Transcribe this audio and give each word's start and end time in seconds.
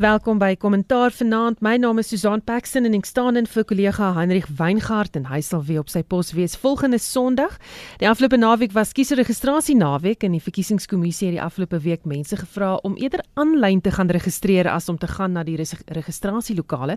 Welkom 0.00 0.38
by 0.40 0.54
Kommentaar 0.56 1.12
vanaand. 1.12 1.58
My 1.60 1.74
naam 1.76 1.98
is 2.00 2.08
Susan 2.08 2.40
Paxton 2.40 2.86
en 2.88 2.94
ek 2.96 3.04
staan 3.04 3.36
in 3.36 3.44
vir 3.44 3.66
kollega 3.68 4.06
Heinrich 4.16 4.46
Weingart 4.56 5.18
en 5.18 5.26
hy 5.28 5.42
sal 5.44 5.60
weer 5.68 5.82
op 5.82 5.90
sy 5.92 6.00
pos 6.00 6.30
wees 6.32 6.54
volgende 6.56 6.96
Sondag. 6.96 7.58
Die 8.00 8.08
afgelope 8.08 8.38
naweek 8.40 8.72
was 8.72 8.94
kiesregistrasie 8.96 9.76
naweek 9.76 10.24
en 10.24 10.32
die 10.32 10.40
verkiesingskommissie 10.40 11.28
het 11.28 11.36
die 11.36 11.42
afgelope 11.44 11.82
week 11.84 12.08
mense 12.08 12.38
gevra 12.40 12.78
om 12.80 12.96
eerder 12.96 13.20
aanlyn 13.36 13.82
te 13.84 13.92
gaan 13.92 14.08
registreer 14.08 14.70
as 14.72 14.88
om 14.88 14.96
te 14.96 15.10
gaan 15.10 15.36
na 15.36 15.44
die 15.44 15.58
registrasielokale. 15.60 16.96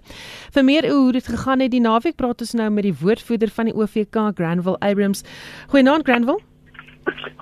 Vir 0.55 0.63
meer 0.63 0.87
oor 0.87 1.09
hoe 1.09 1.17
dit 1.19 1.27
gegaan 1.27 1.65
het 1.65 1.75
die 1.75 1.83
naweek, 1.83 2.15
praat 2.15 2.39
ons 2.47 2.55
nou 2.55 2.69
met 2.71 2.87
die 2.87 2.95
woordvoerder 3.03 3.51
van 3.51 3.67
die 3.67 3.75
OVK, 3.75 4.31
Granville 4.39 4.79
Abrams. 4.79 5.25
Goeienaand 5.75 6.07
Granville. 6.07 6.39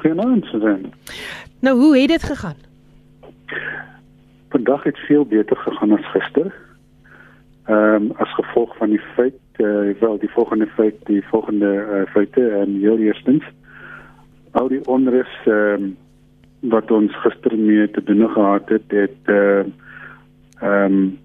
Goeienaand 0.01 0.49
Susan. 0.49 0.89
Nou, 1.61 1.77
hoe 1.77 1.93
het 1.99 2.15
dit 2.17 2.29
gegaan? 2.33 2.57
Vandag 4.51 4.83
het 4.83 4.97
veel 4.97 5.25
beter 5.25 5.57
gegaan 5.57 5.91
as 5.91 6.11
gister. 6.11 6.53
Ehm 7.65 7.95
um, 7.95 8.11
as 8.17 8.33
gevolg 8.33 8.77
van 8.77 8.89
die 8.89 9.03
feit 9.15 9.39
eh 9.51 9.65
uh, 9.65 9.99
wel 9.99 10.17
die 10.19 10.29
volgende 10.29 10.67
feit 10.67 10.95
die 11.05 11.23
volgende 11.27 11.71
uh, 11.73 12.11
feite 12.11 12.49
en 12.49 12.69
um, 12.83 12.97
eerstens 12.97 13.43
al 14.51 14.67
die 14.67 14.85
onrus 14.87 15.33
ehm 15.45 15.83
um, 15.83 15.97
wat 16.59 16.91
ons 16.91 17.15
gister 17.23 17.57
mee 17.57 17.91
te 17.91 18.03
doen 18.03 18.29
gehad 18.29 18.69
het 18.69 18.91
het 18.91 19.21
ehm 19.25 19.69
uh, 20.61 20.83
um, 20.83 21.19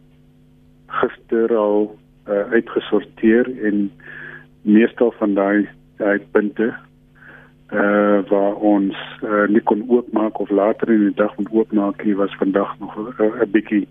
gister 0.86 1.56
al 1.56 1.98
uh, 2.28 2.52
uitgesorteer 2.52 3.50
en 3.62 3.90
meestal 4.62 5.14
van 5.18 5.34
daai 5.34 5.68
daai 5.96 6.20
punte 6.30 6.74
uh 7.72 8.18
waar 8.28 8.54
ons 8.54 8.94
uh, 9.22 9.46
nie 9.48 9.60
kon 9.60 9.82
oopmaak 9.88 10.38
of 10.38 10.50
later 10.50 10.90
in 10.92 11.00
die 11.08 11.14
dag 11.14 11.36
moet 11.36 11.50
oopmaak 11.50 12.04
nie 12.04 12.16
was 12.16 12.34
vandag 12.38 12.78
nog 12.78 12.96
'n 12.96 13.22
uh, 13.24 13.42
bietjie 13.50 13.88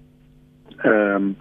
ehm 0.78 1.16
um, 1.16 1.36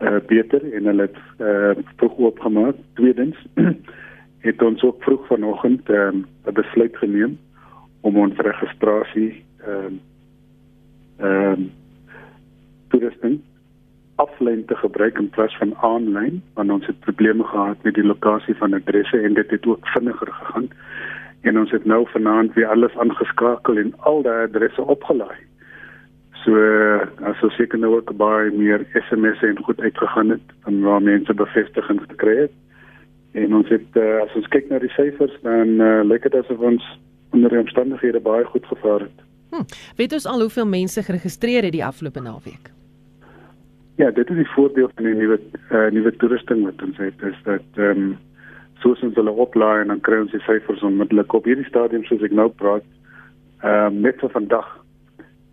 uh, 0.00 0.20
beter 0.26 0.72
en 0.72 0.84
hulle 0.84 1.02
het 1.02 1.18
uh, 1.38 1.82
vroeg 1.96 2.18
oopgemaak. 2.18 2.74
Tweedens 2.94 3.36
het 4.48 4.62
ons 4.62 4.82
ook 4.82 5.02
vroeg 5.02 5.26
vanoggend 5.26 5.90
ehm, 5.90 6.16
'n 6.16 6.26
um, 6.46 6.54
besluit 6.54 6.96
geneem 6.96 7.38
om 8.00 8.16
ons 8.16 8.36
registrasie 8.36 9.44
ehm 9.58 9.84
um, 9.84 10.00
ehm 11.16 11.52
um, 11.52 11.70
toerusting 12.88 13.40
aflyn 14.14 14.64
te 14.64 14.76
gebruik 14.76 15.18
in 15.18 15.28
plaas 15.28 15.56
van 15.56 15.74
aanlyn 15.76 16.42
want 16.54 16.70
ons 16.70 16.86
het 16.86 17.00
probleme 17.00 17.44
gehad 17.44 17.82
met 17.82 17.94
die 17.94 18.04
lokasie 18.04 18.54
van 18.54 18.74
adresse 18.74 19.20
en 19.20 19.34
dit 19.34 19.50
het 19.50 19.66
ook 19.66 19.88
vinniger 19.88 20.32
gegaan 20.32 20.68
en 21.46 21.58
ons 21.58 21.70
het 21.70 21.84
nou 21.84 22.04
vanaand 22.10 22.54
weer 22.54 22.66
alles 22.66 22.96
aangeskakel 23.02 23.78
en 23.78 23.92
al 24.10 24.22
daai 24.22 24.46
adresse 24.46 24.82
opgelaai. 24.82 25.38
So 26.44 26.54
as 27.26 27.42
ons 27.42 27.56
seker 27.58 27.78
nou 27.78 27.96
ook 27.96 28.12
baie 28.18 28.52
meer 28.54 28.84
SMS'e 29.08 29.50
en 29.50 29.64
goed 29.66 29.80
uitgegaan 29.80 30.34
het 30.36 30.54
van 30.66 30.80
waar 30.84 31.02
mense 31.02 31.34
bevestiging 31.34 32.00
gekry 32.06 32.36
het. 32.44 32.54
En 33.32 33.54
ons 33.54 33.68
het 33.68 33.98
uh, 34.00 34.22
as 34.22 34.34
ons 34.38 34.48
kyk 34.54 34.70
na 34.70 34.78
die 34.82 34.92
syfers 34.94 35.34
dan 35.42 35.80
uh, 35.82 36.04
lyk 36.06 36.28
dit 36.28 36.38
asof 36.38 36.62
ons 36.62 36.84
onder 37.34 37.52
die 37.52 37.62
omstandighede 37.64 38.22
baie 38.22 38.44
goed 38.44 38.66
gevaar 38.66 39.08
het. 39.08 39.24
Hm. 39.50 39.66
Weet 39.98 40.14
ons 40.16 40.26
al 40.26 40.46
hoeveel 40.46 40.66
mense 40.66 41.02
geregistreer 41.02 41.66
het 41.66 41.74
die 41.74 41.84
afgelope 41.84 42.22
naweek? 42.22 42.70
Ja, 43.96 44.10
dit 44.10 44.30
is 44.30 44.36
die 44.36 44.50
voordeel 44.54 44.90
van 44.94 45.04
die 45.08 45.14
nuwe 45.16 45.40
uh, 45.70 45.86
nuwe 45.90 46.12
toerusting 46.20 46.64
wat 46.64 46.82
ons 46.84 46.98
het 47.00 47.22
is 47.24 47.36
dat 47.44 47.80
ehm 47.80 48.06
um, 48.06 48.16
soos 48.82 49.02
ons 49.02 49.16
hulle 49.18 49.32
oplaai 49.44 49.82
en 49.82 49.92
dan 49.92 50.00
kry 50.00 50.20
ons 50.20 50.34
die 50.34 50.42
syfers 50.44 50.84
onmiddellik 50.86 51.34
op 51.34 51.48
hierdie 51.48 51.68
stadium 51.68 52.04
soos 52.04 52.24
ek 52.26 52.34
nou 52.36 52.48
praat. 52.62 52.86
Ehm 53.62 53.96
um, 53.96 54.00
net 54.04 54.20
so 54.20 54.28
vandag 54.28 54.68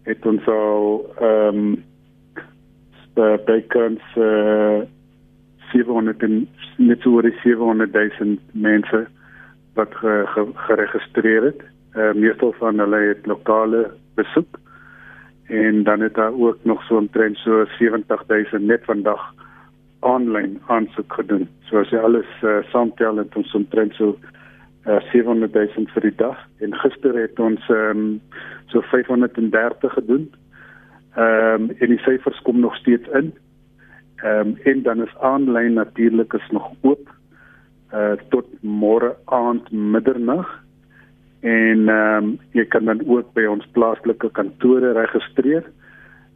het 0.10 0.26
ons 0.26 0.48
al 0.52 0.88
ehm 1.20 1.64
um, 1.64 1.76
bykans 3.46 4.16
uh, 4.18 4.82
700 5.72 6.24
en 6.26 6.48
net 6.78 7.02
so 7.02 7.14
oor 7.18 7.28
die 7.28 7.38
700 7.44 7.94
000 7.94 8.38
mense 8.52 9.06
wat 9.78 9.94
ge, 10.02 10.24
ge, 10.34 10.46
geregistreer 10.68 11.50
het. 11.52 11.62
Uh, 11.94 12.12
meestal 12.18 12.54
van 12.58 12.82
hulle 12.82 13.00
het 13.12 13.26
lokale 13.30 13.92
besoek 14.18 14.60
en 15.54 15.84
dan 15.84 16.02
het 16.02 16.16
daar 16.18 16.34
ook 16.34 16.58
nog 16.64 16.84
so 16.84 16.98
'n 17.02 17.10
trend 17.10 17.38
so 17.38 17.66
70 17.78 18.24
000 18.28 18.66
net 18.66 18.82
vandag 18.86 19.34
aanlyn 20.04 20.60
aansoek 20.68 21.14
gedoen. 21.20 21.48
So 21.70 21.82
as 21.82 21.92
jy 21.94 22.00
alles 22.04 22.30
uh, 22.44 22.62
saamtel 22.72 23.22
het 23.22 23.36
ons 23.40 23.54
omtrent 23.58 23.96
so 23.98 24.16
uh, 24.88 25.00
700 25.12 25.54
000 25.54 25.88
vir 25.96 26.08
die 26.08 26.16
dag 26.20 26.40
en 26.64 26.76
gister 26.84 27.16
het 27.18 27.40
ons 27.40 27.70
um, 27.70 28.22
so 28.74 28.82
530 28.92 29.98
gedoen. 30.00 30.30
Ehm 31.14 31.70
um, 31.70 31.72
en 31.78 31.92
die 31.94 32.02
syfers 32.02 32.40
kom 32.42 32.60
nog 32.60 32.76
steeds 32.82 33.10
in. 33.20 33.34
Ehm 34.24 34.54
um, 34.54 34.56
en 34.64 34.82
dan 34.84 35.04
is 35.04 35.18
aanlyn 35.20 35.74
natuurlik 35.74 36.34
is 36.34 36.50
nog 36.52 36.72
oop 36.82 37.10
uh 37.94 38.16
tot 38.30 38.48
môre 38.62 39.14
aand 39.26 39.72
middernag. 39.72 40.50
En 41.42 41.90
ehm 41.90 42.24
um, 42.24 42.40
jy 42.52 42.66
kan 42.66 42.86
dan 42.86 43.04
ook 43.08 43.34
by 43.34 43.46
ons 43.46 43.68
plaaslike 43.72 44.32
kantore 44.32 44.94
registreer. 44.98 45.64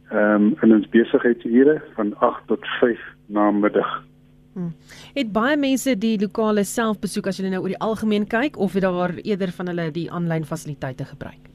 Ehm 0.08 0.42
um, 0.42 0.54
in 0.62 0.72
ons 0.72 0.88
besigheidsure 0.88 1.82
van 1.96 2.14
8 2.18 2.46
tot 2.46 2.66
5 2.80 3.00
namiddag. 3.26 4.04
Hmm. 4.52 4.72
Het 5.14 5.32
baie 5.32 5.56
mense 5.56 5.92
die 6.00 6.16
lokale 6.20 6.64
self 6.64 6.96
besoek 7.02 7.28
as 7.28 7.36
jy 7.38 7.50
nou 7.52 7.60
oor 7.60 7.74
die 7.74 7.84
algemeen 7.84 8.24
kyk 8.26 8.56
of 8.56 8.72
het 8.72 8.86
daar 8.86 9.12
eerder 9.20 9.52
van 9.52 9.68
hulle 9.68 9.90
die 9.92 10.06
aanlyn 10.10 10.48
fasiliteite 10.48 11.04
gebruik? 11.04 11.50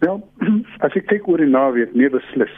Wel, 0.00 0.22
as 0.86 0.96
ek 0.96 1.06
kyk 1.12 1.28
oor 1.28 1.44
die 1.44 1.50
naweek, 1.52 1.92
nee 1.94 2.08
beslis. 2.10 2.56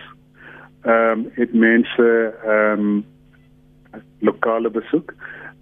Ehm 0.87 1.27
um, 1.27 1.27
het 1.35 1.53
mense 1.53 2.09
ehm 2.45 2.87
um, 2.87 3.05
lokale 4.23 4.71
besoek, 4.71 5.15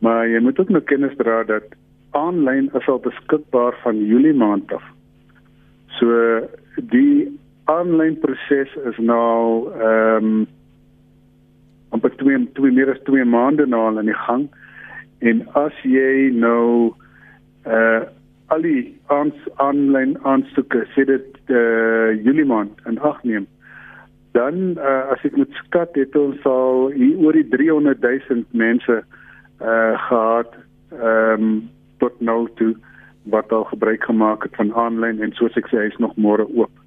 maar 0.04 0.28
jy 0.28 0.40
moet 0.44 0.60
ook 0.60 0.68
nou 0.68 0.84
kennis 0.84 1.16
dra 1.16 1.42
dat 1.48 1.72
aanlyn 2.16 2.68
is 2.76 2.88
al 2.88 3.00
beskikbaar 3.00 3.76
van 3.82 4.04
Julie 4.04 4.36
maand 4.36 4.72
af. 4.72 4.84
So 5.96 6.44
die 6.92 7.32
aanlyn 7.66 8.18
proses 8.22 8.74
is 8.90 8.98
nou 8.98 9.72
ehm 9.74 10.28
um, 10.28 10.46
amper 11.94 12.12
twee 12.20 12.38
twee 12.58 12.74
meer 12.74 12.90
as 12.92 13.02
twee 13.06 13.24
maande 13.24 13.66
nou 13.66 13.80
al 13.88 13.98
aan 13.98 14.10
die 14.10 14.20
gang. 14.26 14.46
En 15.18 15.42
as 15.58 15.74
jy 15.82 16.30
nou 16.34 16.92
uh 17.66 18.04
al 18.54 18.62
die 18.62 18.94
aans 19.10 19.46
aanlyn 19.58 20.12
aansoeke 20.22 20.84
sê 20.94 21.02
dit 21.08 21.38
uh 21.50 22.14
Julie 22.22 22.46
maand 22.46 22.82
in 22.86 22.98
ag 23.10 23.18
neem, 23.26 23.48
dan 24.38 24.76
uh 24.78 25.10
as 25.14 25.24
ek 25.26 25.38
moet 25.40 25.58
skat 25.64 25.98
het 25.98 26.14
ons 26.20 26.46
al 26.46 26.92
hier 26.94 27.18
oor 27.24 27.34
die 27.34 27.48
300 27.56 28.02
000 28.06 28.46
mense 28.50 29.00
uh 29.02 29.94
gehad 30.08 30.54
ehm 30.94 31.48
um, 31.48 31.56
tot 31.98 32.20
nou 32.20 32.44
toe 32.60 32.74
wat 33.34 33.52
al 33.52 33.64
gebruik 33.72 34.04
gemaak 34.04 34.42
het 34.46 34.54
van 34.60 34.74
aanlyn 34.74 35.22
en 35.24 35.32
soos 35.34 35.56
ek 35.58 35.66
sê 35.72 35.88
hy's 35.88 35.98
nog 35.98 36.14
môre 36.14 36.46
oop. 36.46 36.85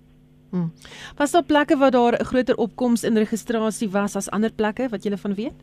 Hmm. 0.50 0.72
Was 1.18 1.32
daar 1.32 1.44
plekke 1.44 1.78
waar 1.78 1.92
daar 1.92 2.14
'n 2.20 2.26
groter 2.26 2.58
opkoms 2.58 3.04
in 3.04 3.18
registrasie 3.18 3.90
was 3.90 4.16
as 4.16 4.30
ander 4.30 4.52
plekke 4.52 4.90
wat 4.90 5.04
jy 5.04 5.18
van 5.18 5.34
weet? 5.34 5.58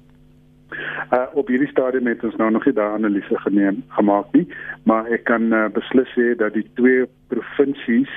Uh 1.12 1.26
op 1.34 1.47
hierdie 1.48 1.69
stadium 1.70 2.06
het 2.06 2.24
ons 2.24 2.36
nou 2.36 2.50
nog 2.50 2.64
nie 2.64 2.74
daai 2.74 2.94
analise 2.94 3.38
geneem 3.38 3.82
gemaak 3.88 4.32
nie, 4.32 4.47
maar 4.82 5.06
ek 5.06 5.24
kan 5.24 5.52
uh, 5.54 5.69
beslis 5.70 6.10
sê 6.16 6.34
dat 6.36 6.54
die 6.54 6.66
twee 6.74 7.06
provinsies 7.30 8.10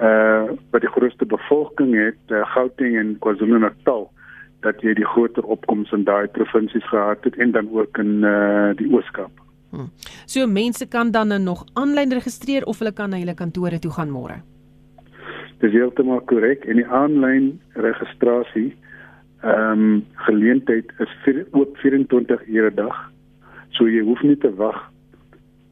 uh 0.00 0.52
wat 0.70 0.84
die 0.84 0.92
grootste 0.96 1.24
bevolking 1.24 1.94
het, 1.94 2.20
uh, 2.28 2.42
Gauteng 2.52 2.98
en 2.98 3.16
KwaZulu-Natal, 3.18 4.10
dat 4.60 4.82
jy 4.82 4.94
die 4.94 5.06
groter 5.06 5.44
opkoms 5.44 5.92
in 5.92 6.04
daai 6.04 6.26
provinsies 6.28 6.84
gehad 6.92 7.24
het 7.24 7.36
en 7.36 7.50
dan 7.56 7.72
ook 7.72 7.98
in 7.98 8.20
uh 8.24 8.76
die 8.76 8.90
Ooskaap. 8.92 9.32
Hmm. 9.70 9.88
So 10.26 10.46
mense 10.46 10.86
kan 10.86 11.10
dan 11.10 11.28
nou 11.28 11.40
nog 11.40 11.64
aanlyn 11.72 12.12
registreer 12.12 12.64
of 12.64 12.78
hulle 12.78 12.92
kan 12.92 13.10
na 13.10 13.16
hulle 13.16 13.34
kantore 13.34 13.78
toe 13.78 13.90
gaan 13.90 14.12
môre? 14.12 14.42
Dis 15.64 15.72
heeltemal 15.72 16.20
korrek 16.28 16.66
en 16.68 16.76
die 16.76 16.90
aanlyn 16.92 17.54
registrasie 17.80 18.74
ehm 19.44 19.84
um, 19.84 20.02
geleentheid 20.26 20.90
is 21.00 21.12
vir 21.24 21.38
oop 21.56 21.78
24 21.80 22.42
ure 22.52 22.70
'n 22.70 22.76
dag. 22.76 22.98
So 23.76 23.88
jy 23.88 24.02
hoef 24.04 24.20
nie 24.22 24.36
te 24.36 24.50
wag 24.60 24.76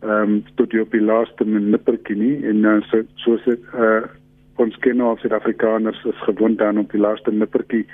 ehm 0.00 0.22
um, 0.22 0.32
tot 0.56 0.72
jy 0.72 0.80
op 0.80 0.96
die 0.96 1.04
laaste 1.04 1.44
minutjie 1.44 2.16
nie 2.16 2.36
en 2.48 2.64
uh, 2.64 2.80
so 2.88 3.04
soos 3.24 3.44
dit 3.44 3.68
uh 3.74 4.08
ons 4.64 4.76
ken 4.84 4.96
nou 4.96 5.12
as 5.12 5.20
Suid-Afrikaners 5.20 6.00
is 6.08 6.24
gewoond 6.24 6.60
aan 6.62 6.78
op 6.78 6.90
die 6.92 7.00
laaste 7.00 7.30
minutjie 7.30 7.84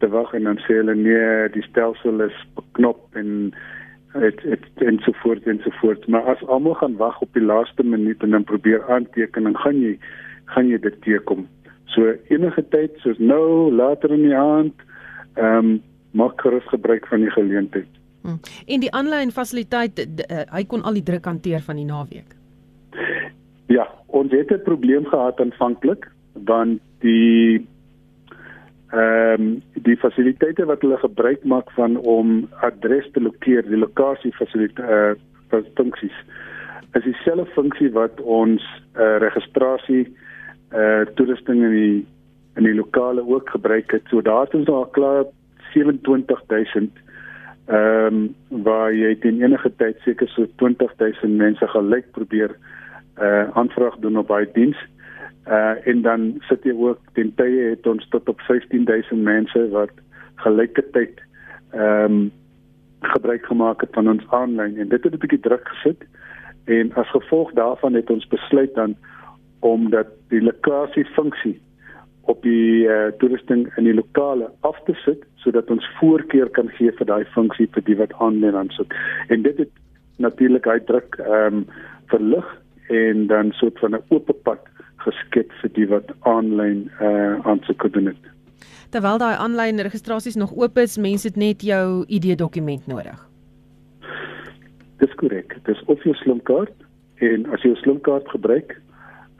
te 0.00 0.08
wag 0.12 0.34
en 0.34 0.44
dan 0.44 0.60
sê 0.66 0.80
hulle 0.80 0.94
nee, 0.94 1.48
die 1.56 1.64
stelsel 1.70 2.20
is 2.20 2.36
beknop 2.60 3.00
en 3.16 3.54
dit 4.12 4.44
dit 4.44 4.86
en 4.90 5.00
so 5.04 5.12
voort 5.22 5.46
en 5.46 5.60
so 5.64 5.72
voort. 5.80 6.06
Maar 6.08 6.36
as 6.36 6.46
almal 6.48 6.74
gaan 6.74 6.96
wag 7.00 7.20
op 7.20 7.32
die 7.32 7.48
laaste 7.52 7.82
minuut 7.82 8.22
en 8.22 8.30
dan 8.30 8.44
probeer 8.44 8.84
aanteken, 8.92 9.42
dan 9.48 9.56
gaan 9.64 9.80
jy 9.80 9.96
gaan 10.52 10.70
jy 10.70 10.78
dit 10.78 10.96
teekom. 11.02 11.46
So 11.94 12.14
enige 12.32 12.64
tyd 12.72 12.96
soos 13.02 13.18
nou 13.18 13.72
later 13.72 14.12
in 14.14 14.26
die 14.28 14.36
aand, 14.36 14.74
ehm 15.36 15.58
um, 15.58 15.76
maak 16.16 16.40
gerus 16.40 16.64
gebruik 16.72 17.04
van 17.10 17.20
die 17.20 17.30
geleentheid. 17.30 17.88
Hmm. 18.24 18.38
En 18.66 18.80
die 18.80 18.92
aanlyn 18.96 19.30
fasiliteit 19.36 19.98
uh, 20.00 20.46
hy 20.48 20.62
kon 20.64 20.82
al 20.82 20.96
die 20.96 21.04
druk 21.04 21.26
hanteer 21.28 21.60
van 21.66 21.76
die 21.76 21.84
naweek. 21.84 22.32
Ja, 23.68 23.84
ons 24.06 24.32
het 24.32 24.50
'n 24.50 24.64
probleem 24.64 25.04
gehad 25.04 25.40
aanvanklik 25.40 26.08
want 26.32 26.80
die 27.04 27.66
ehm 28.90 29.42
um, 29.42 29.62
die 29.82 29.96
fasiliteite 29.96 30.64
wat 30.64 30.80
hulle 30.80 30.96
gebruik 30.96 31.44
maak 31.44 31.70
van 31.70 31.96
om 31.96 32.48
adres 32.60 33.10
te 33.12 33.20
lokeer, 33.20 33.62
die 33.68 33.76
lokasie 33.76 34.32
fasiliteite 34.32 35.18
uh, 35.52 35.64
funksies 35.74 36.16
is 36.96 37.04
dieselfde 37.04 37.46
funksie 37.52 37.90
wat 37.92 38.20
ons 38.20 38.62
uh, 38.96 39.16
registrasie 39.20 40.06
uh 40.72 41.06
toerusting 41.14 41.62
in 41.62 41.70
die 41.70 42.06
in 42.56 42.64
die 42.64 42.74
lokale 42.74 43.22
ook 43.26 43.50
gebruik 43.50 43.90
het. 43.90 44.02
So 44.08 44.22
daar 44.22 44.48
is 44.54 44.68
al 44.68 44.86
klaar 44.86 45.24
27000 45.72 46.90
ehm 47.66 48.14
um, 48.14 48.34
waar 48.62 48.94
jy 48.94 49.16
teen 49.18 49.42
enige 49.42 49.72
tyd 49.76 49.98
seker 50.04 50.28
so 50.28 50.46
20000 50.56 51.36
mense 51.36 51.66
gelyk 51.68 52.10
probeer 52.10 52.56
uh 53.18 53.50
aanvraag 53.52 53.96
doen 54.00 54.18
op 54.18 54.28
daai 54.28 54.46
diens. 54.52 54.78
Uh 55.46 55.74
en 55.86 56.02
dan 56.02 56.34
sit 56.48 56.64
jy 56.64 56.74
ook 56.74 57.00
ten 57.12 57.34
tye 57.34 57.70
het 57.70 57.86
ons 57.86 58.08
tot 58.08 58.28
op 58.28 58.40
15000 58.40 59.22
mense 59.22 59.68
wat 59.70 59.94
gelyketyd 60.34 61.20
ehm 61.72 62.12
um, 62.12 62.32
gebruik 63.00 63.46
gemaak 63.46 63.80
het 63.80 63.92
van 63.92 64.08
ons 64.08 64.24
aanlyn 64.30 64.78
en 64.78 64.88
dit 64.88 65.04
het 65.04 65.12
'n 65.14 65.18
bietjie 65.18 65.40
druk 65.40 65.68
gesit 65.68 66.04
en 66.64 66.94
as 66.94 67.10
gevolg 67.10 67.52
daarvan 67.52 67.94
het 67.94 68.10
ons 68.10 68.26
besluit 68.26 68.74
dan 68.74 68.96
omdat 69.66 70.12
die 70.32 70.42
lokasie 70.42 71.04
funksie 71.16 71.56
op 72.30 72.42
die 72.42 72.86
uh, 72.86 73.10
toerusting 73.18 73.66
in 73.78 73.86
die 73.86 73.94
lokale 73.94 74.50
af 74.66 74.78
te 74.86 74.94
sit 75.04 75.22
sodat 75.42 75.70
ons 75.70 75.86
voorkeur 76.00 76.50
kan 76.58 76.70
gee 76.78 76.92
vir 76.98 77.06
daai 77.06 77.24
funksie 77.34 77.68
vir 77.74 77.84
die 77.86 77.98
wat 77.98 78.14
aanlyn 78.22 78.58
aansoek. 78.58 78.94
En 79.30 79.42
dit 79.46 79.58
het 79.62 79.74
natuurlik 80.22 80.66
hy 80.66 80.78
druk 80.88 81.18
ehm 81.22 81.60
um, 81.60 81.66
verlig 82.10 82.46
en 82.94 83.26
dan 83.26 83.52
soort 83.58 83.78
van 83.82 83.94
'n 83.94 84.02
oop 84.14 84.30
pad 84.42 84.62
geskep 85.06 85.52
vir 85.60 85.70
die 85.74 85.86
wat 85.90 86.10
aanlyn 86.20 86.90
uh, 87.00 87.06
eh, 87.06 87.46
aansoek 87.46 87.92
doen 87.92 88.06
het. 88.06 88.22
Terwyl 88.90 89.18
daai 89.18 89.34
aanlyn 89.34 89.82
registrasies 89.82 90.36
nog 90.36 90.54
oop 90.54 90.78
is, 90.78 90.98
mense 90.98 91.28
het 91.28 91.36
net 91.36 91.62
jou 91.62 92.04
ID-dokument 92.06 92.86
nodig. 92.86 93.18
Dis 94.98 95.14
korrek. 95.14 95.58
Dis 95.64 95.82
of 95.86 96.02
jou 96.02 96.14
slimkaart 96.14 96.74
en 97.18 97.46
as 97.52 97.62
jy 97.62 97.72
jou 97.72 97.80
slimkaart 97.82 98.28
gebruik, 98.28 98.76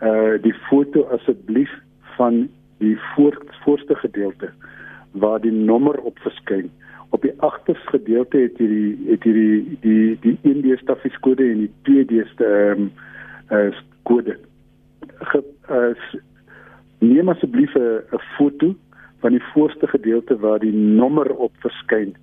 uh 0.02 0.36
die 0.42 0.54
foto 0.68 1.06
asseblief 1.14 1.72
van 2.16 2.48
die 2.78 2.96
voor, 3.14 3.42
voorste 3.64 3.94
gedeelte 3.94 4.50
waar 5.10 5.40
die 5.40 5.52
nommer 5.52 6.00
op 6.00 6.18
verskyn. 6.18 6.70
Op 7.08 7.22
die 7.22 7.32
agterste 7.38 7.88
gedeelte 7.88 8.36
het 8.36 8.58
jy 8.58 8.66
die 8.68 9.10
het 9.10 9.24
jy 9.24 9.32
die 9.32 9.78
die 9.80 10.18
die 10.20 10.38
Indie 10.42 10.76
staffies 10.76 11.16
kode 11.24 11.46
en 11.52 11.64
die 11.64 11.72
PD 11.86 12.26
se 12.34 12.44
ehm 12.44 12.88
uh, 13.50 13.70
kode. 14.02 14.36
Ge, 15.30 15.42
uh, 15.70 15.94
neem 16.98 17.28
asseblief 17.28 17.74
'n 17.76 18.20
foto 18.36 18.74
van 19.20 19.30
die 19.30 19.42
voorste 19.52 19.86
gedeelte 19.86 20.38
waar 20.38 20.58
die 20.58 20.72
nommer 20.72 21.34
op 21.34 21.52
verskyn. 21.58 22.16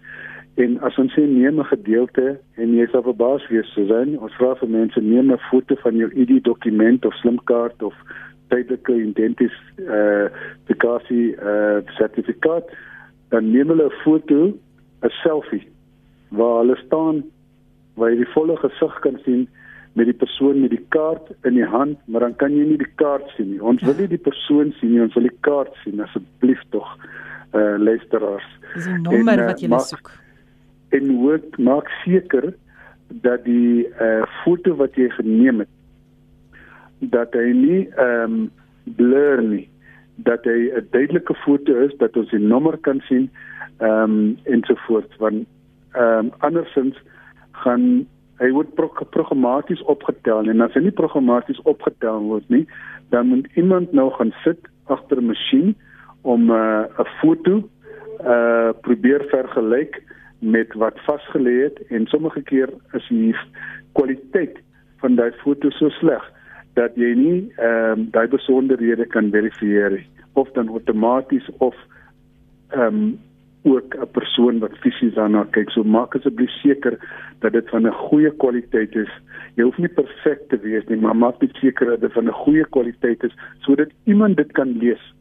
En 0.56 0.76
as 0.86 0.98
ons 1.02 1.14
sê 1.14 1.24
neem 1.26 1.60
'n 1.60 1.66
gedeelte 1.66 2.40
en 2.62 2.76
jy 2.76 2.86
sal 2.92 3.02
verbaas 3.02 3.48
wees, 3.50 3.66
Susan, 3.74 4.18
ons 4.20 4.36
vra 4.38 4.54
vir 4.56 4.70
mense 4.70 5.02
neem 5.02 5.32
'n 5.32 5.46
foto 5.50 5.76
van 5.76 5.96
jou 5.98 6.10
ID 6.14 6.44
dokument 6.44 7.06
of 7.06 7.14
slimkaart 7.14 7.84
of 7.84 7.94
tydelike 8.50 8.94
identities 8.94 9.58
eh 9.78 9.94
uh, 9.94 10.26
vakasie 10.68 11.36
eh 11.36 11.78
uh, 11.78 11.82
sertifikaat 11.98 12.70
dan 13.30 13.52
neem 13.52 13.68
hulle 13.68 13.86
'n 13.86 14.00
foto, 14.04 14.54
'n 15.02 15.10
selfie 15.24 15.68
waar 16.30 16.58
hulle 16.62 16.78
staan 16.86 17.24
waar 17.96 18.10
jy 18.12 18.18
die 18.18 18.34
volle 18.34 18.58
gesig 18.58 19.00
kan 19.00 19.18
sien 19.26 19.48
met 19.94 20.06
die 20.06 20.20
persoon 20.24 20.62
met 20.62 20.70
die 20.70 20.86
kaart 20.90 21.28
in 21.44 21.54
die 21.54 21.66
hand, 21.66 21.98
maar 22.06 22.22
dan 22.22 22.36
kan 22.36 22.52
jy 22.58 22.66
nie 22.66 22.78
die 22.78 22.94
kaart 22.96 23.30
sien 23.36 23.50
nie. 23.52 23.62
Ons 23.62 23.82
wil 23.82 23.94
nie 23.98 24.08
die 24.08 24.26
persoon 24.30 24.74
sien 24.80 24.92
nie, 24.92 25.02
ons 25.02 25.14
wil 25.14 25.24
die 25.24 25.40
kaart 25.40 25.74
sien 25.84 26.02
asseblief 26.02 26.62
tog 26.70 26.98
eh 27.54 27.60
uh, 27.60 27.78
luisteraars. 27.78 28.50
Dis 28.74 28.88
'n 28.88 29.02
nommer 29.02 29.34
en, 29.34 29.40
uh, 29.40 29.46
wat 29.46 29.62
jy 29.62 29.80
soek. 29.80 30.23
En 30.94 31.08
moet 31.10 31.58
maak 31.58 31.90
seker 32.04 32.54
dat 33.24 33.44
die 33.46 33.88
uh, 34.02 34.24
foto 34.44 34.76
wat 34.80 34.96
jy 34.98 35.10
geneem 35.18 35.64
het 35.66 35.72
dat 37.14 37.34
hy 37.36 37.52
nie 37.52 37.82
ehm 38.00 38.34
um, 38.34 38.52
blur 38.98 39.42
nie. 39.44 39.68
Dat 40.16 40.46
hy 40.48 40.72
'n 40.72 40.88
duidelike 40.92 41.36
foto 41.44 41.76
is 41.84 41.92
dat 41.98 42.18
ons 42.18 42.30
die 42.30 42.40
nommer 42.40 42.78
kan 42.78 43.02
sien 43.10 43.30
ehm 43.80 44.04
um, 44.04 44.38
ensovoorts 44.44 45.18
want 45.18 45.46
ehm 45.94 46.26
um, 46.26 46.32
andersins 46.40 46.98
gaan 47.52 48.08
hy 48.40 48.50
word 48.52 48.74
pro 48.74 48.90
programmaties 49.10 49.84
opgetel. 49.84 50.50
En 50.50 50.62
as 50.62 50.74
hy 50.74 50.80
nie 50.80 50.96
programmaties 50.96 51.62
opgetel 51.62 52.20
word 52.20 52.50
nie 52.50 52.68
dan 53.10 53.28
moet 53.28 53.48
iemand 53.54 53.92
nou 53.92 54.12
gaan 54.12 54.34
sit 54.44 54.60
agter 54.86 55.18
'n 55.22 55.26
masjien 55.26 55.76
om 56.22 56.50
eh, 56.50 56.84
'n 56.98 57.02
uh, 57.02 57.12
foto 57.20 57.70
uh 58.34 58.70
probeer 58.82 59.22
vergelyk 59.30 60.02
met 60.44 60.74
wat 60.74 61.00
vasgelê 61.08 61.56
het 61.64 61.82
en 61.90 62.08
sommige 62.08 62.42
keer 62.42 62.70
is 62.94 63.08
die 63.10 63.36
kwaliteit 63.94 64.60
van 65.02 65.16
daai 65.16 65.32
foto 65.44 65.70
so 65.70 65.90
sleg 66.00 66.24
dat 66.80 66.96
jy 66.96 67.14
nie 67.18 67.40
ehm 67.58 68.00
um, 68.00 68.08
daai 68.16 68.28
besonderhede 68.28 69.06
kan 69.06 69.32
verifieer 69.32 70.00
of 70.34 70.50
dan 70.52 70.70
outomaties 70.70 71.50
of 71.58 71.76
ehm 72.70 72.88
um, 72.88 73.20
ook 73.64 73.96
'n 73.96 74.12
persoon 74.12 74.60
wat 74.60 74.78
fisies 74.78 75.14
daarna 75.14 75.48
kyk. 75.50 75.70
So 75.70 75.84
maak 75.84 76.16
asseblief 76.16 76.50
seker 76.50 76.98
dat 77.40 77.52
dit 77.52 77.70
van 77.70 77.88
'n 77.88 77.92
goeie 77.92 78.32
kwaliteit 78.36 78.96
is. 78.96 79.10
Jy 79.56 79.64
hoef 79.64 79.78
nie 79.78 79.88
perfek 79.88 80.40
te 80.50 80.58
wees 80.58 80.86
nie, 80.88 80.98
maar 80.98 81.16
maak 81.16 81.42
net 81.42 81.56
seker 81.56 81.86
dat 81.86 82.02
dit 82.02 82.14
van 82.14 82.26
'n 82.28 82.42
goeie 82.44 82.66
kwaliteit 82.70 83.24
is 83.24 83.36
sodat 83.60 83.90
iemand 84.04 84.38
dit 84.38 84.52
kan 84.52 84.78
lees. 84.78 85.14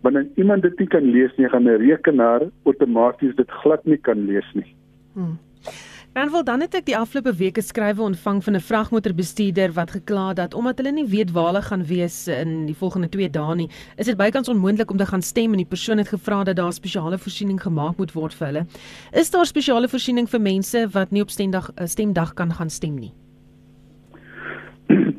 Wanneer 0.00 0.26
iemand 0.34 0.62
dit 0.62 0.78
nie 0.78 0.88
kan 0.88 1.04
lees 1.04 1.36
nie, 1.36 1.48
gaan 1.48 1.68
'n 1.68 1.76
rekenaar 1.82 2.42
outomaties 2.64 3.36
dit 3.36 3.50
glad 3.50 3.84
nie 3.84 3.98
kan 3.98 4.26
lees 4.26 4.50
nie. 4.54 4.74
Hmm. 5.12 5.38
Ranwel 6.12 6.42
dan 6.44 6.58
het 6.58 6.74
ek 6.74 6.88
die 6.88 6.96
afgelope 6.98 7.30
weke 7.38 7.62
skrywe 7.62 8.02
ontvang 8.02 8.40
van 8.44 8.56
'n 8.56 8.60
vragmotorbestuurder 8.60 9.72
wat 9.72 9.90
gekla 9.90 10.28
het 10.28 10.36
dat 10.36 10.54
omdat 10.54 10.78
hulle 10.78 10.92
nie 10.92 11.06
weet 11.06 11.30
waar 11.30 11.46
hulle 11.46 11.62
gaan 11.62 11.84
wees 11.86 12.26
in 12.26 12.66
die 12.66 12.74
volgende 12.74 13.08
2 13.08 13.30
dae 13.30 13.54
nie, 13.54 13.70
is 13.96 14.06
dit 14.06 14.16
bykans 14.16 14.48
onmoontlik 14.48 14.90
om 14.90 14.96
te 14.96 15.06
gaan 15.06 15.22
stem 15.22 15.52
en 15.52 15.56
die 15.62 15.70
persoon 15.70 15.98
het 15.98 16.08
gevra 16.08 16.44
dat 16.44 16.56
daar 16.56 16.72
spesiale 16.72 17.18
voorsiening 17.18 17.62
gemaak 17.62 17.96
moet 17.96 18.12
word 18.12 18.34
vir 18.34 18.46
hulle. 18.46 18.66
Is 19.12 19.30
daar 19.30 19.46
spesiale 19.46 19.88
voorsiening 19.88 20.28
vir 20.28 20.40
mense 20.40 20.88
wat 20.92 21.10
nie 21.10 21.22
op 21.22 21.30
stemdag 21.30 21.70
eh, 21.76 21.86
stemdag 21.86 22.34
kan 22.34 22.52
gaan 22.52 22.70
stem 22.70 22.94
nie? 22.94 23.12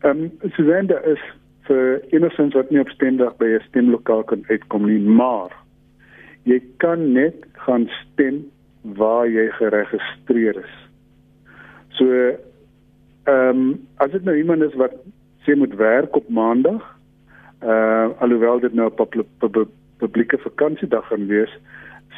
Ehm 0.00 0.22
um, 0.22 0.30
Suzanne 0.56 1.02
is 1.12 1.20
vir 1.66 2.00
innocent 2.14 2.54
wat 2.54 2.70
nie 2.70 2.80
op 2.80 2.90
stemdag 2.94 3.36
by 3.36 3.46
'n 3.56 3.64
stemlokaal 3.68 4.24
kan 4.24 4.44
uitkom 4.48 4.86
nie, 4.86 4.98
maar 4.98 5.50
jy 6.44 6.60
kan 6.78 7.12
net 7.12 7.46
gaan 7.52 7.88
stem 8.02 8.44
waar 8.82 9.28
jy 9.28 9.50
geregistreer 9.50 10.56
is. 10.56 10.74
So 11.88 12.06
ehm 13.26 13.50
um, 13.50 13.86
as 13.96 14.10
dit 14.10 14.24
nou 14.24 14.36
iemand 14.36 14.62
is 14.62 14.74
wat 14.74 14.94
sê 15.44 15.56
moet 15.56 15.74
werk 15.74 16.16
op 16.16 16.28
maandag, 16.28 16.82
uh 17.62 18.08
alhoewel 18.18 18.60
dit 18.60 18.74
nou 18.74 18.90
'n 18.90 18.94
pub 18.94 19.24
pub 19.38 19.68
publieke 19.98 20.38
vakansiedag 20.38 21.06
gaan 21.06 21.26
wees, 21.26 21.52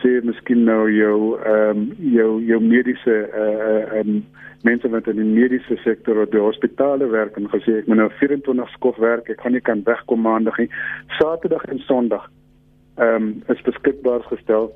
sê 0.03 0.19
miskien 0.25 0.65
nou 0.65 0.87
jou 0.93 1.39
ehm 1.39 1.79
um, 1.79 1.87
jou 2.15 2.31
jou 2.47 2.61
mediese 2.61 3.17
uh 3.45 4.01
um, 4.01 4.25
mense 4.67 4.89
wat 4.91 5.07
in 5.07 5.21
die 5.21 5.29
mediese 5.29 5.77
sektor 5.85 6.23
of 6.23 6.31
die 6.33 6.43
hospitale 6.43 7.07
werk 7.11 7.37
en 7.39 7.47
gesê 7.53 7.79
ek 7.79 7.87
moet 7.87 8.01
nou 8.01 8.09
24 8.19 8.73
skof 8.75 8.99
werk, 8.99 9.31
ek 9.31 9.41
gaan 9.45 9.55
nie 9.55 9.63
kan 9.63 9.85
wegkom 9.87 10.25
maandag 10.27 10.59
nie. 10.59 10.69
Saterdag 11.19 11.65
en 11.71 11.83
Sondag 11.87 12.27
ehm 12.99 13.15
um, 13.15 13.33
is 13.55 13.63
beskikbaar 13.67 14.27
gestel 14.31 14.73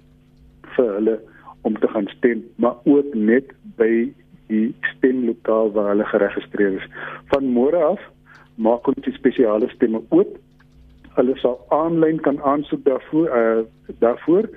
vir 0.77 0.93
hulle 0.99 1.19
om 1.63 1.79
te 1.79 1.89
gaan 1.89 2.09
stem, 2.17 2.43
maar 2.57 2.77
ook 2.85 3.15
net 3.15 3.51
by 3.79 4.11
die 4.51 4.75
stemlokaal 4.97 5.73
waar 5.73 5.93
hulle 5.93 6.07
geregistreer 6.11 6.79
is. 6.79 6.89
Van 7.31 7.51
môre 7.57 7.83
af 7.93 8.01
maak 8.55 8.87
ons 8.87 9.05
die 9.07 9.15
spesiale 9.17 9.69
stemme 9.73 10.03
oop. 10.11 10.37
Hulle 11.17 11.35
sal 11.41 11.59
aanlyn 11.75 12.21
kan 12.25 12.41
aansoek 12.43 12.85
daarvoor 12.89 13.37
uh 13.43 13.63
daarvoor 14.01 14.49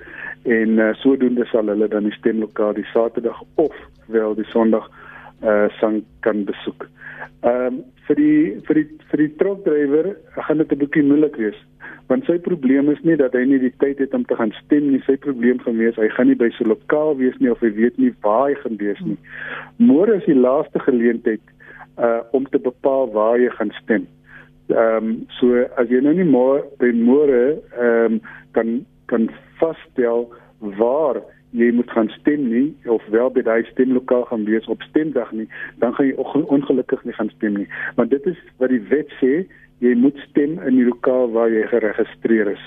en 0.44 0.78
uh, 0.78 0.94
sodoende 0.94 1.46
sal 1.46 1.66
hulle 1.72 1.88
dan 1.88 2.04
die 2.04 2.16
stemlokaal 2.18 2.74
die 2.74 2.86
Saterdag 2.92 3.42
of 3.54 3.74
wel 4.06 4.34
die 4.34 4.48
Sondag 4.52 4.90
uh 5.44 5.68
sang 5.80 6.02
kan 6.20 6.44
besoek. 6.44 6.88
Ehm 7.42 7.66
um, 7.66 7.84
vir 8.06 8.16
die 8.16 8.60
vir 8.66 8.74
die 8.78 8.86
vir 9.10 9.18
die 9.24 9.32
trokdrywer 9.40 10.12
gaan 10.36 10.58
dit 10.58 10.72
'n 10.72 10.78
bietjie 10.78 11.02
moeilik 11.02 11.36
wees 11.36 11.58
want 12.08 12.26
sy 12.28 12.36
probleem 12.38 12.90
is 12.92 13.00
nie 13.02 13.16
dat 13.18 13.34
hy 13.34 13.42
nie 13.44 13.58
die 13.58 13.72
tyd 13.82 13.98
het 13.98 14.14
om 14.14 14.24
te 14.24 14.36
gaan 14.38 14.52
stem 14.64 14.90
nie. 14.92 15.02
Sy 15.06 15.16
probleem 15.22 15.58
gaan 15.64 15.78
wees 15.80 15.98
hy 15.98 16.08
gaan 16.14 16.30
nie 16.30 16.38
by 16.38 16.50
so 16.54 16.64
lokaal 16.68 17.16
wees 17.18 17.34
nie 17.42 17.50
of 17.50 17.62
hy 17.64 17.72
weet 17.74 17.98
nie 17.98 18.12
waar 18.22 18.50
hy 18.50 18.58
gaan 18.62 18.78
wees 18.82 19.00
nie. 19.04 19.18
Môre 19.82 20.18
is 20.20 20.28
die 20.30 20.38
laaste 20.38 20.82
geleentheid 20.86 21.42
uh 21.98 22.20
om 22.36 22.46
te 22.52 22.58
bepaal 22.62 23.10
waar 23.12 23.40
jy 23.42 23.50
gaan 23.58 23.72
stem. 23.82 24.06
Ehm 24.70 25.10
um, 25.10 25.10
so 25.38 25.66
as 25.82 25.90
jy 25.90 26.00
nou 26.04 26.14
nie 26.14 26.28
môre 26.28 26.62
by 26.78 26.92
môre 26.94 27.42
ehm 27.74 28.18
um, 28.18 28.20
kan 28.52 28.78
kan 29.10 29.28
vasstel 29.60 30.28
waar 30.80 31.22
jy 31.56 31.70
moet 31.72 31.90
gaan 31.90 32.08
stem 32.18 32.48
nie 32.50 32.68
of 32.92 33.04
wel 33.12 33.30
by 33.32 33.42
daai 33.46 33.64
stemlokaal 33.70 34.26
gaan 34.30 34.44
wees 34.48 34.66
op 34.72 34.82
stemdag 34.90 35.30
nie, 35.32 35.48
dan 35.80 35.94
gaan 35.96 36.10
jy 36.10 36.16
ongelukkig 36.56 37.04
nie 37.04 37.14
gaan 37.16 37.30
stem 37.36 37.60
nie. 37.62 37.68
Want 37.96 38.10
dit 38.10 38.26
is 38.26 38.40
wat 38.60 38.72
die 38.74 38.82
wet 38.90 39.12
sê, 39.20 39.46
jy 39.84 39.94
moet 39.96 40.18
stem 40.28 40.58
in 40.66 40.80
die 40.80 40.88
lokaal 40.88 41.30
waar 41.32 41.52
jy 41.52 41.64
geregistreer 41.70 42.52
is. 42.56 42.64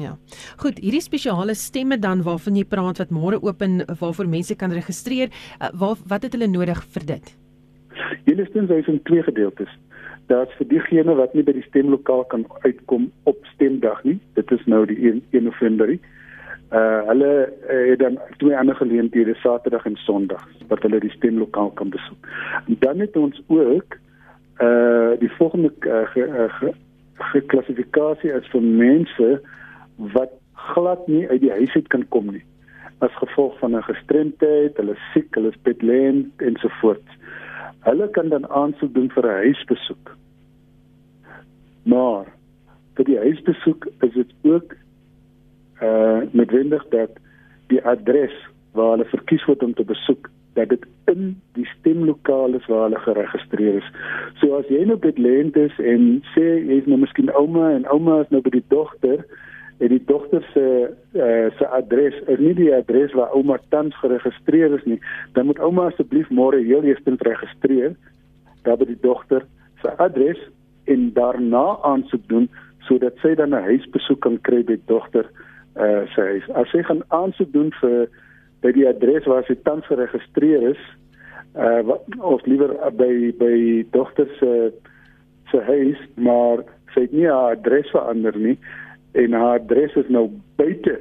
Ja. 0.00 0.14
Goed, 0.62 0.78
hierdie 0.80 1.02
spesiale 1.04 1.54
stemme 1.58 1.98
dan 2.00 2.22
waarvan 2.24 2.56
jy 2.56 2.64
praat 2.64 3.02
wat 3.02 3.12
môre 3.12 3.42
open 3.44 3.82
waarvoor 3.86 4.28
mense 4.30 4.56
kan 4.56 4.72
registreer, 4.72 5.28
uh, 5.60 5.68
waar 5.76 6.00
wat 6.08 6.24
het 6.24 6.36
hulle 6.36 6.48
nodig 6.48 6.80
vir 6.94 7.08
dit? 7.16 7.32
Julle 8.24 8.46
stems 8.48 8.70
is 8.72 8.88
in 8.88 9.02
twee 9.04 9.22
gedeeltes. 9.22 9.68
Daar's 10.32 10.52
vir 10.56 10.68
diegene 10.70 11.14
wat 11.18 11.34
nie 11.36 11.44
by 11.44 11.52
die 11.52 11.66
stemlokaal 11.66 12.22
kan 12.32 12.46
uitkom 12.64 13.10
op 13.28 13.40
stemdag 13.52 13.98
nie. 14.08 14.18
Dit 14.38 14.52
is 14.54 14.62
nou 14.70 14.84
die 14.88 14.96
1, 15.10 15.18
1 15.36 15.44
November. 15.44 15.90
Uh 16.72 17.00
hulle 17.10 17.32
uh, 17.46 17.80
het 17.90 17.98
dan 18.00 18.16
twee 18.40 18.56
ander 18.56 18.78
geleenthede 18.78 19.34
Saterdag 19.42 19.84
en 19.90 19.98
Sondag 20.06 20.46
wat 20.70 20.86
hulle 20.86 21.02
die 21.04 21.12
stemlokaal 21.18 21.74
kan 21.80 21.92
besoek. 21.92 22.30
En 22.66 22.78
dan 22.84 23.04
het 23.04 23.16
ons 23.16 23.42
ook 23.46 23.98
uh 24.68 25.12
die 25.20 25.32
volgende 25.36 25.72
uh, 25.80 26.72
geklassifikasie 27.32 28.30
ge, 28.30 28.38
ge, 28.38 28.40
is 28.40 28.54
vir 28.54 28.62
mense 28.62 29.28
wat 30.16 30.32
glad 30.72 31.06
nie 31.12 31.28
uit 31.28 31.40
die 31.44 31.52
huis 31.60 31.76
uit 31.76 31.92
kan 31.92 32.08
kom 32.08 32.32
nie 32.32 32.44
as 33.02 33.14
gevolg 33.18 33.58
van 33.58 33.76
'n 33.76 33.82
gestremdheid, 33.82 34.76
hulle 34.76 34.96
siek, 35.12 35.34
hulle 35.34 35.48
is 35.48 35.62
bedlend 35.62 36.30
ensovoorts. 36.36 37.10
Hulle 37.80 38.10
kan 38.10 38.28
dan 38.28 38.48
aansoek 38.48 38.94
doen 38.94 39.10
vir 39.10 39.26
'n 39.26 39.42
huisbesoek. 39.44 40.16
Maar 41.82 42.30
vir 42.96 43.08
die 43.08 43.18
huisbesoek 43.18 43.88
is 44.06 44.14
dit 44.14 44.32
ook 44.42 44.76
uh 45.82 46.20
noodwendig 46.30 46.84
dat 46.94 47.18
die 47.72 47.82
adres 47.82 48.34
waar 48.72 48.94
hulle 48.94 49.08
verkies 49.10 49.44
word 49.48 49.62
om 49.62 49.74
te 49.74 49.84
besoek 49.84 50.30
dat 50.54 50.68
dit 50.68 50.84
in 51.04 51.40
die 51.56 51.66
stemlokaal 51.66 52.54
is 52.54 52.66
waar 52.66 52.82
hulle 52.82 53.00
geregistreer 53.00 53.78
is. 53.80 53.88
So 54.40 54.58
as 54.58 54.68
jy 54.68 54.84
nou 54.84 54.98
bedlend 55.00 55.56
is 55.56 55.78
en 55.80 56.20
sê 56.34 56.44
jy's 56.60 56.88
nou 56.90 57.00
miskien 57.00 57.32
ouma 57.32 57.70
en 57.72 57.88
ouma 57.92 58.20
is 58.24 58.32
nou 58.34 58.42
by 58.44 58.52
die 58.54 58.64
dogter 58.72 59.24
en 59.82 59.90
die 59.90 60.02
dogter 60.06 60.44
se 60.52 60.66
uh, 61.16 61.48
se 61.58 61.68
adres 61.78 62.18
is 62.30 62.40
nie 62.40 62.54
die 62.58 62.70
adres 62.76 63.14
waar 63.18 63.32
ouma 63.36 63.58
tans 63.74 63.96
geregistreer 64.02 64.76
is 64.76 64.84
nie, 64.86 65.00
dan 65.32 65.48
moet 65.48 65.60
ouma 65.64 65.88
asseblief 65.90 66.28
môre 66.30 66.60
heel 66.62 66.84
eers 66.84 67.02
registreer 67.04 67.96
daar 68.62 68.78
by 68.78 68.86
die 68.92 69.00
dogter 69.00 69.46
se 69.82 69.96
adres 69.98 70.38
en 70.84 71.12
daarna 71.14 71.76
aansoek 71.82 72.28
doen 72.28 72.48
sodat 72.88 73.14
sy 73.22 73.34
dan 73.34 73.54
'n 73.54 73.66
huisbesoek 73.68 74.20
kan 74.20 74.40
kry 74.40 74.62
by 74.64 74.76
dogter 74.86 75.26
uh, 75.76 76.02
se 76.14 76.20
huis. 76.20 76.48
As 76.50 76.70
sy 76.70 76.82
gaan 76.82 77.02
aansoek 77.08 77.52
doen 77.52 77.72
vir 77.80 78.08
by 78.62 78.72
die 78.72 78.88
adres 78.88 79.26
waar 79.26 79.44
sy 79.46 79.56
tans 79.62 79.86
geregistreer 79.86 80.62
is, 80.74 80.82
uh 81.58 81.82
wat, 81.84 82.04
of 82.18 82.44
liewer 82.46 82.72
by 82.96 83.32
by 83.38 83.84
dogter 83.92 84.28
se 84.38 84.72
se 85.50 85.60
huis, 85.60 85.98
maar 86.16 86.64
sy 86.94 87.06
het 87.06 87.12
nie 87.12 87.28
haar 87.28 87.56
adres 87.56 87.90
verander 87.92 88.36
nie 88.38 88.58
en 89.12 89.32
haar 89.36 89.60
adres 89.60 89.96
is 90.00 90.08
nou 90.08 90.30
buite 90.56 91.00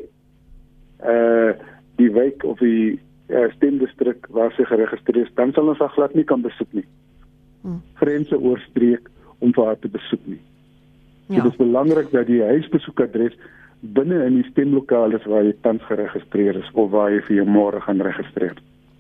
uh 1.04 1.54
die 2.02 2.12
wijk 2.12 2.44
of 2.44 2.60
die 2.60 3.00
uh, 3.30 3.48
stemdistrik 3.56 4.26
waar 4.30 4.52
sy 4.58 4.66
geregistreer 4.66 5.26
is, 5.26 5.34
dan 5.38 5.54
sal 5.54 5.70
ons 5.70 5.80
haar 5.80 5.94
glad 5.96 6.16
nie 6.18 6.26
kan 6.26 6.42
besoek 6.42 6.72
nie. 6.74 6.86
Hmm. 7.62 7.82
Grense 8.02 8.40
oorstreek 8.40 9.10
om 9.42 9.54
vir 9.54 9.66
haar 9.66 9.80
te 9.82 9.92
besoek 9.92 10.24
nie. 10.26 10.40
Ja. 11.32 11.42
Dit 11.42 11.52
is 11.54 11.60
belangrik 11.60 12.12
dat 12.12 12.28
die 12.28 12.42
huisbesoekadres 12.44 13.36
binne 13.82 14.26
in 14.28 14.38
die 14.42 14.48
stemlokaal 14.52 15.16
is 15.18 15.26
waar 15.26 15.46
jy 15.48 15.56
tans 15.66 15.84
geregistreer 15.90 16.60
is 16.60 16.70
of 16.74 16.92
waar 16.94 17.12
jy 17.14 17.22
vir 17.28 17.42
jou 17.42 17.48
môre 17.50 17.82
gaan 17.82 18.04
registreer. 18.06 18.58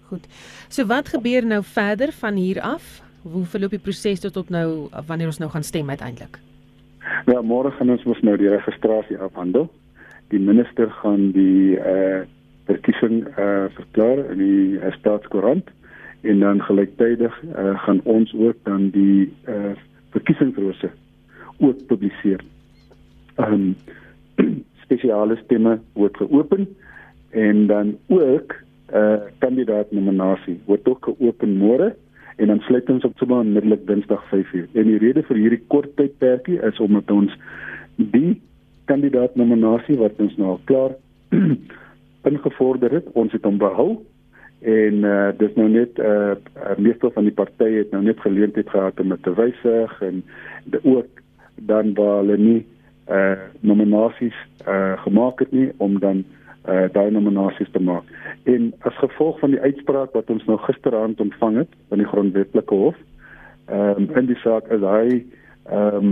Goed. 0.09 0.25
So 0.69 0.87
wat 0.89 1.11
gebeur 1.13 1.45
nou 1.45 1.61
verder 1.63 2.11
van 2.11 2.39
hier 2.39 2.61
af? 2.65 3.01
Hoe 3.21 3.43
verloop 3.45 3.75
die 3.75 3.83
proses 3.83 4.23
tot 4.23 4.37
op 4.41 4.49
nou 4.49 4.89
wanneer 5.07 5.29
ons 5.29 5.39
nou 5.39 5.49
gaan 5.53 5.63
stem 5.63 5.89
uiteindelik? 5.89 6.39
Ja, 7.29 7.41
môre 7.41 7.71
gaan 7.77 7.93
ons 7.93 8.03
mos 8.09 8.21
nou 8.25 8.37
die 8.37 8.49
registrasie 8.49 9.19
afhandel. 9.21 9.69
Die 10.33 10.39
minister 10.39 10.89
gaan 11.01 11.31
die 11.35 11.77
eh 11.77 11.93
uh, 11.93 12.25
verkiesing 12.65 13.23
eh 13.27 13.43
uh, 13.43 13.69
verklaar 13.75 14.25
in 14.31 14.37
die 14.37 14.79
uh, 14.79 14.91
staatskoerant 14.97 15.69
en 16.21 16.39
dan 16.39 16.61
gelyktydig 16.63 17.33
uh, 17.43 17.79
gaan 17.83 18.01
ons 18.03 18.33
ook 18.33 18.57
dan 18.63 18.89
die 18.89 19.33
eh 19.45 19.55
uh, 19.55 19.77
verkiesingsrose 20.15 20.91
ook 21.59 21.85
publiseer. 21.87 22.43
Ehm 23.35 23.53
um, 23.53 23.75
spesiale 24.83 25.37
stemme 25.43 25.79
word 25.93 26.17
geopen 26.17 26.67
en 27.29 27.67
dan 27.67 27.97
ook 28.07 28.55
eh 28.91 28.99
uh, 28.99 29.19
kandidaatnominasie 29.39 30.59
word 30.65 30.87
ook 30.87 31.05
geopen 31.05 31.57
môre 31.57 31.95
en 32.35 32.47
dan 32.47 32.59
sluit 32.59 32.89
ons 32.89 33.03
op 33.03 33.17
sommer 33.17 33.37
onmiddellik 33.37 33.87
Dinsdag 33.87 34.23
5uur. 34.29 34.67
En 34.73 34.83
die 34.83 34.97
rede 34.97 35.23
vir 35.23 35.37
hierdie 35.37 35.63
kort 35.67 35.95
tydperkie 35.95 36.59
is 36.61 36.79
omdat 36.79 37.11
ons 37.11 37.35
die 37.95 38.41
kandidaat 38.85 39.35
nominasie 39.35 39.97
wat 39.97 40.19
ons 40.19 40.37
nou 40.37 40.55
al 40.55 40.61
klaar 40.65 40.95
ingevorder 42.31 42.91
het, 42.91 43.07
ons 43.13 43.31
het 43.31 43.45
hom 43.45 43.57
behou 43.61 44.01
en 44.61 44.93
uh, 44.93 45.29
dis 45.37 45.55
nou 45.57 45.69
net 45.69 45.97
uh, 45.99 46.35
meeste 46.77 47.09
van 47.13 47.25
die 47.25 47.33
partye 47.33 47.81
het 47.81 47.91
nou 47.91 48.03
net 48.05 48.19
geleentheid 48.21 48.69
gehad 48.69 48.99
om 48.99 49.09
dit 49.09 49.23
te 49.23 49.33
wysig 49.33 49.95
en 50.05 50.21
de, 50.69 50.79
ook 50.83 51.23
dan 51.55 51.93
waar 51.97 52.21
hulle 52.21 52.37
nie 52.37 52.59
uh, 53.09 53.39
nominasies 53.59 54.37
uh, 54.67 55.01
gemaak 55.01 55.39
het 55.39 55.51
nie 55.51 55.71
om 55.77 55.99
dan 55.99 56.23
uh 56.69 56.85
daai 56.93 57.09
nominasies 57.09 57.71
te 57.73 57.79
maak. 57.81 58.05
En 58.45 58.67
as 58.85 58.97
gevolg 59.01 59.39
van 59.39 59.49
die 59.55 59.59
uitspraak 59.59 60.11
wat 60.13 60.29
ons 60.29 60.43
nou 60.45 60.59
gisteraand 60.61 61.21
ontvang 61.21 61.55
het 61.57 61.71
van 61.89 61.97
die 61.97 62.05
grondwetlike 62.07 62.75
hof, 62.75 62.99
ehm 63.65 64.03
um, 64.03 64.09
in 64.19 64.29
die 64.29 64.37
saak 64.43 64.69
is 64.69 64.85
hy 64.85 65.23
ehm 65.65 65.95
um, 65.97 66.11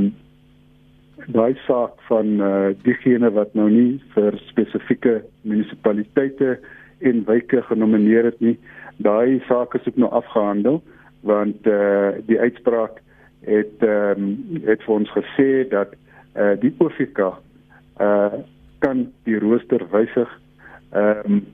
daai 1.35 1.53
saak 1.67 2.01
van 2.07 2.41
uh 2.41 2.73
diegene 2.81 3.29
wat 3.37 3.53
nou 3.53 3.69
nie 3.69 4.01
vir 4.15 4.41
spesifieke 4.47 5.19
munisipaliteite 5.41 6.57
en 6.99 7.23
wyke 7.25 7.61
genomineer 7.61 8.23
het 8.23 8.39
nie, 8.39 8.57
daai 8.97 9.39
saak 9.47 9.75
is 9.75 9.87
ook 9.87 9.95
nou 9.95 10.11
afgehandel 10.11 10.81
want 11.21 11.67
uh 11.67 12.11
die 12.27 12.39
uitspraak 12.39 13.01
het 13.47 13.83
ehm 13.83 14.23
um, 14.23 14.61
het 14.65 14.83
vir 14.83 14.93
ons 14.95 15.11
gesê 15.15 15.67
dat 15.69 15.95
uh 16.35 16.55
die 16.59 16.73
OFK 16.77 17.19
uh 17.99 18.39
kan 18.79 19.07
die 19.23 19.39
rooster 19.39 19.83
wysig 19.91 20.31
ehm 20.91 21.33
um, 21.39 21.45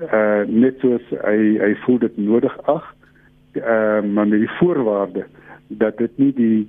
uh 0.00 0.42
net 0.48 0.80
soos 0.80 1.04
hy 1.24 1.58
hy 1.60 1.74
voel 1.84 1.98
dit 1.98 2.16
nodig 2.16 2.56
ag 2.64 2.94
uh, 3.52 4.02
maar 4.02 4.28
met 4.28 4.38
die 4.38 4.56
voorwaarde 4.58 5.26
dat 5.68 5.98
dit 5.98 6.18
nie 6.18 6.32
die 6.34 6.68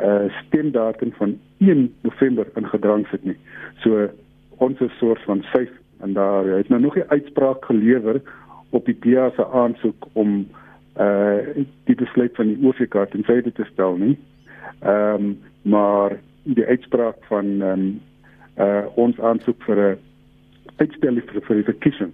uh 0.00 0.28
stemdatum 0.46 1.12
van 1.16 1.38
1 1.58 1.94
November 2.00 2.46
ingedrang 2.54 3.06
sit 3.08 3.24
nie. 3.24 3.36
So 3.80 4.08
ons 4.56 4.80
is 4.80 4.98
soort 4.98 5.22
van 5.24 5.42
vyf 5.52 5.70
en 6.00 6.12
daar 6.12 6.44
het 6.44 6.68
nou 6.68 6.80
nog 6.80 6.96
'n 6.96 7.08
uitspraak 7.08 7.64
gelewer 7.64 8.22
op 8.70 8.84
die 8.84 8.98
DA 9.00 9.30
se 9.30 9.46
aansoek 9.46 10.06
om 10.12 10.48
uh 10.98 11.38
die 11.84 11.94
besluit 11.94 12.34
van 12.34 12.46
die 12.46 12.58
OVK 12.66 13.10
ten 13.10 13.24
syde 13.24 13.52
te 13.52 13.64
stel 13.72 13.96
nie. 13.96 14.18
Ehm 14.80 15.14
um, 15.14 15.38
maar 15.62 16.18
die 16.42 16.64
uitspraak 16.64 17.16
van 17.28 17.44
ehm 17.62 17.80
um, 17.80 18.00
uh 18.58 18.84
ons 18.94 19.20
aansoek 19.20 19.62
vir 19.62 19.78
'n 19.78 19.98
uitstel 20.76 21.20
vir 21.26 21.42
vir 21.48 21.56
die 21.56 21.68
verkiesing 21.72 22.12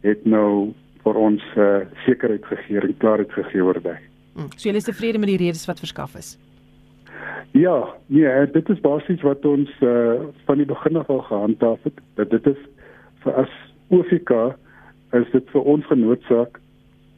het 0.00 0.24
nou 0.24 0.72
vir 1.04 1.14
ons 1.14 1.44
uh 1.56 1.84
sekerheid 2.06 2.44
gegee 2.44 2.80
en 2.80 2.96
klaarheid 2.96 3.32
gegee 3.32 3.64
oor 3.64 3.80
dit. 3.82 4.08
Hmm. 4.34 4.50
So 4.56 4.68
julle 4.68 4.82
is 4.82 4.88
tevrede 4.88 5.18
met 5.18 5.28
die 5.28 5.42
redes 5.44 5.66
wat 5.66 5.78
verskaf 5.78 6.14
is? 6.14 6.38
Ja, 7.52 7.94
nee, 8.06 8.46
dit 8.52 8.68
is 8.68 8.80
basies 8.80 9.22
wat 9.22 9.44
ons 9.44 9.70
uh 9.80 10.24
van 10.44 10.56
die 10.56 10.66
begin 10.66 10.96
af 10.96 11.10
al 11.10 11.22
gehandhaaf 11.28 11.82
het. 11.82 12.00
Dat 12.14 12.30
dit 12.30 12.46
is 12.46 12.60
vir 13.24 13.40
as 13.44 13.54
OFK 13.94 14.32
is 15.18 15.30
dit 15.32 15.50
vir 15.54 15.70
ons 15.74 15.86
genootsaak 15.90 16.60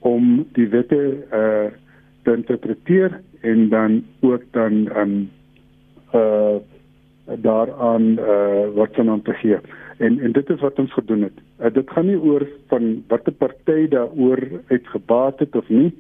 om 0.07 0.45
die 0.59 0.69
wette 0.75 1.03
uh 1.41 1.67
te 2.27 2.35
interpreteer 2.35 3.21
en 3.47 3.69
dan 3.71 4.01
ook 4.27 4.43
dan 4.57 4.87
um 5.03 5.13
uh 6.15 6.59
daaraan 7.43 8.19
uh 8.19 8.67
wat 8.75 8.91
kan 8.99 9.23
gee. 9.25 9.59
En 9.99 10.19
en 10.21 10.33
dit 10.33 10.51
is 10.51 10.61
wat 10.61 10.79
ons 10.79 10.93
gedoen 10.93 11.23
het. 11.23 11.39
Uh, 11.61 11.73
dit 11.73 11.91
gaan 11.91 12.07
nie 12.07 12.19
oor 12.19 12.47
van 12.69 13.05
watter 13.09 13.33
party 13.33 13.89
daaroor 13.89 14.43
uitgebaat 14.69 15.39
het 15.39 15.57
of 15.57 15.69
nie. 15.69 15.95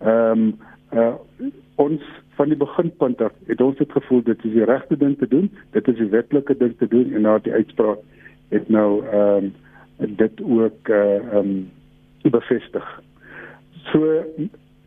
Ehm 0.00 0.30
um, 0.30 0.54
uh 0.92 1.14
ons 1.76 2.02
van 2.36 2.48
die 2.48 2.56
beginpunt 2.56 3.20
af 3.20 3.32
het 3.46 3.60
ons 3.60 3.76
dit 3.76 3.92
gevoel 3.92 4.22
dit 4.22 4.44
is 4.44 4.52
die 4.52 4.64
regte 4.64 4.96
ding 4.96 5.18
te 5.18 5.28
doen. 5.28 5.50
Dit 5.70 5.88
is 5.88 5.96
die 5.96 6.08
wetlike 6.08 6.56
ding 6.56 6.76
te 6.78 6.88
doen 6.88 7.12
en 7.12 7.20
na 7.20 7.38
die 7.38 7.52
uitspraak 7.52 7.98
het 8.48 8.68
nou 8.68 9.06
ehm 9.06 9.44
um, 9.44 9.54
dit 10.16 10.42
ook 10.42 10.88
uh 10.88 11.14
ehm 11.14 11.36
um, 11.36 11.70
bevestig. 12.30 13.02
So 13.92 14.24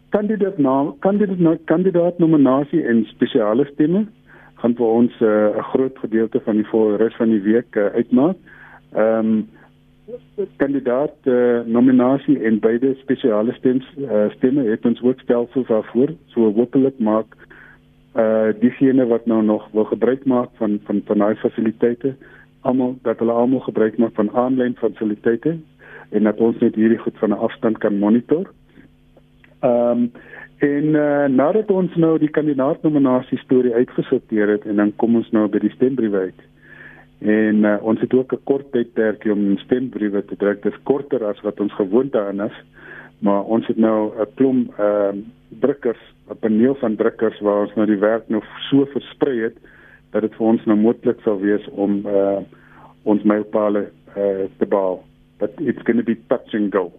kandidaat 0.09 0.57
naam 0.57 0.95
kandidaat 0.99 1.59
kandidaat 1.65 2.17
nominasie 2.17 2.83
en 2.85 3.05
spesiale 3.05 3.65
stemme 3.65 4.05
gaan 4.55 4.75
vir 4.75 4.85
ons 4.85 5.21
eh, 5.21 5.27
'n 5.27 5.57
uh, 5.57 5.63
groot 5.71 5.97
gedeelte 5.97 6.39
van 6.39 6.55
die 6.55 6.97
res 6.97 7.15
van 7.15 7.29
die 7.29 7.41
week 7.41 7.75
uh, 7.75 7.85
uitmaak. 7.85 8.37
Ehm 8.93 9.25
um, 9.25 9.47
kandidaat 10.57 11.15
uh, 11.23 11.59
nominasie 11.65 12.43
en 12.43 12.59
beide 12.59 12.95
spesiale 12.95 13.53
stems 13.53 13.85
uh, 13.97 14.29
stemme 14.29 14.63
het 14.63 14.85
ons 14.85 15.01
ook 15.01 15.19
stelsels 15.19 15.67
daarvoor 15.67 16.09
so 16.25 16.53
hopelik 16.53 16.99
maak 16.99 17.35
uh 18.17 18.49
diegene 18.59 19.05
wat 19.05 19.25
nou 19.25 19.43
nog 19.43 19.67
wil 19.71 19.83
gebruik 19.83 20.25
maak 20.25 20.49
van 20.57 20.79
van 20.83 21.01
van 21.05 21.17
daai 21.17 21.35
fasiliteite 21.35 22.15
almal 22.61 22.97
dat 23.01 23.19
hulle 23.19 23.31
almal 23.31 23.59
gebruik 23.59 23.97
maak 23.97 24.13
van 24.13 24.31
aanlyn 24.31 24.75
fasiliteite 24.75 25.57
en 26.09 26.23
dat 26.23 26.39
ons 26.39 26.57
net 26.59 26.75
hierdie 26.75 26.97
goed 26.97 27.17
van 27.17 27.29
'n 27.29 27.43
afstand 27.47 27.77
kan 27.77 27.97
monitor. 27.97 28.51
Ehm 29.59 29.91
um, 29.91 30.11
en 30.59 30.83
uh, 30.83 31.25
nadat 31.25 31.71
ons 31.71 31.95
nou 31.95 32.17
die 32.19 32.29
kandidaatnominasie 32.29 33.37
storie 33.37 33.73
uitgesorteer 33.73 34.47
het 34.47 34.65
en 34.65 34.75
dan 34.75 34.95
kom 34.95 35.15
ons 35.15 35.29
nou 35.31 35.47
by 35.47 35.59
die 35.59 35.71
stembriewe 35.71 36.17
uit. 36.17 36.41
En 37.19 37.63
uh, 37.63 37.77
ons 37.81 37.99
het 37.99 38.13
ook 38.13 38.33
'n 38.33 38.43
kort 38.43 38.71
tydperkie 38.71 39.31
om 39.31 39.57
stembriewe 39.57 40.25
te 40.25 40.35
druk. 40.35 40.63
Dit 40.63 40.73
is 40.73 40.83
korter 40.83 41.25
as 41.25 41.41
wat 41.41 41.59
ons 41.59 41.73
gewoond 41.73 42.15
aan 42.15 42.41
is. 42.41 42.57
Maar 43.19 43.43
ons 43.43 43.67
het 43.67 43.77
nou 43.77 44.11
'n 44.19 44.27
klomp 44.35 44.79
ehm 44.79 45.17
uh, 45.17 45.23
drukkers, 45.59 46.03
'n 46.29 46.39
paneel 46.39 46.75
van 46.75 46.95
drukkers 46.95 47.39
waar 47.39 47.61
ons 47.61 47.75
nou 47.75 47.85
die 47.87 47.99
werk 47.99 48.29
nou 48.29 48.43
so 48.69 48.85
versprei 48.85 49.39
het 49.39 49.57
dat 50.13 50.25
dit 50.25 50.35
vir 50.37 50.47
ons 50.53 50.65
nou 50.65 50.77
moontlik 50.79 51.21
sal 51.25 51.39
wees 51.41 51.65
om 51.71 51.99
uh, 52.07 52.39
ons 53.03 53.23
mylpale 53.23 53.87
uh, 54.15 54.47
te 54.57 54.65
bou. 54.69 54.99
But 55.39 55.55
it's 55.59 55.81
going 55.87 55.97
to 55.97 56.03
be 56.03 56.17
touch 56.27 56.53
and 56.53 56.71
go 56.71 56.91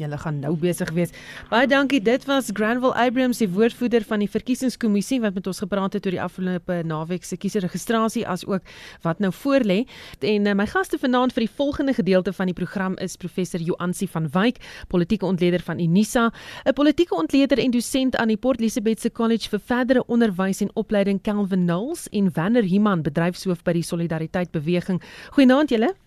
julle 0.00 0.18
gaan 0.18 0.40
nou 0.40 0.54
besig 0.60 0.90
wees. 0.96 1.12
Baie 1.50 1.66
dankie. 1.66 2.00
Dit 2.02 2.24
was 2.28 2.50
Granville 2.52 2.94
Abrams, 2.94 3.38
die 3.38 3.48
woordvoerder 3.48 4.04
van 4.04 4.22
die 4.22 4.30
verkiesingskommissie 4.30 5.20
wat 5.24 5.34
met 5.34 5.46
ons 5.46 5.60
gepraat 5.64 5.96
het 5.96 6.06
oor 6.06 6.16
die 6.16 6.22
afgelope 6.22 6.80
naweek 6.86 7.24
se 7.24 7.36
kiesregistrasie 7.36 8.26
as 8.28 8.46
ook 8.46 8.62
wat 9.02 9.18
nou 9.18 9.32
voorlê. 9.32 9.82
En 10.20 10.46
uh, 10.46 10.54
my 10.54 10.66
gaste 10.70 10.98
vanaand 10.98 11.34
vir 11.36 11.46
die 11.46 11.52
volgende 11.58 11.94
gedeelte 11.96 12.32
van 12.32 12.50
die 12.50 12.56
program 12.56 12.96
is 13.02 13.16
professor 13.16 13.60
Joansi 13.60 14.08
van 14.08 14.30
Wyk, 14.32 14.62
politieke 14.88 15.26
ontleder 15.26 15.60
van 15.60 15.80
Unisa, 15.80 16.30
'n 16.64 16.72
politieke 16.72 17.14
ontleder 17.14 17.58
en 17.58 17.70
dosent 17.70 18.16
aan 18.16 18.28
die 18.28 18.36
Port 18.36 18.60
Elizabeth 18.60 19.00
se 19.00 19.10
College 19.10 19.48
vir 19.48 19.60
verdere 19.60 20.06
onderwys 20.06 20.60
en 20.60 20.70
opleiding 20.74 21.22
Calvin 21.22 21.66
Knowles 21.66 22.08
en 22.08 22.30
Wanner 22.32 22.62
Himan, 22.62 23.02
bedryfshoof 23.02 23.62
by 23.62 23.72
die 23.72 23.82
Solidariteit 23.82 24.50
Beweging. 24.50 25.02
Goeienaand 25.30 25.70
julle. 25.70 26.05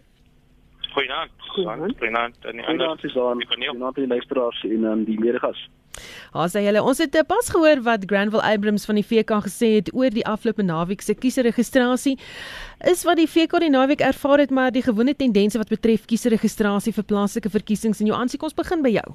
Goeienaand. 0.99 1.31
Goeienaand. 1.37 2.37
Goeienaand 2.41 3.03
is 3.03 3.17
aan. 3.17 3.45
Goeienaand 3.47 3.83
aan 3.83 3.91
die 3.93 4.07
luisteraars 4.07 4.63
en 4.63 4.87
aan 4.87 5.03
die 5.03 5.19
medegas. 5.19 5.69
Ons 6.31 6.55
sê 6.55 6.63
julle, 6.63 6.81
ons 6.83 6.99
het 6.99 7.15
eh, 7.15 7.23
pas 7.27 7.49
gehoor 7.51 7.81
wat 7.85 8.03
Granville 8.07 8.43
Abrams 8.43 8.85
van 8.87 8.99
die 8.99 9.05
VK 9.07 9.39
gesê 9.45 9.69
het 9.77 9.93
oor 9.95 10.11
die 10.11 10.25
afgelope 10.27 10.63
naweek 10.63 11.01
se 11.01 11.15
kiesregistrasie. 11.15 12.17
Is 12.91 13.05
wat 13.07 13.19
die 13.19 13.29
VK 13.31 13.63
die 13.63 13.71
naweek 13.71 14.03
ervaar 14.03 14.43
het 14.43 14.51
maar 14.51 14.75
die 14.75 14.83
gewone 14.83 15.15
tendense 15.15 15.61
wat 15.61 15.71
betref 15.71 16.05
kiesregistrasie 16.11 16.93
vir 16.93 17.07
plaaslike 17.13 17.51
verkiesings 17.55 18.03
jou 18.03 18.15
aansien 18.19 18.43
ons 18.43 18.59
begin 18.59 18.83
by 18.83 18.93
jou. 18.99 19.07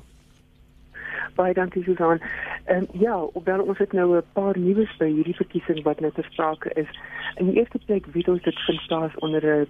Baie 1.37 1.55
dankie 1.55 1.85
Susan. 1.85 2.21
Ehm 2.64 2.88
um, 2.88 2.88
ja, 3.00 3.17
hoewel 3.37 3.61
ons 3.61 3.79
het 3.79 3.93
nou 3.93 4.17
'n 4.17 4.25
paar 4.33 4.59
nuus 4.59 4.93
by 4.99 5.12
hierdie 5.12 5.37
verkiesing 5.37 5.85
wat 5.85 6.00
nou 6.00 6.12
ter 6.12 6.25
sprake 6.33 6.73
is. 6.81 6.88
In 7.37 7.50
die 7.50 7.61
eerste 7.61 7.79
plek 7.87 8.07
weet 8.07 8.29
ons 8.29 8.43
dit 8.43 8.59
vind 8.67 8.87
plaas 8.87 9.12
onder 9.21 9.43
'n 9.45 9.69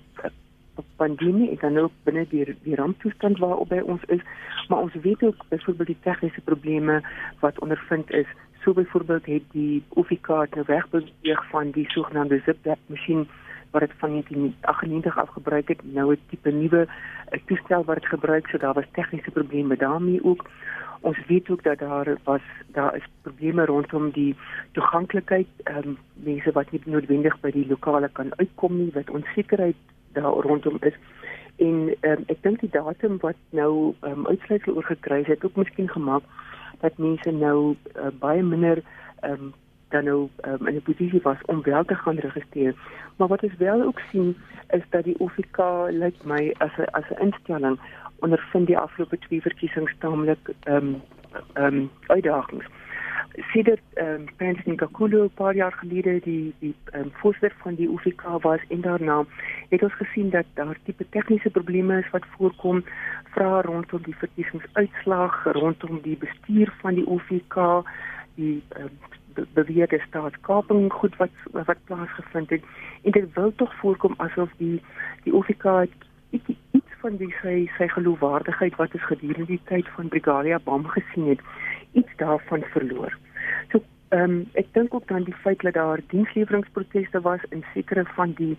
pandemie 0.97 1.51
en 1.51 1.59
dan 1.61 1.79
ook 1.79 1.93
binne 2.03 2.27
die 2.29 2.57
die 2.63 2.75
ramptoestand 2.75 3.39
waarop 3.39 3.69
by 3.69 3.81
ons 3.85 4.03
is, 4.07 4.21
maar 4.69 4.79
ons 4.79 4.95
weet 5.03 5.23
ook 5.23 5.45
byvoorbeeld 5.49 5.87
die 5.87 6.03
tegniese 6.03 6.41
probleme 6.41 7.03
wat 7.41 7.61
ondervind 7.61 8.11
is. 8.11 8.27
So 8.63 8.73
byvoorbeeld 8.73 9.27
het 9.27 9.43
die 9.53 9.83
UFK 9.95 10.29
nou 10.29 10.65
wegbeweeg 10.67 11.49
van 11.51 11.71
die 11.71 11.91
sogenaamde 11.91 12.41
zip-lap 12.45 12.79
masjien 12.87 13.29
wat 13.75 13.83
dit 13.83 13.93
van 13.99 14.11
1998 14.11 15.19
af 15.19 15.29
gebruik 15.29 15.69
het, 15.69 15.81
nou 15.83 16.13
'n 16.13 16.21
tipe 16.29 16.51
nuwe 16.51 16.87
eh, 16.87 17.41
toestel 17.47 17.85
wat 17.85 17.95
dit 17.95 18.07
gebruik, 18.07 18.47
so 18.49 18.59
daar 18.59 18.75
was 18.75 18.85
tegniese 18.93 19.31
probleme 19.31 19.77
daarmee 19.77 20.25
ook. 20.25 20.51
Ons 21.01 21.27
weet 21.27 21.51
ook 21.51 21.63
dat 21.63 21.79
daar 21.79 22.17
was 22.25 22.41
daar 22.67 22.97
is 22.97 23.07
probleme 23.23 23.65
rondom 23.65 24.11
die 24.11 24.37
toeganklikheid, 24.73 25.47
ehm 25.63 25.89
um, 25.89 25.99
mense 26.13 26.53
wat 26.53 26.71
nie 26.71 26.81
noodwendig 26.85 27.41
by 27.41 27.51
die 27.51 27.67
lokale 27.69 28.09
kan 28.13 28.33
uitkom 28.37 28.77
nie, 28.77 28.91
wat 28.95 29.11
onsekerheid 29.11 29.77
daar 30.15 30.33
rondom 30.47 30.77
is. 30.81 30.97
En 31.57 31.95
um, 32.01 32.25
ek 32.27 32.41
dink 32.43 32.61
die 32.61 32.71
datum 32.75 33.19
wat 33.23 33.39
nou 33.51 33.95
um, 34.03 34.27
uitsluitsel 34.27 34.75
oor 34.75 34.89
gekry 34.91 35.21
is, 35.23 35.31
het 35.31 35.45
ook 35.45 35.61
miskien 35.61 35.89
gemaak 35.89 36.23
dat 36.83 36.99
mense 36.99 37.31
nou 37.31 37.77
uh, 37.95 38.11
baie 38.19 38.43
minder 38.43 38.83
um, 39.23 39.53
dan 39.95 40.05
nou 40.05 40.29
um, 40.49 40.67
in 40.67 40.75
'n 40.75 40.83
posisie 40.83 41.21
was 41.23 41.45
om 41.47 41.63
wel 41.63 41.85
te 41.85 41.95
gaan 41.95 42.19
registreer. 42.19 42.75
Maar 43.17 43.29
wat 43.29 43.43
ons 43.43 43.57
wel 43.59 43.83
ook 43.83 44.01
sien 44.11 44.37
is 44.71 44.83
dat 44.91 45.05
die 45.05 45.19
OFK 45.19 45.59
lyk 45.91 46.25
my 46.25 46.55
as 46.59 46.75
'n 46.79 46.91
as 46.91 47.09
'n 47.11 47.23
instelling 47.27 47.79
ondervind 48.19 48.67
die 48.67 48.79
afgelope 48.79 49.19
twee 49.19 49.43
verkiesings 49.43 49.95
taamlik 49.99 50.51
ehm 50.65 50.77
um, 50.77 51.03
ehm 51.53 51.75
um, 51.75 51.91
uitdagings 52.07 52.67
sedert 53.35 53.83
ehm 53.95 54.15
um, 54.15 54.25
Prince 54.37 54.63
Nkakulu 54.71 55.25
'n 55.25 55.31
paar 55.35 55.55
jaar 55.55 55.73
gelede 55.73 56.21
die 56.21 56.55
die 56.59 56.75
ehm 56.85 57.01
um, 57.01 57.11
voorsitter 57.13 57.59
van 57.59 57.75
die 57.75 57.89
UFK 57.89 58.23
was 58.41 58.61
en 58.69 58.81
daarna 58.81 59.25
het 59.69 59.83
ons 59.83 59.95
gesien 59.95 60.31
dat 60.31 60.45
daar 60.55 60.79
tipe 60.85 61.07
tegniese 61.09 61.51
probleme 61.51 61.99
is 61.99 62.11
wat 62.11 62.27
voorkom 62.37 62.85
vra 63.35 63.61
rondom 63.61 64.03
die 64.03 64.17
verkiesingsuitslag 64.17 65.45
rondom 65.45 66.01
die 66.03 66.17
bestuur 66.17 66.75
van 66.81 66.95
die 66.95 67.07
UFK 67.09 67.57
die 68.35 68.63
um, 68.77 69.45
beweerde 69.53 70.01
staatskaping 70.07 70.93
goed 70.93 71.17
wat 71.17 71.35
wat 71.53 71.85
plaasgevind 71.85 72.51
het 72.51 72.63
en 73.03 73.11
dit 73.11 73.35
wil 73.35 73.53
tog 73.55 73.75
voorkom 73.75 74.15
asof 74.17 74.51
die 74.57 74.83
die 75.23 75.35
UFK 75.35 75.87
iets 76.31 76.49
iets 76.71 76.93
van 77.01 77.17
die 77.17 77.35
sy 77.43 77.57
sy 77.79 77.89
geloofwaardigheid 77.89 78.77
wat 78.77 78.95
is 78.95 79.07
gedurende 79.11 79.47
die 79.47 79.63
tyd 79.65 79.89
van 79.97 80.09
Brigadia 80.09 80.59
Bam 80.65 80.87
gesien 80.87 81.29
het 81.29 81.41
iets 81.93 82.17
daarvan 82.17 82.63
verloor. 82.63 83.24
So 83.73 83.83
ehm 84.15 84.31
um, 84.31 84.51
ek 84.53 84.67
dink 84.73 84.95
ook 84.95 85.09
dan 85.09 85.25
die 85.25 85.35
feit 85.35 85.61
dat 85.61 85.75
daar 85.75 86.01
diensleweringproteste 86.09 87.21
was 87.21 87.41
in 87.51 87.65
sekere 87.75 88.05
van 88.15 88.33
die 88.39 88.57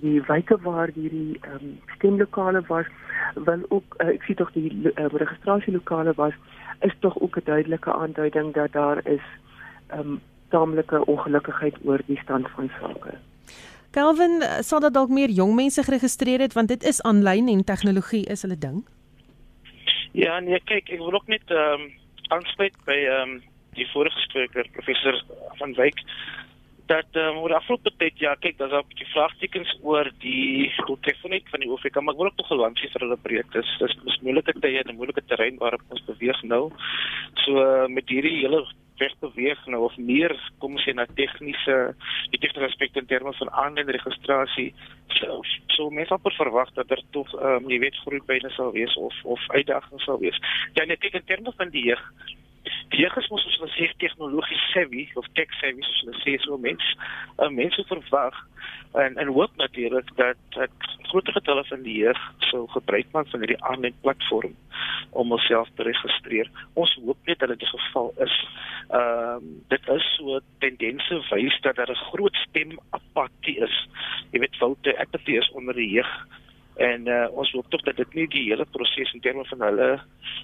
die 0.00 0.22
wyke 0.28 0.58
waar 0.62 0.90
hierdie 0.94 1.38
ehm 1.40 1.54
um, 1.54 1.78
stemlokale 1.96 2.62
was, 2.68 2.86
wel 3.34 3.64
ook 3.68 3.96
uh, 3.98 4.08
ek 4.14 4.22
sien 4.22 4.36
tog 4.36 4.52
die 4.52 4.70
uh, 4.70 5.06
registrasielokale 5.06 6.12
was, 6.16 6.34
is 6.80 6.94
tog 7.00 7.18
ook 7.20 7.36
'n 7.36 7.44
duidelike 7.44 7.92
aanduiding 7.92 8.54
dat 8.54 8.72
daar 8.72 9.06
is 9.06 9.26
ehm 9.86 10.00
um, 10.00 10.20
taamlike 10.48 11.04
ongelukkigheid 11.06 11.76
oor 11.84 12.00
die 12.06 12.18
stand 12.22 12.48
van 12.50 12.70
sake. 12.80 13.18
Calvin, 13.90 14.42
sal 14.60 14.80
dat 14.80 14.94
dalk 14.94 15.08
meer 15.08 15.30
jong 15.30 15.54
mense 15.54 15.82
geregistreer 15.82 16.40
het 16.40 16.52
want 16.52 16.68
dit 16.68 16.82
is 16.84 17.02
aanlyn 17.02 17.48
en 17.48 17.64
tegnologie 17.64 18.24
is 18.24 18.42
hulle 18.42 18.58
ding? 18.58 18.84
Ja, 20.12 20.40
nee, 20.40 20.60
kyk, 20.64 20.88
ek 20.88 20.98
wil 20.98 21.12
ook 21.12 21.26
net 21.26 21.50
ehm 21.50 21.80
um, 21.80 21.90
aansluit 22.28 22.76
by 22.84 22.96
ehm 22.96 23.30
um, 23.30 23.40
die 23.78 23.88
vorige 23.92 24.20
spreker 24.26 24.68
professor 24.76 25.18
van 25.58 25.74
Wyk 25.74 26.00
dat 26.90 27.16
um, 27.16 27.38
oor 27.42 27.54
afgelope 27.56 27.92
tyd 28.00 28.18
ja 28.20 28.34
kyk 28.42 28.58
daar's 28.58 28.74
'n 28.74 28.88
bietjie 28.90 29.12
vraagtekens 29.14 29.70
oor 29.82 30.10
die 30.24 30.72
telefonie 31.06 31.42
van 31.50 31.60
die 31.60 31.70
OFK 31.70 32.00
maar 32.00 32.14
ek 32.14 32.20
wil 32.20 32.30
ook 32.30 32.40
nog 32.40 32.52
gelansie 32.52 32.90
vir 32.92 33.04
hulle 33.04 33.18
breek. 33.26 33.48
Dis 33.52 33.70
dis 33.78 33.94
dis 34.04 34.20
moeilike 34.26 34.54
tye 34.60 34.78
en 34.80 34.90
'n 34.90 34.96
moeilike 34.96 35.24
terrein 35.26 35.56
waarop 35.58 35.82
ons 35.88 36.04
beweeg 36.10 36.42
nou. 36.42 36.64
So 37.44 37.52
uh, 37.62 37.86
met 37.88 38.08
hierdie 38.08 38.40
hele 38.42 38.66
weg 38.98 39.14
beweeg 39.20 39.66
nou 39.66 39.82
of 39.84 39.96
meer 39.96 40.34
kom 40.58 40.76
ons 40.76 40.84
sê 40.84 40.92
na 40.94 41.06
tegniese 41.06 41.76
die 42.30 42.40
tegniese 42.42 42.68
aspekte 42.68 43.00
in 43.00 43.06
terme 43.06 43.32
van 43.32 43.50
aanlyn 43.64 43.94
registrasie 43.96 44.74
so 45.18 45.40
so 45.76 45.90
mense 45.90 46.14
op 46.14 46.32
verwag 46.36 46.70
dat 46.74 46.90
er 46.90 47.02
tog 47.10 47.32
um, 47.34 47.70
jy 47.70 47.78
weet 47.78 48.02
groei 48.04 48.20
byne 48.26 48.50
sal 48.50 48.72
wees 48.72 48.94
of 48.96 49.14
of 49.24 49.40
uitdagings 49.48 50.04
sal 50.04 50.18
wees. 50.18 50.38
Ja 50.74 50.84
net 50.84 51.04
in 51.04 51.24
terme 51.24 51.52
van 51.56 51.70
die 51.70 51.84
jeug 51.88 52.04
die 52.92 53.00
jeug 53.00 53.16
is 53.16 53.28
mos 53.32 53.42
soos 53.42 53.58
hulle 53.58 53.72
sê 53.74 53.90
tegnologies 54.04 54.64
savvy 54.72 55.08
of 55.20 55.28
tech 55.38 55.52
savvy 55.60 55.82
soos 55.86 56.00
hulle 56.04 56.18
sê 56.24 56.38
so 56.44 56.58
mens 56.58 56.88
uh, 57.38 57.48
mense 57.48 57.84
verwag 57.90 58.38
en 59.04 59.16
en 59.16 59.32
hoop 59.36 59.56
natuurlik 59.56 60.16
dat 60.16 60.36
dat 60.56 60.90
groter 61.12 61.32
getalle 61.32 61.64
van 61.64 61.82
die 61.82 61.96
jeug 62.04 62.20
sou 62.50 62.66
gebruik 62.74 63.08
maak 63.12 63.28
van 63.32 63.44
hierdie 63.44 63.62
aanlyn 63.70 63.96
platform 64.00 64.54
om 65.10 65.28
homself 65.28 65.68
te 65.76 65.82
registreer. 65.82 66.48
Ons 66.72 66.94
hoop 67.04 67.18
net 67.28 67.38
dat 67.38 67.48
dit 67.52 67.64
die 67.64 67.72
geval 67.72 68.12
is. 68.26 68.36
Ehm 68.88 69.44
um, 69.44 69.50
dit 69.68 69.88
is 69.96 70.06
so 70.16 70.40
tendense 70.64 71.20
wys 71.30 71.58
dat 71.66 71.76
daar 71.76 71.90
'n 71.90 72.04
groot 72.12 72.36
stem 72.48 72.78
apatie 72.90 73.56
is. 73.68 73.76
Jy 74.32 74.40
weet 74.40 74.56
foute 74.56 74.98
apatie 74.98 75.38
is 75.38 75.50
onder 75.50 75.74
die 75.74 75.90
jeug 75.90 76.12
en 76.76 77.08
uh, 77.08 77.26
ons 77.36 77.52
hoop 77.52 77.68
tog 77.68 77.82
dat 77.82 77.96
dit 77.96 78.14
nie 78.14 78.28
die 78.32 78.44
hele 78.50 78.64
proses 78.64 79.12
in 79.12 79.20
terme 79.20 79.44
van 79.44 79.64
hulle 79.68 79.88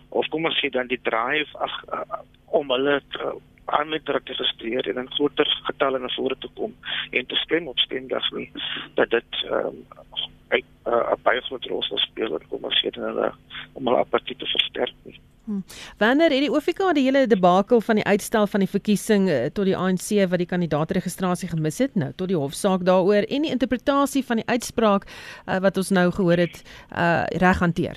of 0.09 0.29
kom 0.29 0.49
ons 0.49 0.59
sê 0.61 0.71
dan 0.73 0.91
die 0.91 1.01
drive 1.03 1.63
ag 1.65 1.77
uh, 1.93 2.21
om 2.61 2.71
hulle 2.75 2.99
uh, 3.01 3.37
aan 3.79 3.89
met 3.89 4.05
te 4.05 4.13
registreer 4.13 4.89
en 4.89 5.01
in 5.05 5.11
groter 5.17 5.49
getalle 5.69 5.99
na 5.99 6.09
vore 6.17 6.37
te 6.41 6.49
kom 6.55 6.75
en 7.11 7.27
te 7.27 7.41
stem 7.45 7.69
op 7.69 7.79
stemdag 7.79 8.31
nie 8.37 8.51
dat 9.01 9.11
dit 9.11 9.43
ehm 9.49 9.73
um, 9.73 9.85
'n 10.49 10.65
uh, 10.89 11.17
baie 11.23 11.41
groot 11.41 11.65
rol 11.69 11.83
sal 11.83 11.99
speel 11.99 12.39
in 12.39 12.49
kom 12.49 12.65
ons 12.65 12.79
sê 12.81 12.91
dan 12.91 13.05
hulle 13.11 13.33
om 13.73 13.87
hulle 13.87 14.01
apatie 14.01 14.37
te 14.37 14.47
versterk 14.47 14.95
nie. 15.05 15.21
Hmm. 15.49 15.63
Wanneer 15.97 16.31
het 16.31 16.43
die 16.45 16.51
OFK 16.53 16.91
die 16.93 17.07
hele 17.07 17.27
debakel 17.27 17.81
van 17.81 17.97
die 17.97 18.05
uitstel 18.05 18.47
van 18.47 18.61
die 18.61 18.69
verkiesing 18.69 19.29
uh, 19.29 19.37
tot 19.57 19.65
die 19.65 19.77
ANC 19.77 20.11
wat 20.29 20.43
die 20.43 20.49
kandidaatregistrasie 20.51 21.49
gemis 21.49 21.81
het 21.81 21.95
nou 21.97 22.11
tot 22.21 22.29
die 22.29 22.37
hofsaak 22.37 22.85
daaroor 22.85 23.25
en 23.25 23.47
die 23.47 23.55
interpretasie 23.55 24.21
van 24.29 24.43
die 24.43 24.45
uitspraak 24.45 25.07
uh, 25.09 25.57
wat 25.65 25.81
ons 25.81 25.89
nou 25.89 26.11
gehoor 26.13 26.43
het 26.45 26.61
uh, 26.93 27.25
reg 27.41 27.65
hanteer? 27.65 27.97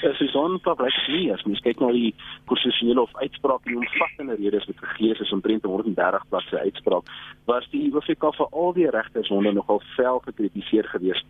So 0.00 0.30
son 0.30 0.54
publiek 0.62 1.02
nie 1.10 1.26
as 1.34 1.42
mens 1.48 1.64
kyk 1.66 1.82
na 1.82 1.90
die 1.98 2.14
konstitusionele 2.46 3.02
of 3.02 3.18
uitspraak 3.18 3.66
die 3.66 3.74
omvattende 3.82 4.38
redes 4.38 4.70
wat 4.70 4.86
gegee 4.86 5.18
is 5.18 5.34
omtrent 5.34 5.66
130 5.66 6.30
bladsy 6.30 6.62
uitspraak 6.62 7.10
was 7.50 7.66
die 7.74 7.88
OFK 7.90 8.30
vir 8.38 8.54
al 8.54 8.72
die 8.78 8.86
regters 8.86 9.34
onder 9.34 9.58
nogal 9.58 9.82
vel 9.98 10.22
gekritiseer 10.30 10.86
geweest 10.94 11.26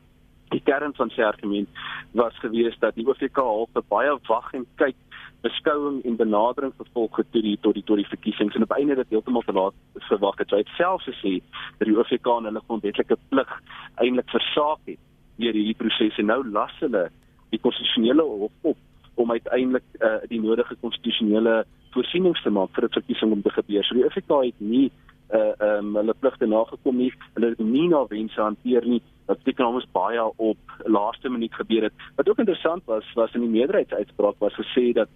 Die 0.51 0.63
kern 0.65 0.95
van 0.95 1.11
sy 1.15 1.23
argument 1.23 1.69
was 2.13 2.39
gewees 2.43 2.79
dat 2.79 2.95
die 2.95 3.07
OVK 3.07 3.37
half 3.37 3.71
'n 3.75 3.87
baie 3.89 4.19
wag 4.29 4.53
en 4.55 4.67
kyk 4.77 4.97
beskouing 5.41 6.05
en 6.05 6.17
benadering 6.17 6.73
vervolg 6.77 7.17
het 7.17 7.33
tot 7.33 7.43
die 7.43 7.59
tot 7.61 7.75
die 7.75 7.85
tot 7.85 7.97
die 7.97 8.09
verkiesings 8.09 8.55
en 8.55 8.63
op 8.63 8.73
einde 8.77 8.95
dit 8.95 9.09
heeltemal 9.09 9.43
te 9.47 9.53
laat 9.53 9.75
verwag 10.09 10.39
het. 10.39 10.49
Sy 10.49 10.57
het 10.57 10.73
self 10.77 11.03
gesê 11.09 11.41
dat 11.79 11.89
die 11.89 11.97
OVK 11.97 12.27
en 12.27 12.45
hulle 12.51 12.63
grondwetlike 12.67 13.17
plig 13.29 13.55
eintlik 13.97 14.31
versaak 14.31 14.83
het 14.85 15.01
deur 15.41 15.57
hierdie 15.57 15.79
proses 15.79 16.19
en 16.19 16.27
nou 16.27 16.43
las 16.49 16.75
hulle 16.85 17.09
die 17.51 17.61
konstitusionele 17.61 18.23
hof 18.23 18.53
op 18.73 18.77
om 19.15 19.31
uiteindelik 19.31 19.85
uh, 20.01 20.21
die 20.29 20.41
nodige 20.41 20.77
konstitusionele 20.81 21.65
voorsienings 21.95 22.43
te 22.43 22.51
maak 22.51 22.75
vir 22.75 22.85
'n 22.85 22.97
verkiesing 22.99 23.33
om 23.33 23.43
te 23.43 23.51
gebeur. 23.51 23.85
So 23.85 23.95
die 23.95 24.05
OVK 24.05 24.45
het 24.45 24.61
nie 24.61 24.91
uh 25.33 25.79
um 25.79 25.97
hulle 25.97 26.15
pligte 26.19 26.47
nagekom 26.47 26.97
nie. 26.97 27.13
Hulle 27.35 27.53
het 27.55 27.59
nie 27.59 27.89
na 27.89 28.05
wense 28.09 28.41
hanteer 28.41 28.87
nie. 28.87 29.03
Wat 29.27 29.43
beteken 29.43 29.67
ons 29.67 29.87
baie 29.93 30.23
op 30.37 30.77
laaste 30.85 31.29
minuut 31.29 31.55
gebeur 31.55 31.83
het. 31.89 32.07
Wat 32.17 32.29
ook 32.29 32.39
interessant 32.39 32.85
was, 32.85 33.13
was 33.15 33.35
in 33.35 33.47
die 33.47 33.55
meerderheidsuitspraak 33.59 34.39
was 34.39 34.55
gesê 34.59 34.93
dat 34.93 35.09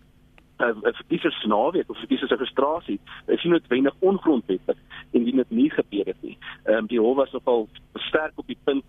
'n 0.59 0.87
uh, 0.87 0.95
verkiesers 0.95 1.45
naweek 1.45 1.91
of 1.91 1.99
verkiesers 1.99 2.31
registrasie 2.31 3.01
is 3.27 3.43
nie 3.43 3.53
noodwendig 3.53 3.95
ongrondwettig 3.99 4.77
en 5.13 5.25
dit 5.25 5.35
het 5.35 5.51
nie 5.51 5.71
gebeur 5.71 6.07
het 6.07 6.23
nie. 6.23 6.39
Ehm 6.65 6.77
um, 6.77 6.87
die 6.87 7.01
hof 7.01 7.17
was 7.17 7.33
nogal 7.33 7.69
sterk 7.95 8.33
op 8.35 8.47
die 8.47 8.59
punt 8.65 8.85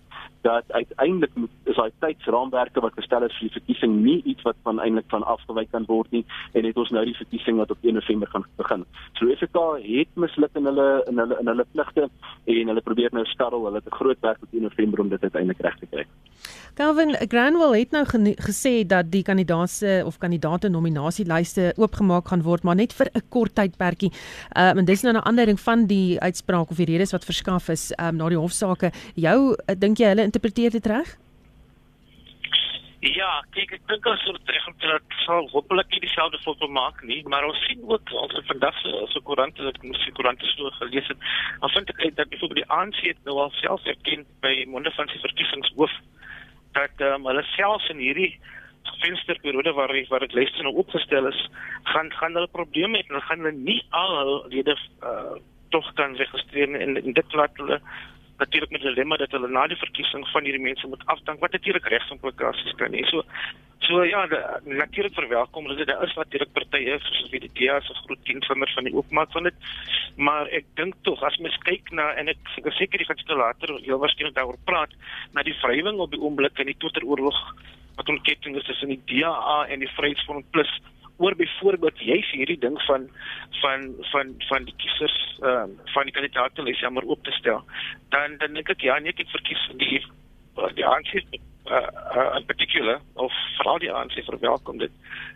dat 0.45 0.71
uiteindelik 0.79 1.31
is 1.63 1.75
daai 1.79 1.91
tydsraamwerke 2.03 2.83
wat 2.85 2.97
gestel 2.99 3.25
is 3.25 3.37
vir 3.37 3.47
die 3.47 3.55
verkiesing 3.57 3.95
nie 4.03 4.19
iets 4.31 4.45
wat 4.47 4.57
van 4.67 4.81
eintlik 4.83 5.09
van 5.13 5.25
afgewyk 5.35 5.71
kan 5.73 5.87
word 5.89 6.11
nie 6.13 6.23
en 6.53 6.67
het 6.69 6.77
ons 6.77 6.93
nou 6.93 7.05
die 7.05 7.17
verkiesing 7.17 7.57
wat 7.61 7.73
op 7.73 7.81
1 7.81 7.97
November 7.97 8.29
gaan 8.33 8.45
begin. 8.61 8.85
FK 9.41 9.63
het 9.83 10.21
misluk 10.25 10.53
in 10.61 10.69
hulle 10.69 10.89
in 11.09 11.23
hulle 11.23 11.39
in 11.41 11.51
hulle 11.51 11.65
pligte 11.71 12.09
en 12.55 12.71
hulle 12.73 12.85
probeer 12.89 13.17
nou 13.17 13.25
skarrel 13.33 13.65
hulle 13.67 13.81
het 13.81 13.89
'n 13.89 13.99
groot 14.01 14.21
werk 14.27 14.41
op 14.41 14.53
1 14.53 14.67
November 14.69 14.99
om 14.99 15.09
dit 15.09 15.21
uiteindelik 15.21 15.61
reg 15.61 15.79
te 15.79 15.89
kry. 15.91 16.05
Calvin 16.75 17.15
Granwell 17.31 17.79
het 17.79 17.91
nou 17.91 18.03
gesê 18.35 18.83
dat 18.83 19.07
die 19.07 19.23
kandidaate 19.23 20.01
of 20.05 20.17
kandidaate 20.17 20.67
nominasielyste 20.67 21.69
oopgemaak 21.79 22.27
gaan 22.27 22.41
word 22.43 22.63
maar 22.67 22.75
net 22.75 22.93
vir 22.93 23.07
'n 23.13 23.21
kort 23.29 23.55
tydperkie. 23.55 24.11
Ehm 24.51 24.71
um, 24.71 24.77
en 24.77 24.85
dis 24.85 25.01
nou 25.01 25.13
'n 25.13 25.23
aandering 25.23 25.59
van 25.59 25.85
die 25.87 26.19
uitspraak 26.19 26.69
of 26.69 26.77
die 26.77 26.85
redes 26.85 27.11
wat 27.11 27.25
verskaf 27.25 27.69
is 27.69 27.91
ehm 27.91 28.07
um, 28.07 28.15
na 28.15 28.29
die 28.29 28.37
hofsaake. 28.37 28.91
Jou 29.15 29.55
dink 29.77 29.97
jy 29.97 30.07
hulle 30.07 30.23
interpreteer 30.35 30.71
dit 30.71 30.85
reg? 30.85 31.15
Ja, 33.05 33.43
kyk 33.53 33.75
ek 33.77 33.83
dink 33.87 34.07
ons 34.09 34.23
reg 34.49 34.67
om 34.67 34.75
dit 34.81 35.15
sal 35.23 35.47
hopelik 35.53 35.91
nie 35.93 36.01
dieselfde 36.01 36.39
foto 36.41 36.67
maak 36.67 37.03
nie, 37.05 37.21
maar 37.29 37.45
ons 37.45 37.59
sien 37.67 37.83
ook 37.85 38.11
ons 38.17 38.33
het 38.33 38.47
vandag 38.49 38.75
se 38.81 38.91
so 39.13 39.21
koerante 39.27 39.67
ek 39.69 39.83
moes 39.85 40.01
die 40.03 40.15
koerante 40.17 40.49
so 40.55 40.71
gelees 40.79 41.07
het. 41.11 41.29
Ons 41.61 41.75
vind 41.77 41.93
ek 41.93 42.17
dat 42.17 42.31
byvoorbeeld 42.33 42.63
die 42.63 42.73
ANC 42.73 42.99
het 43.05 43.21
nou 43.29 43.37
al 43.45 43.53
self 43.61 43.85
erken 43.85 44.25
by 44.41 44.53
monde 44.73 44.91
van 44.97 45.11
sy 45.11 45.21
verkiesingshoof 45.23 45.93
dat 46.75 47.05
um, 47.07 47.29
hulle 47.29 47.45
selfs 47.53 47.91
in 47.93 48.01
hierdie 48.03 48.33
vensterperiode 49.03 49.71
waar 49.77 49.93
waar 50.09 50.25
dit 50.25 50.35
lyste 50.35 50.65
nou 50.65 50.73
opgestel 50.81 51.29
is, 51.29 51.45
gaan 51.93 52.11
gaan 52.19 52.35
hulle 52.37 52.51
probleme 52.57 52.97
hê 52.97 53.05
en 53.05 53.13
hulle 53.13 53.27
gaan 53.29 53.45
hulle 53.45 53.69
nie 53.69 53.81
al 54.01 54.17
hulle 54.17 54.39
lede 54.55 54.75
uh, 55.05 55.37
tog 55.69 55.87
kan 55.99 56.17
registreer 56.17 56.73
en, 56.73 56.97
en 56.97 57.17
dit 57.21 57.37
laat 57.37 57.61
hulle 57.61 57.79
natuurlik 58.37 58.71
met 58.71 58.81
dilemma 58.81 59.17
dat 59.17 59.31
hulle 59.31 59.47
na 59.47 59.67
die 59.67 59.77
verkiesing 59.79 60.25
van 60.31 60.43
hierdie 60.43 60.63
mense 60.63 60.87
moet 60.87 61.05
afdank 61.13 61.39
wat 61.39 61.51
natuurlik 61.55 61.87
regsimplikasies 61.93 62.75
kan 62.81 62.93
hê. 62.93 63.03
So 63.11 63.23
so 63.85 64.03
ja, 64.03 64.25
natuurlik 64.63 65.13
verwelkom 65.13 65.67
hulle. 65.69 65.85
Daar 65.85 66.03
is 66.03 66.15
natuurlik 66.15 66.51
partye 66.53 66.97
soos 66.99 67.29
wie 67.29 67.39
die 67.39 67.51
DA 67.59 67.79
se 67.81 67.93
groot 67.93 68.23
teenvinder 68.25 68.71
van 68.75 68.83
die 68.83 68.95
oopmaak 68.95 69.31
van 69.31 69.43
dit. 69.49 69.69
Maar 70.15 70.49
ek 70.59 70.65
dink 70.79 70.97
tog 71.07 71.23
as 71.23 71.37
mens 71.37 71.57
kyk 71.67 71.91
na 71.91 72.11
en 72.19 72.31
ek 72.33 72.51
seker 72.79 72.97
die 72.97 73.07
gaan 73.07 73.37
later 73.37 73.77
heel 73.83 74.01
waarskynlik 74.01 74.35
daaroor 74.35 74.59
praat 74.65 74.91
na 75.33 75.43
die 75.43 75.55
vrywing 75.61 75.99
op 75.99 76.11
die 76.11 76.21
oomblik 76.21 76.59
in 76.59 76.71
die 76.71 76.79
Twitteroorlog 76.79 77.39
wat 77.95 78.09
ontketting 78.09 78.57
is 78.59 78.67
tussen 78.67 78.91
die 78.91 79.01
DA 79.07 79.65
en 79.69 79.79
die 79.79 79.91
Vryheidsfront 79.95 80.51
Plus 80.51 80.71
oor 81.17 81.35
byvoorbeeld 81.35 81.99
jy's 81.99 82.31
hierdie 82.31 82.59
ding 82.59 82.81
van 82.87 83.07
van 83.61 83.87
van 84.11 84.35
van 84.49 84.67
die 84.67 84.75
kiesers 84.77 85.17
ehm 85.41 85.71
uh, 85.71 85.91
van 85.93 86.09
die 86.09 86.15
kandidaate 86.17 86.63
lys 86.63 86.79
jammer 86.79 87.05
oop 87.07 87.23
te 87.23 87.31
stel 87.31 87.63
dan 88.09 88.37
dan 88.37 88.53
dink 88.53 88.69
ek 88.69 88.81
ja 88.81 88.99
nee 88.99 89.15
ek 89.15 89.29
verkies 89.31 89.63
die 89.83 90.01
die 90.75 90.85
ANC 90.85 91.13
uh, 91.15 91.79
uh, 92.15 92.35
in 92.39 92.45
particular 92.45 92.99
of 93.13 93.31
veral 93.57 93.79
die 93.79 93.91
ANC 93.91 94.19
verwelkom 94.27 94.77
dit 94.77 94.91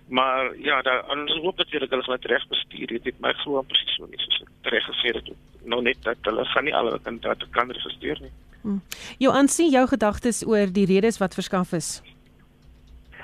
maar 0.07 0.51
ja 0.57 0.81
daar 0.81 1.03
ons 1.15 1.39
hoop 1.43 1.57
dat 1.57 1.71
hulle 1.71 1.87
hulle 1.89 2.03
gaan 2.03 2.29
reg 2.33 2.47
bestuur 2.47 2.99
dit 3.07 3.19
maar 3.19 3.39
so 3.43 3.63
presies 3.71 3.95
so 3.95 4.05
nie 4.11 4.19
so 4.27 4.45
reg 4.75 4.85
gesê 4.91 5.15
dit 5.19 5.33
nou 5.63 5.81
net 5.81 6.03
dat 6.03 6.17
hulle 6.21 6.45
gaan 6.45 6.63
nie 6.63 6.75
alle 6.75 6.99
kandidaate 6.99 7.47
kan 7.55 7.71
registreer 7.71 8.19
nie 8.21 8.31
hmm. 8.61 8.81
jou 9.17 9.33
aansien 9.33 9.71
jou 9.71 9.87
gedagtes 9.87 10.45
oor 10.47 10.71
die 10.79 10.85
redes 10.85 11.23
wat 11.23 11.33
verskaf 11.33 11.73
is 11.73 12.01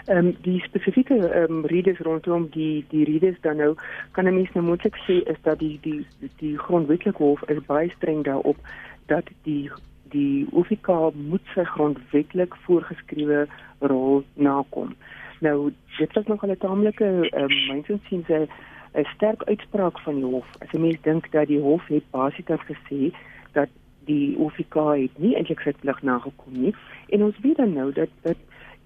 Ehm 0.06 0.18
um, 0.18 0.36
die 0.42 0.60
spesifieke 0.62 1.16
ehm 1.18 1.52
um, 1.52 1.66
redes 1.66 1.98
rondom 2.00 2.50
die 2.50 2.86
die 2.90 3.06
redes 3.06 3.38
dan 3.42 3.58
nou 3.58 3.76
kan 4.12 4.28
'n 4.28 4.34
mens 4.34 4.52
nou 4.54 4.66
moontlik 4.66 4.96
sê 5.08 5.16
is 5.32 5.38
dat 5.42 5.60
die 5.60 5.80
die 5.82 6.06
die 6.38 6.58
grondwetlike 6.58 7.24
hof 7.24 7.42
is 7.50 7.66
baie 7.66 7.90
streng 7.90 8.24
daarop 8.24 8.58
dat 9.06 9.24
die 9.44 9.72
die 10.04 10.48
OFK 10.52 10.88
moet 11.14 11.42
sy 11.54 11.64
grondwetlik 11.64 12.56
voorgeskrewe 12.56 13.48
rol 13.80 14.24
nakom. 14.34 14.96
Nou 15.40 15.74
dit 15.98 16.14
was 16.14 16.26
nog 16.26 16.46
'n 16.46 16.58
taamlike 16.58 17.30
ehm 17.30 17.44
um, 17.44 17.68
mynsins 17.68 18.08
sien 18.08 18.24
sy 18.28 18.46
'n 18.94 19.06
sterk 19.16 19.44
uitspraak 19.44 20.00
van 20.00 20.16
die 20.16 20.32
hof. 20.36 20.48
As 20.60 20.72
'n 20.74 20.82
mens 20.82 21.02
dink 21.02 21.32
dat 21.32 21.48
die 21.48 21.60
hof 21.60 21.88
het 21.88 22.04
basies 22.12 22.46
gesê 22.46 23.12
dat 23.52 23.70
die 24.06 24.38
OFK 24.38 24.76
het 24.76 25.18
nie 25.18 25.36
eintlik 25.36 25.60
sy 25.60 25.74
plig 25.80 26.02
nagekom 26.02 26.54
nie 26.54 26.76
en 27.10 27.24
ons 27.24 27.40
weet 27.42 27.58
dan 27.58 27.74
nou 27.74 27.92
dat 27.92 28.10
dat 28.22 28.38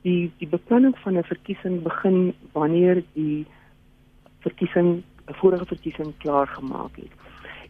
die 0.01 0.31
die 0.37 0.47
beplanning 0.47 0.97
van 0.97 1.17
'n 1.17 1.23
verkiesing 1.23 1.83
begin 1.83 2.33
wanneer 2.51 3.03
die 3.13 3.45
verkiesing 4.39 5.03
'n 5.27 5.33
vorige 5.33 5.65
verkiesing 5.65 6.13
klaar 6.17 6.47
gemaak 6.47 6.95
het. 6.95 7.11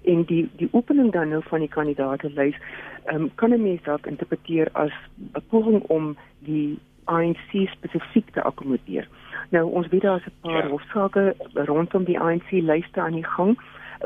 En 0.03 0.23
die 0.23 0.49
die 0.55 0.69
opening 0.71 1.11
dan 1.11 1.29
nou 1.29 1.41
van 1.43 1.59
die 1.59 1.69
kandidaatelys, 1.69 2.55
ehm 3.03 3.15
um, 3.15 3.31
kan 3.35 3.49
'n 3.53 3.61
mens 3.61 3.83
dalk 3.83 4.05
interpreteer 4.05 4.67
as 4.71 4.93
'n 5.33 5.41
poging 5.49 5.81
om 5.81 6.17
die 6.39 6.79
ANC 7.03 7.67
spesifiek 7.67 8.29
te 8.29 8.43
akkommodeer. 8.43 9.07
Nou 9.49 9.71
ons 9.71 9.87
weet 9.87 10.01
daar 10.01 10.17
is 10.17 10.25
'n 10.25 10.39
paar 10.41 10.63
ja. 10.63 10.69
hofsaake 10.69 11.35
rondom 11.53 12.03
die 12.03 12.19
ANC 12.19 12.51
lyste 12.51 13.01
aan 13.01 13.13
die 13.13 13.25
gang 13.25 13.59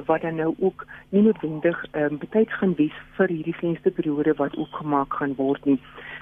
wat 0.06 0.22
dan 0.22 0.36
nou 0.36 0.56
ook 0.60 0.86
nie 1.10 1.22
noodwendig 1.22 1.86
ehm 1.92 2.04
um, 2.04 2.18
betyds 2.18 2.54
gaan 2.54 2.76
wees 2.76 2.98
vir 3.18 3.28
hierdie 3.28 3.56
vensterperiode 3.56 4.34
wat 4.34 4.58
ook 4.58 4.76
gemaak 4.76 5.14
gaan 5.14 5.36
word 5.36 5.66
nie. 5.66 5.80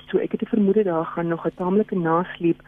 So 0.07 0.17
ek 0.17 0.31
het 0.31 0.41
'n 0.41 0.53
vermoede 0.55 0.83
daar 0.83 1.05
gaan 1.05 1.27
nog 1.27 1.45
'n 1.45 1.55
taamlike 1.55 1.95
nasleep 1.95 2.61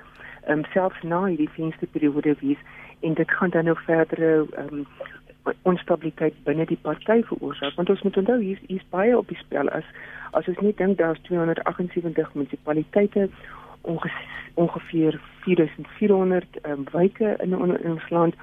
ehm 0.47 0.57
um, 0.57 0.65
selfs 0.73 1.01
na 1.01 1.25
hierdie 1.25 1.49
vensterperiode 1.49 2.35
wees 2.39 2.61
en 2.99 3.13
dit 3.13 3.31
gaan 3.31 3.49
dan 3.49 3.65
nou 3.65 3.77
verdere 3.85 4.45
ehm 4.51 4.73
um, 4.73 4.87
onstabiliteit 5.61 6.33
binne 6.43 6.65
die 6.65 6.79
party 6.81 7.21
veroorsaak 7.21 7.75
want 7.75 7.89
ons 7.89 8.01
moet 8.01 8.17
onthou 8.17 8.39
hier 8.41 8.59
is 8.67 8.85
baie 8.89 9.17
op 9.17 9.27
die 9.27 9.37
spel 9.37 9.69
as 9.69 9.83
as 10.31 10.47
ons 10.47 10.59
net 10.59 10.77
dink 10.77 10.97
daar's 10.97 11.19
278 11.21 12.33
munisipaliteite 12.33 13.29
ongeveer 14.53 15.19
4400 15.39 16.45
ehm 16.61 16.71
um, 16.71 16.85
wyke 16.91 17.35
in, 17.39 17.51
in, 17.51 17.83
in 17.83 17.91
ons 17.91 18.09
land 18.09 18.35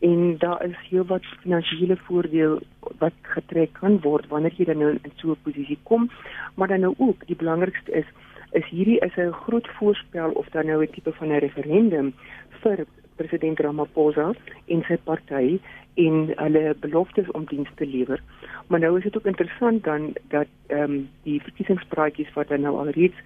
en 0.00 0.38
daar 0.38 0.64
is 0.64 0.76
heel 0.88 1.04
wat 1.04 1.24
finansiële 1.40 1.96
voordeel 1.96 2.60
wat 2.98 3.12
getrek 3.22 3.72
kan 3.72 4.00
word 4.00 4.28
wanneer 4.28 4.54
jy 4.56 4.64
dan 4.64 4.78
nou 4.78 4.90
in 4.92 5.12
so 5.16 5.30
'n 5.30 5.42
posisie 5.42 5.78
kom. 5.82 6.10
Maar 6.54 6.68
dan 6.68 6.80
nou 6.80 6.94
ook 6.98 7.26
die 7.26 7.36
belangrikste 7.36 7.92
is 7.92 8.08
is 8.52 8.66
hierdie 8.68 8.98
is 8.98 9.16
'n 9.16 9.32
groot 9.32 9.68
voorspel 9.68 10.30
of 10.30 10.48
dan 10.48 10.66
nou 10.66 10.82
'n 10.82 10.90
tipe 10.90 11.12
van 11.12 11.28
'n 11.28 11.38
referendum 11.38 12.14
vir 12.62 12.86
president 13.16 13.60
Ramaphosa 13.60 14.32
en 14.66 14.82
sy 14.82 14.96
party 14.96 15.58
en 15.94 16.32
hulle 16.36 16.74
beloftes 16.80 17.30
om 17.30 17.44
diens 17.44 17.68
te 17.74 17.86
lewer. 17.86 18.22
Maar 18.66 18.80
nou 18.80 18.96
is 18.96 19.02
dit 19.02 19.16
ook 19.16 19.24
interessant 19.24 19.84
dan 19.84 20.14
dat 20.28 20.46
ehm 20.66 20.82
um, 20.82 21.08
die 21.22 21.42
verkiesingspraatjies 21.42 22.32
wat 22.32 22.48
dan 22.48 22.60
nou 22.60 22.76
alreeds 22.76 23.16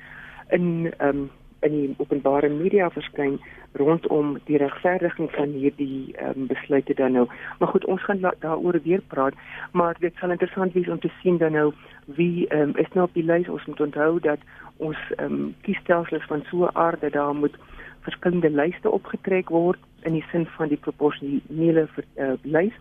in 0.48 0.92
ehm 0.98 1.08
um, 1.08 1.30
in 1.66 1.74
die 1.74 1.94
openbare 1.98 2.48
media 2.52 2.90
verskyn 2.94 3.38
rondom 3.80 4.36
die 4.48 4.58
regverdiging 4.62 5.30
van 5.34 5.54
hierdie 5.58 6.14
um, 6.22 6.46
besluite 6.50 6.94
dan 6.94 7.16
nou. 7.16 7.26
Maar 7.58 7.72
goed, 7.72 7.86
ons 7.90 8.04
gaan 8.04 8.20
daaroor 8.22 8.78
weer 8.84 9.02
praat, 9.14 9.34
maar 9.72 9.96
dit 10.00 10.14
sal 10.20 10.30
interessant 10.30 10.72
wees 10.72 10.88
om 10.88 11.00
te 11.00 11.10
sien 11.22 11.38
dan 11.42 11.52
nou 11.52 11.72
wie 12.18 12.46
um, 12.54 12.76
is 12.76 12.90
nou 12.94 13.06
op 13.08 13.14
die 13.14 13.26
lys. 13.26 13.48
Ons 13.48 13.66
moet 13.66 13.80
onthou 13.80 14.20
dat 14.20 14.38
ons 14.76 14.98
um, 15.18 15.54
kiesstelsels 15.66 16.26
van 16.30 16.44
so 16.50 16.66
'n 16.66 16.76
aard 16.76 17.00
dat 17.00 17.12
daar 17.12 17.34
moet 17.34 17.56
verskillende 18.00 18.50
lyste 18.50 18.90
opgetrek 18.90 19.48
word 19.48 19.80
in 20.02 20.12
die 20.12 20.24
sin 20.30 20.46
van 20.46 20.68
die 20.68 20.80
proporsionele 20.86 21.88
uh, 22.16 22.32
lys 22.42 22.76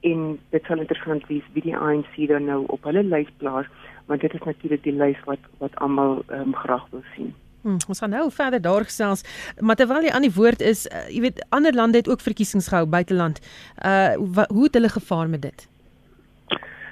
en 0.00 0.38
dit 0.50 0.64
sal 0.68 0.82
interessant 0.82 1.26
wees 1.26 1.46
wie 1.54 1.62
die 1.62 1.76
ANC 1.76 2.18
dan 2.28 2.44
nou 2.44 2.64
op 2.74 2.84
hulle 2.84 3.02
lys 3.02 3.30
plaas 3.40 3.66
want 4.06 4.20
dit 4.20 4.34
is 4.34 4.44
natuurlik 4.44 4.82
die 4.82 4.94
lys 4.94 5.24
wat 5.24 5.50
wat 5.58 5.74
almal 5.86 6.22
um, 6.28 6.54
graag 6.54 6.86
wil 6.90 7.02
sien. 7.14 7.34
Hmm, 7.66 7.78
ons 7.88 7.98
gaan 7.98 8.12
nou 8.14 8.28
verder 8.30 8.60
daar 8.62 8.84
gesels. 8.86 9.24
Maar 9.58 9.74
terwyl 9.74 10.04
jy 10.06 10.10
aan 10.14 10.22
die 10.22 10.34
woord 10.34 10.60
is, 10.62 10.84
uh, 10.86 11.08
jy 11.10 11.20
weet 11.24 11.40
ander 11.50 11.74
lande 11.74 11.98
het 11.98 12.08
ook 12.08 12.22
verkiesings 12.22 12.68
gehou 12.70 12.86
buiteland. 12.86 13.40
Uh 13.82 14.14
hoe 14.54 14.64
het 14.64 14.78
hulle 14.78 14.88
gevaar 14.88 15.28
met 15.28 15.42
dit? 15.42 15.66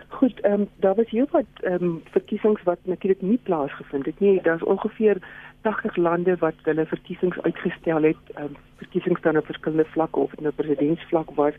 Goed, 0.09 0.41
ehm 0.41 0.65
um, 0.65 0.69
daar 0.83 0.95
was 0.95 1.11
hier 1.11 1.27
wat 1.31 1.63
ehm 1.63 1.85
um, 1.85 2.03
verkiesings 2.11 2.63
wat 2.63 2.79
natuurlik 2.83 3.23
nie 3.23 3.39
plaasgevind 3.43 4.07
het 4.07 4.21
nie. 4.21 4.43
Daar's 4.43 4.63
ongeveer 4.63 5.23
80 5.61 5.97
lande 5.97 6.37
wat 6.43 6.59
hulle 6.63 6.87
verkiesings 6.87 7.41
uitgestel 7.43 8.03
het, 8.03 8.35
um, 8.39 8.57
verkiesings 8.77 9.21
dan 9.21 9.37
op 9.37 9.47
verskillende 9.47 9.87
vlakke 9.95 10.19
of 10.19 10.31
dit 10.31 10.41
nou 10.41 10.53
presidentsvlak 10.53 11.31
was 11.35 11.55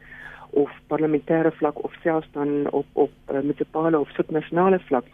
of 0.49 0.71
parlementêre 0.88 1.51
vlak 1.51 1.84
of 1.84 1.93
selfs 2.04 2.28
dan 2.32 2.69
op 2.71 2.86
op 2.93 3.12
uh, 3.32 3.39
munisipale 3.39 3.99
of 3.99 4.10
subnasionale 4.10 4.80
vlak. 4.80 5.06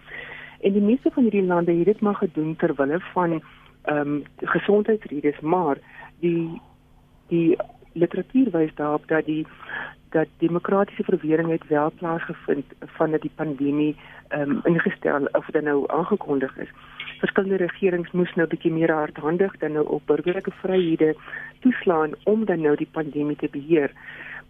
En 0.62 0.72
die 0.74 0.82
meeste 0.82 1.10
van 1.14 1.24
hierdie 1.24 1.46
lande 1.46 1.72
het 1.72 1.86
dit 1.86 2.00
maar 2.00 2.16
gedoen 2.16 2.56
ter 2.56 2.76
wille 2.76 3.00
van 3.14 3.42
ehm 3.84 3.98
um, 3.98 4.24
gesondheidsredes, 4.38 5.40
maar 5.40 5.78
die 6.20 6.62
die 7.28 7.58
literatuur 7.94 8.52
wys 8.52 8.76
daarop 8.76 9.08
dat 9.08 9.26
die 9.26 9.46
dat 10.12 10.28
demokratiese 10.38 11.04
verwering 11.04 11.50
het 11.50 11.68
wel 11.68 11.92
plaasgevind 11.92 12.66
vandat 12.80 13.22
die 13.22 13.32
pandemie 13.36 13.96
ehm 14.28 14.50
um, 14.50 14.60
ingestel 14.64 15.26
of 15.32 15.46
dit 15.46 15.64
nou 15.64 15.84
aangekondig 15.88 16.58
is. 16.58 16.70
Verskillende 17.20 17.58
regerings 17.58 18.12
moes 18.12 18.34
nou 18.36 18.48
bietjie 18.48 18.72
meer 18.72 18.92
hardhandig 18.92 19.58
dan 19.58 19.72
nou 19.72 19.86
op 19.88 20.06
burgerlike 20.06 20.52
vryhede 20.52 21.16
toeslaan 21.60 22.12
om 22.24 22.46
dan 22.46 22.62
nou 22.62 22.76
die 22.76 22.90
pandemie 22.92 23.36
te 23.36 23.50
beheer. 23.52 23.92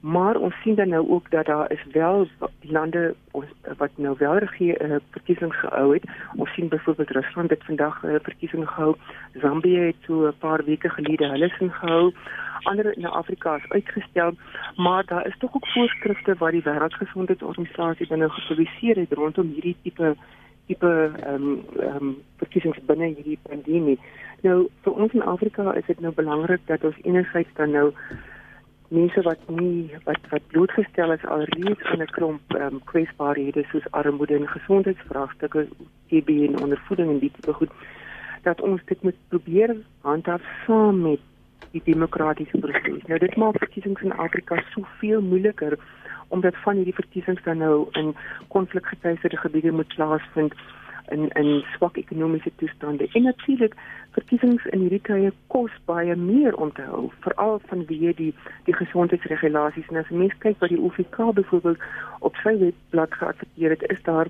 Maar 0.02 0.36
ons 0.36 0.56
sien 0.62 0.76
dan 0.76 0.90
nou 0.90 1.10
ook 1.10 1.30
dat 1.32 1.46
daar 1.46 1.72
is 1.72 1.86
wel 1.92 2.28
lande 2.62 3.16
wat 3.78 3.90
nou 3.96 4.16
wel 4.18 4.38
regeer 4.38 4.82
uh, 4.82 4.96
verkiesings 5.10 5.60
gehou 5.60 5.94
het. 5.94 6.04
Ons 6.36 6.54
sien 6.54 6.68
byvoorbeeld 6.68 7.10
Rusland 7.10 7.50
het 7.50 7.64
vandag 7.64 8.04
'n 8.04 8.08
uh, 8.08 8.16
verkiesing 8.22 8.68
gehou. 8.70 8.96
Zambië 9.34 9.80
het 9.80 9.96
so 10.06 10.28
'n 10.28 10.38
paar 10.40 10.64
weke 10.64 10.90
gelede 10.90 11.28
hulle 11.28 11.50
sin 11.50 11.72
gehou. 11.72 12.14
Ander 12.62 12.98
in 12.98 13.06
Afrika 13.06 13.56
is 13.56 13.70
uitgestel, 13.70 14.32
maar 14.76 15.06
daar 15.06 15.28
is 15.28 15.38
tog 15.38 15.56
ook 15.56 15.68
voorskrifte 15.68 16.36
wat 16.38 16.52
die 16.52 16.64
Wêreldgesondheidsorganisasie 16.64 18.08
dan 18.08 18.20
nou 18.20 18.32
gepubliseer 18.32 18.96
het 18.96 19.14
rondom 19.14 19.48
hierdie 19.48 19.76
tipe 19.84 20.16
tipe 20.66 21.12
ehm 21.24 21.34
um, 21.34 21.64
ehm 21.80 21.96
um, 21.96 22.18
verkiesings 22.38 22.80
binne 22.86 23.06
hierdie 23.06 23.40
pandemie. 23.42 24.00
Nou 24.42 24.68
vir 24.82 24.94
ons 24.94 25.14
in 25.14 25.24
Afrika 25.24 25.74
is 25.74 25.86
dit 25.86 26.00
nou 26.00 26.14
belangrik 26.14 26.62
dat 26.66 26.84
ons 26.84 27.02
enigiets 27.02 27.54
dan 27.54 27.72
nou 27.72 27.94
mense 28.92 29.22
wat 29.22 29.40
nie 29.48 29.90
wat 30.04 30.20
wat 30.30 30.48
blootgestel 30.48 31.12
is 31.16 31.26
alreeds 31.36 31.84
aan 31.92 32.02
'n 32.02 32.14
klomp 32.18 32.56
ehm 32.56 32.74
um, 32.74 32.82
kwesbaarhede 32.92 33.64
soos 33.72 33.92
armoede 33.92 34.36
en 34.36 34.48
gesondheidsvraagstukke, 34.48 35.68
TB 36.08 36.30
en 36.48 36.62
ondervoeding 36.62 37.10
en 37.10 37.20
dit 37.20 37.34
tipe 37.34 37.54
goed 37.54 37.72
dat 38.44 38.62
ons 38.62 38.82
dit 38.86 39.02
moet 39.02 39.20
probeer 39.28 39.76
handhaaf 40.02 40.42
saam 40.66 41.02
met 41.02 41.20
die 41.72 41.82
demokratiese 41.84 42.58
proses. 42.58 43.04
Nou 43.08 43.20
dit 43.20 43.36
maak 43.36 43.58
verkiesings 43.58 44.02
in 44.02 44.14
Afrika 44.14 44.64
soveel 44.74 45.22
moeiliker 45.22 45.78
omdat 46.28 46.56
van 46.64 46.76
hierdie 46.76 47.00
verkiesings 47.00 47.44
dan 47.44 47.58
nou 47.58 47.88
in 47.92 48.16
konflikgetuieerde 48.48 49.38
gebiede 49.38 49.72
moet 49.72 49.96
plaasvind 49.96 50.54
in 51.12 51.28
in 51.40 51.64
swak 51.76 51.98
ekonomiese 51.98 52.52
toestande. 52.56 53.08
En 53.12 53.24
natuurlik 53.24 53.76
verkiesings 54.12 54.66
in 54.66 54.80
hierdie 54.80 55.02
tye 55.08 55.32
kos 55.54 55.76
baie 55.86 56.16
meer 56.16 56.56
om 56.56 56.72
te 56.78 56.86
hou, 56.88 57.10
veral 57.26 57.62
vanweë 57.72 58.16
die 58.20 58.32
die 58.70 58.76
gesondheidsregulasies. 58.76 59.92
En 59.92 60.02
as 60.04 60.10
mens 60.10 60.38
kyk 60.46 60.60
wat 60.64 60.74
die 60.74 60.82
OVK 60.82 61.34
byvoorbeeld 61.40 61.86
op 62.20 62.36
sy 62.44 62.56
webblad 62.64 63.14
geadverteer 63.20 63.78
het, 63.78 63.86
is 63.92 64.04
daar 64.10 64.28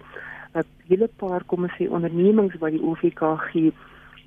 'n 0.54 0.65
hele 0.88 1.10
paar 1.24 1.44
kom 1.44 1.63
ons 1.63 1.78
sê 1.80 1.88
ondernemings 1.89 2.60
wat 2.60 2.72
die 2.72 2.84
OVK 2.84 3.22
gee 3.52 3.74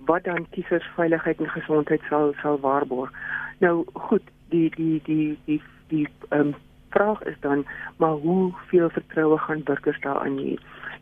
wat 0.07 0.25
dan 0.25 0.47
kiesersveiligheid 0.51 1.41
en 1.41 1.49
gesondheid 1.49 2.03
sal 2.09 2.33
sal 2.43 2.61
waarborg. 2.61 3.13
Nou 3.59 3.85
goed, 3.93 4.23
die 4.49 4.71
die 4.77 5.01
die 5.05 5.39
die 5.45 5.63
die 5.89 6.09
ehm 6.29 6.41
um, 6.41 6.55
vraag 6.95 7.23
is 7.23 7.37
dan 7.41 7.67
maar 7.97 8.17
hoeveel 8.27 8.91
vertroue 8.91 9.39
gaan 9.39 9.63
burgers 9.63 10.01
daarin 10.01 10.39
hê? 10.39 10.55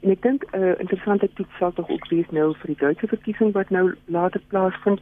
En 0.02 0.10
ek 0.10 0.22
dink 0.22 0.44
'n 0.50 0.58
uh, 0.58 0.78
interessante 0.82 1.28
toets 1.38 1.56
sal 1.58 1.72
tog 1.72 1.88
ook 1.88 2.08
wees 2.10 2.30
nou 2.30 2.54
vir 2.60 2.66
die 2.66 2.80
Duitse 2.84 3.08
verkiesing 3.08 3.52
wat 3.52 3.70
nou 3.70 3.94
later 4.04 4.40
plaasvind 4.48 5.00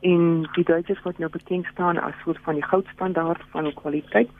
en 0.00 0.48
die 0.56 0.64
Duitsers 0.64 1.02
wat 1.02 1.18
nou 1.18 1.30
bekend 1.30 1.66
staan 1.66 1.98
as 2.00 2.14
soort 2.24 2.40
van 2.46 2.54
die 2.54 2.64
goudstandaard 2.64 3.42
van 3.50 3.74
kwaliteit. 3.74 4.30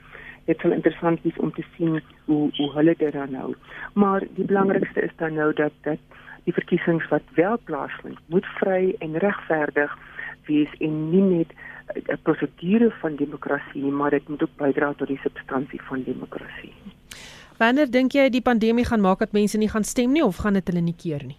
Dit 0.45 0.61
sal 0.61 0.73
interessant 0.73 1.21
wees 1.23 1.37
om 1.37 1.53
te 1.53 1.65
sien 1.77 2.01
hoe 2.25 2.51
hoe 2.57 2.71
hulle 2.73 2.95
dit 2.99 3.13
dan 3.13 3.33
nou. 3.33 3.55
Maar 3.95 4.25
die 4.35 4.45
belangrikste 4.45 5.01
is 5.01 5.17
dan 5.17 5.35
nou 5.35 5.53
dat 5.53 5.73
dat 5.83 5.99
die 6.45 6.57
verkiesings 6.57 7.09
wat 7.09 7.23
wel 7.35 7.59
plaasvind, 7.65 8.19
moet 8.27 8.47
vry 8.47 8.95
en 8.99 9.19
regverdig 9.19 9.99
wees 10.47 10.73
en 10.79 11.11
nie 11.11 11.27
net 11.37 11.53
'n 11.95 12.23
prosedure 12.23 12.91
van 13.01 13.17
demokrasie, 13.17 13.85
maar 13.85 14.11
dit 14.11 14.29
moet 14.29 14.43
ook 14.43 14.57
bydra 14.57 14.93
tot 14.93 15.09
die 15.09 15.21
substansie 15.23 15.83
van 15.83 16.03
demokrasie. 16.03 16.73
Wanneer 17.59 17.91
dink 17.91 18.15
jy 18.15 18.29
die 18.31 18.43
pandemie 18.43 18.85
gaan 18.87 19.03
maak 19.03 19.19
dat 19.19 19.33
mense 19.35 19.59
nie 19.59 19.69
gaan 19.69 19.85
stem 19.85 20.13
nie 20.15 20.23
of 20.23 20.37
gaan 20.45 20.55
dit 20.55 20.69
hulle 20.71 20.81
nie 20.81 20.95
keer 20.95 21.25
nie? 21.27 21.39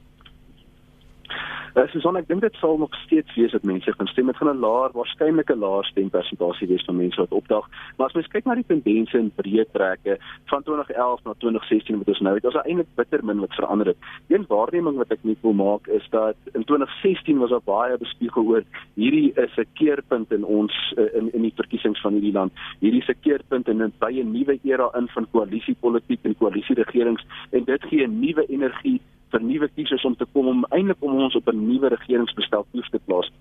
Uh, 1.76 1.86
Susan, 1.94 2.18
ek 2.18 2.28
dink 2.28 2.42
dit 2.42 2.56
sal 2.58 2.80
nog 2.82 2.96
steeds 3.04 3.36
wees 3.38 3.52
dat 3.54 3.66
mense 3.68 3.92
gaan 3.94 4.08
stem. 4.10 4.26
Dit 4.32 4.38
gaan 4.38 4.50
'n 4.50 4.60
laer, 4.60 4.90
waarskynlik 4.94 5.52
'n 5.52 5.60
laer 5.60 5.86
stempersentasie 5.86 6.68
wees 6.68 6.86
van 6.86 6.96
mense 6.96 7.20
wat 7.20 7.32
opdag. 7.32 7.70
Maar 7.98 8.08
as 8.08 8.14
mens 8.14 8.28
kyk 8.28 8.46
na 8.46 8.56
die 8.56 8.66
tendense 8.66 9.18
in 9.18 9.32
breë 9.36 9.66
trekke 9.72 10.18
van 10.46 10.64
2011 10.64 11.24
na 11.24 11.34
2016 11.38 11.98
wat 11.98 12.08
ons 12.08 12.20
nou 12.20 12.36
het, 12.36 12.44
is 12.44 12.54
daar 12.54 12.66
eintlik 12.66 12.96
bitter 12.96 13.26
min 13.26 13.40
wat 13.40 13.54
verander 13.54 13.88
het. 13.88 13.98
Een 14.28 14.46
waarneming 14.48 14.98
wat 14.98 15.12
ek 15.12 15.24
net 15.24 15.38
wil 15.42 15.54
maak 15.54 15.88
is 15.88 16.08
dat 16.10 16.36
in 16.54 16.64
2016 16.64 17.38
was 17.38 17.50
daar 17.50 17.66
baie 17.66 17.98
bespiegel 17.98 18.44
oor 18.44 18.64
hierdie 18.96 19.34
is 19.36 19.58
'n 19.58 19.68
keerpunt 19.74 20.32
in 20.32 20.44
ons 20.44 20.94
uh, 20.98 21.14
in 21.14 21.34
in 21.34 21.42
die 21.42 21.54
verkiesings 21.56 22.02
van 22.02 22.14
hierdie 22.14 22.34
land. 22.34 22.52
Hierdie 22.80 23.02
is 23.02 23.10
'n 23.10 23.22
keerpunt 23.22 23.68
in 23.68 23.84
'n 23.84 23.94
baie 24.00 24.24
nuwe 24.24 24.60
era 24.64 24.90
in 24.98 25.08
van 25.08 25.28
koalisiepolitiek 25.32 26.20
en 26.24 26.38
koalisieregerings 26.38 27.26
en 27.52 27.64
dit 27.64 27.84
gee 27.84 28.08
'n 28.08 28.20
nuwe 28.20 28.46
energie 28.46 29.02
vir 29.32 29.42
nuwe 29.42 29.70
kiesers 29.76 30.06
om 30.06 30.16
te 30.16 30.26
kom 30.34 30.48
om 30.48 30.66
eintlik 30.70 31.04
om 31.06 31.22
ons 31.26 31.36
op 31.36 31.48
'n 31.48 31.66
nuwe 31.68 31.88
regeringsbestel 31.96 32.66
te 32.90 33.00
plaas 33.06 33.32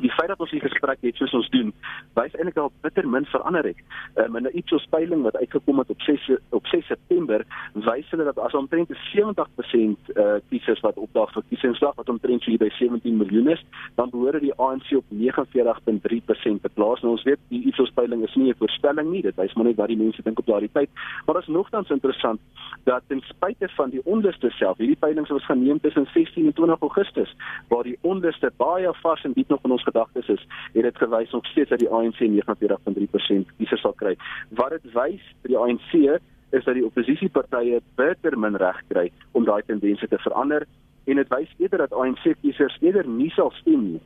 die 0.00 0.12
feit 0.12 0.28
dat 0.28 0.40
ons 0.40 0.50
hier 0.50 0.64
gesprek 0.64 0.98
het 1.00 1.16
soos 1.16 1.34
ons 1.34 1.48
doen, 1.54 1.72
wys 2.18 2.34
eintlik 2.36 2.56
al 2.56 2.72
bitter 2.82 3.08
min 3.08 3.26
verander 3.32 3.64
het. 3.64 3.80
Um, 4.16 4.36
in 4.36 4.46
'n 4.46 4.56
Ipsos 4.58 4.86
peiling 4.90 5.22
wat 5.22 5.36
uitgekom 5.36 5.78
het 5.78 5.90
op 5.90 6.00
6 6.00 6.30
op 6.50 6.66
6 6.66 6.86
September, 6.86 7.44
wys 7.72 8.10
hulle 8.10 8.24
dat 8.24 8.38
as 8.38 8.54
omtrent 8.54 8.88
70% 9.14 9.98
uh 10.16 10.36
kiesers 10.48 10.80
wat 10.80 10.96
opdaag 10.96 11.32
vir 11.32 11.42
kiesingsdag 11.48 11.94
wat 11.94 12.08
omtrent 12.08 12.42
so 12.42 12.50
hier 12.50 12.58
by 12.58 12.70
17 12.78 13.16
miljoen 13.16 13.48
is, 13.48 13.64
dan 13.94 14.10
behoort 14.10 14.40
die 14.40 14.54
ANC 14.54 14.92
op 14.96 15.04
49.3% 15.10 16.62
te 16.62 16.70
plaas. 16.74 17.00
Nou 17.00 17.12
ons 17.12 17.22
weet 17.22 17.38
die 17.48 17.66
Ipsos 17.66 17.90
peiling 17.94 18.22
is 18.22 18.34
nie 18.34 18.50
'n 18.50 18.58
voorspelling 18.58 19.10
nie, 19.10 19.22
dit 19.22 19.36
wys 19.36 19.54
maar 19.54 19.64
net 19.64 19.76
wat 19.76 19.88
die 19.88 19.96
mense 19.96 20.22
dink 20.22 20.38
op 20.38 20.46
daardie 20.46 20.70
tyd. 20.72 20.90
Maar 21.26 21.34
dit 21.34 21.48
is 21.48 21.54
nogtans 21.54 21.90
interessant 21.90 22.40
dat 22.84 23.02
ten 23.06 23.20
spyte 23.20 23.68
van 23.68 23.90
die 23.90 24.00
onderste 24.04 24.50
self, 24.50 24.76
hierdie 24.78 24.96
peilings 24.96 25.30
was 25.30 25.44
geneem 25.44 25.80
tussen 25.80 26.06
16 26.14 26.46
en 26.46 26.52
20 26.52 26.80
Augustus, 26.80 27.34
waar 27.68 27.82
die 27.82 27.98
onderste 28.00 28.52
baie 28.56 28.92
vars 29.02 29.24
en 29.24 29.32
diep 29.32 29.48
nog 29.48 29.62
in 29.62 29.70
ons 29.70 29.82
gedagtes 29.88 30.28
is, 30.36 30.42
het 30.74 30.86
dit 30.88 31.00
gewys 31.02 31.32
nog 31.36 31.46
steeds 31.52 31.72
dat 31.74 31.82
die 31.82 31.90
ANC 31.90 32.20
49.3% 32.20 33.54
kiesers 33.56 33.84
sal 33.84 33.96
kry. 34.02 34.16
Wat 34.60 34.76
dit 34.76 34.92
wys 34.94 35.24
vir 35.42 35.54
die 35.54 35.60
ANC 35.64 35.94
is 36.50 36.64
dat 36.64 36.74
die 36.74 36.84
oppositiepartye 36.84 37.80
bitter 38.00 38.38
min 38.38 38.56
reg 38.56 38.78
kry 38.92 39.08
om 39.32 39.48
daai 39.48 39.62
tendense 39.66 40.08
te 40.08 40.20
verander 40.24 40.64
en 41.08 41.20
dit 41.20 41.34
wys 41.34 41.50
eerder 41.58 41.86
dat 41.86 41.96
ANC 41.96 42.24
kiesers 42.42 42.78
eerder 42.84 43.08
nie 43.08 43.32
sal 43.36 43.52
stem 43.60 43.92
nie 43.92 44.04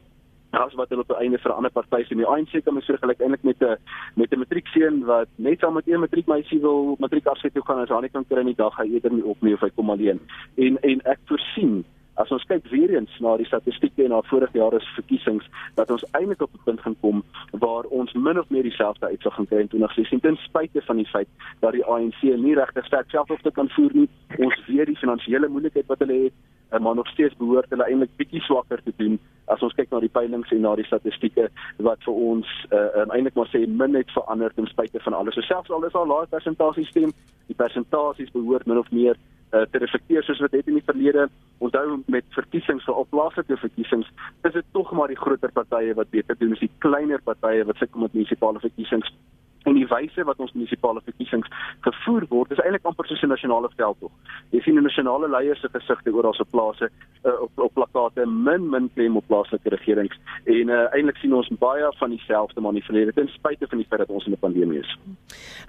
as 0.53 0.75
wat 0.77 0.91
hulle 0.93 1.01
op 1.01 1.09
die 1.09 1.17
einde 1.25 1.39
vir 1.41 1.51
'n 1.51 1.57
ander 1.57 1.73
party 1.73 2.05
sien. 2.05 2.19
Die 2.19 2.27
ANC 2.27 2.65
kan 2.65 2.75
mens 2.75 2.87
vergelyk 2.87 3.21
eintlik 3.21 3.43
met 3.43 3.63
'n 3.63 3.77
met 4.17 4.33
'n 4.33 4.39
matriekseun 4.39 5.05
wat 5.05 5.29
net 5.37 5.61
saam 5.61 5.75
met 5.75 5.89
een 5.89 6.01
matriekmeisie 6.01 6.61
wil 6.61 6.97
matriek 6.99 7.27
afskeid 7.27 7.55
toe 7.55 7.65
gaan 7.65 7.81
as 7.81 7.89
hy 7.89 8.01
nie 8.01 8.09
kan 8.09 8.27
kry 8.29 8.41
in 8.41 8.53
die 8.53 8.63
dag 8.65 8.77
hy 8.77 8.87
eerder 8.93 9.13
nie 9.13 9.25
op 9.25 9.41
nie 9.41 9.55
of 9.55 9.61
hy 9.61 9.71
kom 9.71 9.91
alleen. 9.91 10.21
En 10.57 10.79
en 10.83 11.01
ek 11.05 11.19
voorsien 11.25 11.85
As 12.21 12.31
ons 12.31 12.45
kyk 12.45 12.67
weer 12.69 12.91
eens 12.93 13.13
na 13.25 13.37
die 13.41 13.47
statistieke 13.49 14.05
en 14.05 14.13
na 14.13 14.21
vorige 14.29 14.59
jare 14.59 14.81
se 14.81 14.91
verkiesings, 14.99 15.47
dat 15.79 15.91
ons 15.91 16.05
eintlik 16.13 16.43
op 16.43 16.53
'n 16.53 16.65
punt 16.65 16.81
gaan 16.81 16.97
kom 17.01 17.23
waar 17.53 17.85
ons 17.85 18.13
min 18.13 18.39
of 18.39 18.51
meer 18.51 18.63
dieselfde 18.63 19.07
uitslag 19.07 19.35
gaan 19.35 19.47
kry 19.47 19.61
in 19.61 19.69
2016 19.69 20.21
ten 20.21 20.37
spyte 20.37 20.83
van 20.83 20.97
die 20.97 21.07
feit 21.07 21.29
dat 21.61 21.73
die 21.73 21.85
ANC 21.85 22.23
nie 22.23 22.55
regtig 22.55 22.85
sterk 22.87 23.11
selfhofte 23.11 23.51
kan 23.51 23.69
voer 23.69 23.91
nie. 23.93 24.09
Ons 24.39 24.61
weet 24.67 24.87
die 24.87 24.97
finansiële 24.97 25.49
moeilikheid 25.49 25.87
wat 25.87 25.99
hulle 25.99 26.23
het, 26.25 26.33
eh, 26.71 26.81
maar 26.81 26.95
nog 26.95 27.09
steeds 27.09 27.37
behoort 27.37 27.71
hulle 27.71 27.85
eintlik 27.85 28.17
bietjie 28.17 28.41
swakker 28.41 28.83
te 28.83 28.93
doen 28.97 29.19
as 29.47 29.63
ons 29.63 29.75
kyk 29.75 29.91
na 29.91 30.01
die 30.01 30.13
peilings 30.13 30.51
en 30.51 30.61
na 30.61 30.75
die 30.77 30.85
statistieke 30.85 31.49
wat 31.79 31.99
vir 32.07 32.15
ons 32.15 32.47
uh, 32.71 33.05
eintlik 33.09 33.35
maar 33.35 33.51
sê 33.51 33.67
min 33.67 33.95
het 33.95 34.11
verander 34.11 34.53
ten 34.55 34.67
spyte 34.67 35.01
van 35.01 35.13
alles. 35.13 35.35
So 35.35 35.41
selfs 35.41 35.71
al 35.71 35.85
is 35.85 35.93
daar 35.93 36.07
lae 36.07 36.27
persentasie 36.27 36.85
stem, 36.85 37.13
die 37.47 37.59
persentasies 37.59 38.31
behoort 38.31 38.67
min 38.67 38.79
of 38.79 38.91
meer 38.91 39.17
uh, 39.53 39.65
te 39.71 39.79
reflekteer 39.79 40.25
soos 40.25 40.41
wat 40.41 40.55
dit 40.57 40.67
in 40.67 40.81
die 40.81 40.89
verlede 40.89 41.29
onthou 41.59 42.03
met 42.07 42.25
verkiesings 42.37 42.85
vir 42.89 43.05
plaaslike 43.11 43.57
verkiesings 43.57 44.09
is 44.49 44.53
dit 44.53 44.73
tog 44.73 44.93
maar 44.93 45.13
die 45.13 45.23
groter 45.25 45.53
partye 45.53 45.95
wat 45.95 46.11
beter 46.11 46.39
doen 46.39 46.53
as 46.57 46.65
die 46.65 46.73
kleiner 46.79 47.23
partye 47.23 47.65
wat 47.69 47.77
sukkel 47.77 48.07
met 48.07 48.15
munisipale 48.15 48.61
verkiesings 48.61 49.13
en 49.69 49.79
die 49.79 49.87
wyse 49.87 50.25
wat 50.27 50.41
ons 50.43 50.53
munisipale 50.57 51.03
verkiesings 51.07 51.51
gevoer 51.87 52.27
word 52.31 52.55
is 52.55 52.63
eintlik 52.63 52.87
amper 52.89 53.07
soos 53.07 53.23
'n 53.23 53.33
nasionale 53.35 53.71
veldtog. 53.77 54.11
Jy 54.51 54.61
sien 54.61 54.79
'n 54.79 54.83
nasionale 54.83 55.29
leier 55.29 55.57
se 55.57 55.69
gesigte 55.69 56.11
oral 56.11 56.35
op 56.39 56.51
plase 56.51 56.91
uh, 57.25 57.41
op 57.41 57.53
op 57.57 57.75
plakate 57.75 58.27
min 58.27 58.71
min 58.71 58.91
klem 58.95 59.17
op 59.17 59.27
plaaslike 59.27 59.69
regerings 59.69 60.17
en 60.45 60.69
uh, 60.69 60.87
eintlik 60.95 61.17
sien 61.17 61.35
ons 61.35 61.49
baie 61.59 61.93
van 61.99 62.11
dieselfde 62.11 62.61
manifesteer 62.61 63.13
ten 63.13 63.29
spyte 63.29 63.67
van 63.69 63.79
die 63.79 63.87
feit 63.87 64.01
dat 64.01 64.11
ons 64.11 64.27
in 64.27 64.33
'n 64.33 64.39
pandemie 64.47 64.79
is. 64.79 64.99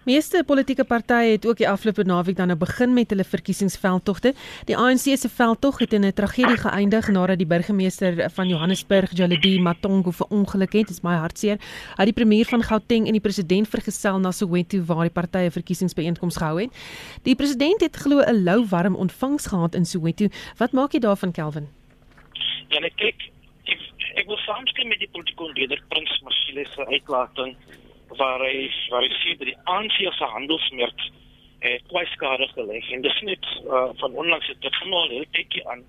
Meeste 0.06 0.44
politieke 0.44 0.84
partye 0.84 1.32
het 1.32 1.46
ook 1.46 1.58
die 1.58 1.70
afgelope 1.70 2.04
naweek 2.04 2.36
dan 2.36 2.48
nou 2.48 2.58
begin 2.60 2.94
met 2.94 3.10
hulle 3.10 3.24
verkiesingsveldtogte. 3.24 4.34
Die 4.66 4.78
ANC 4.78 5.18
se 5.18 5.30
veldtog 5.30 5.80
het 5.80 5.94
in 5.94 6.06
'n 6.06 6.14
tragedie 6.14 6.58
geëindig 6.58 7.08
nadat 7.08 7.38
die 7.38 7.48
burgemeester 7.48 8.30
van 8.30 8.48
Johannesburg, 8.48 9.12
Jaledi 9.14 9.60
Matongo, 9.60 10.12
verongeluk 10.12 10.74
het. 10.74 10.88
Dit 10.88 10.90
is 10.90 11.02
my 11.02 11.16
hartseer. 11.16 11.58
Hy 11.98 12.06
die 12.06 12.14
premier 12.14 12.46
van 12.46 12.64
Gauteng 12.64 13.06
en 13.08 13.12
die 13.12 13.22
president 13.22 13.68
vergesel 13.68 14.20
na 14.20 14.32
Soweto 14.32 14.84
waar 14.86 15.08
die 15.08 15.14
partye 15.14 15.52
verkiesingsbeeenkomste 15.52 16.40
gehou 16.40 16.62
het. 16.62 16.72
Die 17.24 17.36
president 17.36 17.82
het 17.82 17.96
glo 17.96 18.20
'n 18.20 18.44
lou 18.44 18.66
warm 18.70 18.96
ontvangs 18.96 19.48
gehad 19.48 19.76
in 19.76 19.86
Soweto. 19.86 20.28
Wat 20.58 20.72
maak 20.72 20.92
jy 20.92 21.00
daarvan, 21.00 21.32
Kelvin? 21.32 21.68
Ja, 22.70 22.80
net 22.80 22.96
kyk, 22.96 23.30
ek 23.66 23.80
ek 24.16 24.28
wil 24.28 24.38
saamstem 24.38 24.88
met 24.88 25.00
die 25.00 25.10
politieke 25.12 25.48
leier 25.54 25.82
Prins 25.90 26.22
Marcellus 26.22 26.74
se 26.74 26.86
uitlating 26.86 27.56
waar 28.18 28.42
hy 28.46 28.70
waar 28.90 29.06
hy 29.06 29.12
sê 29.22 29.36
dat 29.38 29.50
die 29.50 29.60
ANC 29.64 29.98
se 29.98 30.32
handelsmerk 30.36 31.10
eh 31.64 31.80
kwai 31.88 32.06
skade 32.12 32.48
gelê 32.56 32.80
en 32.92 33.02
dis 33.02 33.20
net 33.22 33.46
uh, 33.66 33.90
van 34.02 34.16
onlangs 34.22 34.48
het 34.48 34.62
dit 34.62 34.76
genoeg 34.76 35.10
heel 35.10 35.26
tydjie 35.32 35.68
aan. 35.72 35.84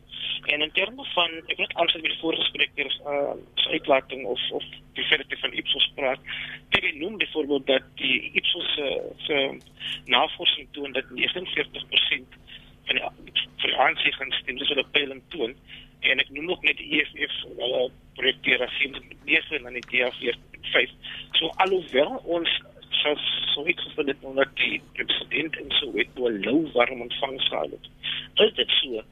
En 0.53 0.63
in 0.63 0.73
terme 0.73 1.05
van 1.15 1.31
ek 1.47 1.57
weet 1.57 1.75
anders 1.75 1.95
met 1.95 2.11
die 2.13 2.21
vorige 2.21 2.45
sprekers 2.51 3.01
uh 3.13 3.35
uitlating 3.75 4.25
of 4.25 4.41
of 4.51 4.65
die 4.95 5.05
feit 5.05 5.39
van 5.41 5.53
Ipsos 5.53 5.91
praat. 5.95 6.21
Kyk 6.69 6.85
ek 6.85 7.01
noem 7.03 7.17
byvoorbeeld 7.19 7.67
dat 7.67 7.83
die 7.99 8.31
Ipsos 8.33 8.75
se 8.75 8.87
uh, 8.87 9.11
se 9.27 9.59
navorsing 10.05 10.69
toon 10.71 10.93
dat 10.93 11.11
49% 11.11 12.39
van 12.87 13.01
die 13.01 13.43
vir 13.65 13.73
die 13.73 13.79
ANC 13.81 14.05
gaan 14.15 14.33
stem. 14.39 14.59
Dis 14.61 14.71
wat 14.75 14.83
die 14.83 14.93
peiling 14.93 15.23
toon 15.35 15.57
en 16.11 16.21
ek 16.23 16.31
noem 16.37 16.53
nog 16.53 16.63
net 16.63 16.79
die 16.81 17.01
EFF 17.01 17.41
hulle 17.57 17.89
projekteer 18.19 18.63
as 18.67 18.79
9 18.81 19.59
en 19.59 19.69
dan 19.69 19.81
die 19.81 19.87
DA 19.91 20.11
4.5 20.21 20.95
so 21.41 21.51
alhoewel 21.65 22.21
ons 22.39 22.61
so 23.03 23.15
so 23.55 23.65
gevind 23.65 24.09
het 24.09 24.17
omdat 24.21 24.49
die 24.55 24.81
president 24.93 25.57
en 25.57 25.71
so 25.81 25.93
het 25.97 26.09
wel 26.15 26.39
lou 26.47 26.71
warm 26.73 27.01
ontvangs 27.01 27.49
gehad 27.49 27.71
het. 27.71 27.89
Is 28.35 28.55
dit 28.55 28.71
so? 28.71 29.03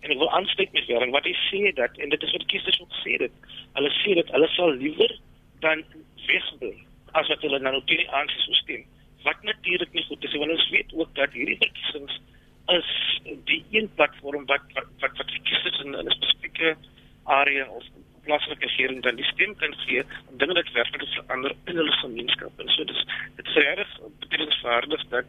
En 0.00 0.10
ek 0.10 0.18
wil 0.18 0.32
aanspreek 0.36 0.72
met 0.72 0.86
Wering 0.86 1.12
wat 1.12 1.28
hy 1.28 1.34
sê 1.48 1.60
dat 1.78 1.96
en 2.02 2.12
dit 2.14 2.22
is 2.22 2.34
wat 2.36 2.46
kiesers 2.52 2.80
ook 2.80 2.96
sê 3.02 3.16
dit. 3.22 3.38
Hulle 3.78 3.92
sê 4.00 4.16
dit 4.20 4.32
hulle 4.36 4.48
sal 4.56 4.74
liewer 4.82 5.16
dan 5.64 5.84
wegbly 6.26 6.74
as 7.20 7.30
wat 7.32 7.46
hulle 7.46 7.60
nou 7.62 7.78
teen 7.84 8.02
die 8.02 8.10
ANC-stelsel. 8.10 8.84
Wat 9.24 9.42
natuurlik 9.42 9.92
nie 9.92 10.04
goed 10.08 10.24
is 10.24 10.38
want 10.40 10.56
ons 10.56 10.70
weet 10.74 10.92
ook 10.92 11.14
dat 11.20 11.36
hierdie 11.38 11.60
verkiesings 11.62 12.20
is 12.72 12.90
die 13.48 13.62
een 13.76 13.90
platform 13.94 14.46
wat 14.50 14.64
wat 14.76 14.88
wat, 15.04 15.16
wat 15.20 15.34
kiesers 15.48 15.80
in 15.84 15.96
'n 15.96 16.10
spesifieke 16.54 16.76
area 17.24 17.66
of 17.70 17.82
plaaslike 18.24 18.64
regering 18.64 19.02
dan 19.02 19.16
die 19.16 19.24
stem 19.24 19.54
kan 19.56 19.74
gee 19.84 20.02
om 20.28 20.38
dinge 20.38 20.54
wat 20.54 20.72
werklik 20.72 21.08
verander 21.14 21.54
in 21.66 21.76
hulle 21.76 21.92
gemeenskap. 21.92 22.52
En 22.58 22.68
so 22.68 22.84
dis 22.84 23.04
dit 23.36 23.46
is 23.46 23.54
regtig 23.54 23.98
betekeniswaardig 24.20 25.08
dat 25.08 25.24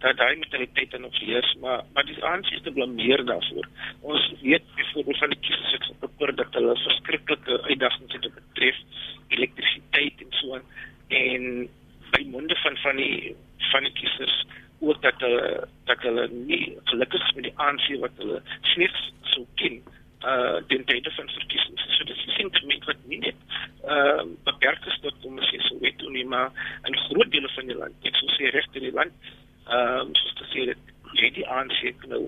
dat 0.00 0.16
daai 0.16 0.36
mentaliteit 0.36 0.98
nog 0.98 1.18
heers, 1.20 1.54
maar 1.60 1.84
maar 1.92 2.04
dis 2.04 2.20
aansies 2.20 2.62
te 2.62 2.72
blameer 2.72 3.24
daarvoor. 3.24 3.66
Ons 4.00 4.32
weet 4.40 4.64
byvoorbeeld 4.74 5.18
van 5.18 5.30
die 5.30 5.40
kiesers 5.40 5.72
het 5.72 5.84
geprobeer 5.84 6.34
dat 6.34 6.54
hulle 6.54 6.76
verskriklike 6.76 7.62
uitdagings 7.62 8.12
het 8.12 8.34
betref 8.34 8.76
elektrisiteit 9.28 10.24
en 10.24 10.32
so 10.40 10.54
aan 10.54 10.64
en 11.08 11.68
by 12.10 12.24
monde 12.30 12.56
van 12.56 12.76
van 12.76 12.96
die 12.96 13.36
van 13.70 13.84
die 13.86 13.92
kiesers 13.92 14.46
ook 14.80 15.02
dat 15.02 15.20
hulle 15.20 15.68
dat 15.84 16.02
hulle 16.02 16.28
nie 16.32 16.78
gelukkig 16.84 17.28
is 17.28 17.34
met 17.34 17.44
die 17.44 17.58
aansien 17.68 18.00
wat 18.00 18.16
hulle 18.16 18.42
slegs 18.72 19.10
so 19.34 19.46
ken 19.54 19.82
uh 20.24 20.60
den 20.68 20.84
tyd 20.84 21.08
van 21.16 21.28
verkiesings. 21.28 21.84
So 21.96 22.04
dit 22.04 22.16
is 22.16 22.34
sentiment 22.36 22.84
wat 22.84 22.96
nie 23.06 23.18
net 23.18 23.38
uh 23.84 24.24
beperk 24.44 24.86
is 24.86 24.98
tot 25.04 25.14
om 25.24 25.38
sê 25.48 25.60
so 25.68 25.78
weet 25.80 26.02
nie 26.08 26.24
maar 26.24 26.50
in 26.84 26.98
groot 27.06 27.30
dele 27.32 27.48
van 27.56 27.66
die 27.66 27.78
land. 27.82 27.94
Ek 28.04 28.16
sou 28.20 28.28
sê 28.36 28.52
reg 28.52 28.68
in 28.74 28.88
die 28.88 28.96
land. 29.00 29.12
Ehm 29.70 30.10
um, 30.10 30.12
te 30.12 30.46
sê 30.52 30.66
dit 30.72 30.94
jy 31.18 31.30
die 31.36 31.48
aansien 31.48 32.06
nou 32.12 32.22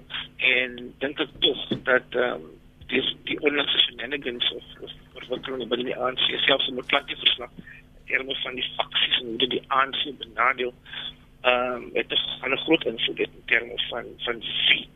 en 0.48 0.76
dink 1.04 1.20
ek 1.20 1.32
tog 1.44 1.62
dat 1.88 2.18
ehm 2.18 2.40
um, 2.40 2.50
dis 2.92 3.08
die 3.28 3.38
onlangse 3.40 3.78
shenanigans 3.86 4.48
of, 4.56 4.64
of 4.84 4.90
verwikkelinge 5.16 5.66
binne 5.70 5.88
die 5.88 5.96
ANC 5.96 6.24
selfs 6.46 6.68
in 6.68 6.76
die 6.76 6.88
klantie 6.90 7.16
verslag 7.20 7.52
terme 8.10 8.36
van 8.42 8.58
die 8.58 8.66
faksies 8.76 9.20
en 9.22 9.30
hoe 9.40 9.48
die 9.54 9.62
ANC 9.78 10.02
benadeel 10.24 10.72
ehm 10.72 11.76
um, 11.76 11.88
dit 11.96 12.12
is 12.16 12.24
'n 12.48 12.58
groot 12.64 12.84
invloed 12.92 13.20
in 13.26 13.46
terme 13.52 13.78
van 13.90 14.12
van 14.26 14.44
wie 14.68 14.86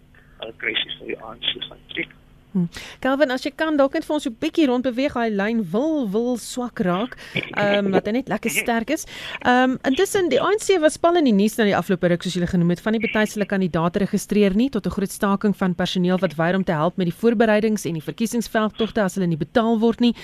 'n 0.47 0.57
krisis 0.63 0.99
vir 0.99 1.07
die 1.13 1.21
ANC 1.21 1.51
gaan 1.69 1.83
trek. 1.95 2.16
Hm. 2.57 2.69
Calvin, 3.05 3.31
as 3.35 3.45
jy 3.45 3.51
kan 3.53 3.77
dalk 3.77 3.93
net 3.93 4.07
vir 4.07 4.15
ons 4.17 4.25
so 4.25 4.31
'n 4.31 4.37
bietjie 4.41 4.67
rond 4.71 4.85
beweeg, 4.87 5.13
hy 5.13 5.29
lyn 5.29 5.61
wil 5.73 6.09
wil 6.09 6.39
swak 6.41 6.81
raak. 6.81 7.17
Ehm 7.35 7.87
um, 7.87 7.91
wat 7.93 8.09
net 8.09 8.29
lekker 8.29 8.51
sterk 8.51 8.91
is. 8.91 9.05
Ehm 9.45 9.77
um, 9.77 9.79
intussen 9.85 10.31
die 10.33 10.41
ANC 10.41 10.81
was 10.81 10.95
spal 10.97 11.17
in 11.21 11.29
die 11.29 11.37
nuus 11.37 11.59
na 11.59 11.65
die 11.65 11.77
afgelope 11.77 12.09
ruk 12.09 12.23
soos 12.23 12.35
julle 12.35 12.49
genoem 12.49 12.71
het 12.73 12.81
van 12.81 12.97
die 12.97 13.03
betuiselike 13.03 13.53
kandidaate 13.53 13.99
registreer 13.99 14.57
nie 14.57 14.71
tot 14.71 14.87
'n 14.87 14.91
groot 14.91 15.11
staking 15.11 15.55
van 15.57 15.75
personeel 15.75 16.19
wat 16.19 16.37
weier 16.37 16.57
om 16.57 16.65
te 16.65 16.73
help 16.73 16.97
met 16.97 17.07
die 17.07 17.19
voorbereidings 17.21 17.85
en 17.85 17.93
die 17.93 18.03
verkiesingsveldtogte 18.03 19.03
as 19.03 19.15
hulle 19.15 19.27
nie 19.27 19.37
betaal 19.37 19.79
word 19.79 20.01
nie. 20.01 20.15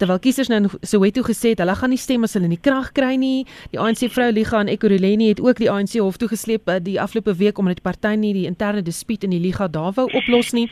Terwyl 0.00 0.16
kiesers 0.24 0.48
nou 0.48 0.64
gesê 1.28 1.50
het 1.52 1.58
hulle 1.60 1.74
gaan 1.76 1.90
nie 1.92 1.98
stem 2.00 2.24
as 2.24 2.32
hulle 2.32 2.48
nie 2.48 2.56
krag 2.56 2.92
kry 2.96 3.16
nie. 3.20 3.44
Die 3.70 3.78
ANC 3.78 4.06
vrou 4.08 4.30
Liga 4.32 4.60
en 4.62 4.70
Ekurhuleni 4.72 5.28
het 5.28 5.40
ook 5.44 5.58
die 5.60 5.68
ANC 5.68 5.98
hof 6.00 6.16
toe 6.16 6.28
gesleep 6.30 6.68
eh, 6.68 6.78
die 6.80 6.96
afgelope 7.00 7.34
week 7.36 7.58
omdat 7.58 7.76
die 7.76 7.84
party 7.84 8.14
nie 8.16 8.32
die 8.32 8.46
interne 8.48 8.80
dispuut 8.82 9.24
in 9.24 9.34
die 9.34 9.40
Liga 9.42 9.68
daar 9.68 9.92
wou 9.98 10.08
oplos 10.16 10.54
nie. 10.56 10.70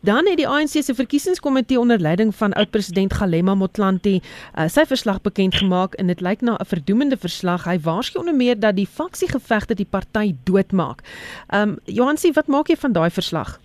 Dan 0.00 0.26
het 0.26 0.40
die 0.40 0.48
ANC 0.48 0.80
se 0.80 0.94
verkiesingskomitee 0.94 1.78
onder 1.78 2.00
leiding 2.00 2.32
van 2.34 2.56
oud-president 2.56 3.12
Galema 3.12 3.54
Motlanthe 3.54 4.16
uh, 4.20 4.68
sy 4.68 4.86
verslag 4.88 5.20
bekend 5.20 5.60
gemaak 5.60 5.98
en 6.00 6.08
dit 6.08 6.20
lyk 6.24 6.40
na 6.40 6.56
'n 6.56 6.64
verdoemende 6.64 7.20
verslag. 7.20 7.68
Hy 7.68 7.76
waarsku 7.84 8.18
onder 8.18 8.34
meer 8.34 8.56
dat 8.56 8.76
die 8.76 8.88
faksiegevegte 8.88 9.74
die 9.74 9.88
party 9.90 10.34
doodmaak. 10.44 11.04
Ehm 11.52 11.68
um, 11.68 11.78
Johansie, 11.84 12.32
wat 12.32 12.46
maak 12.46 12.68
jy 12.68 12.76
van 12.76 12.92
daai 12.92 13.10
verslag? 13.10 13.60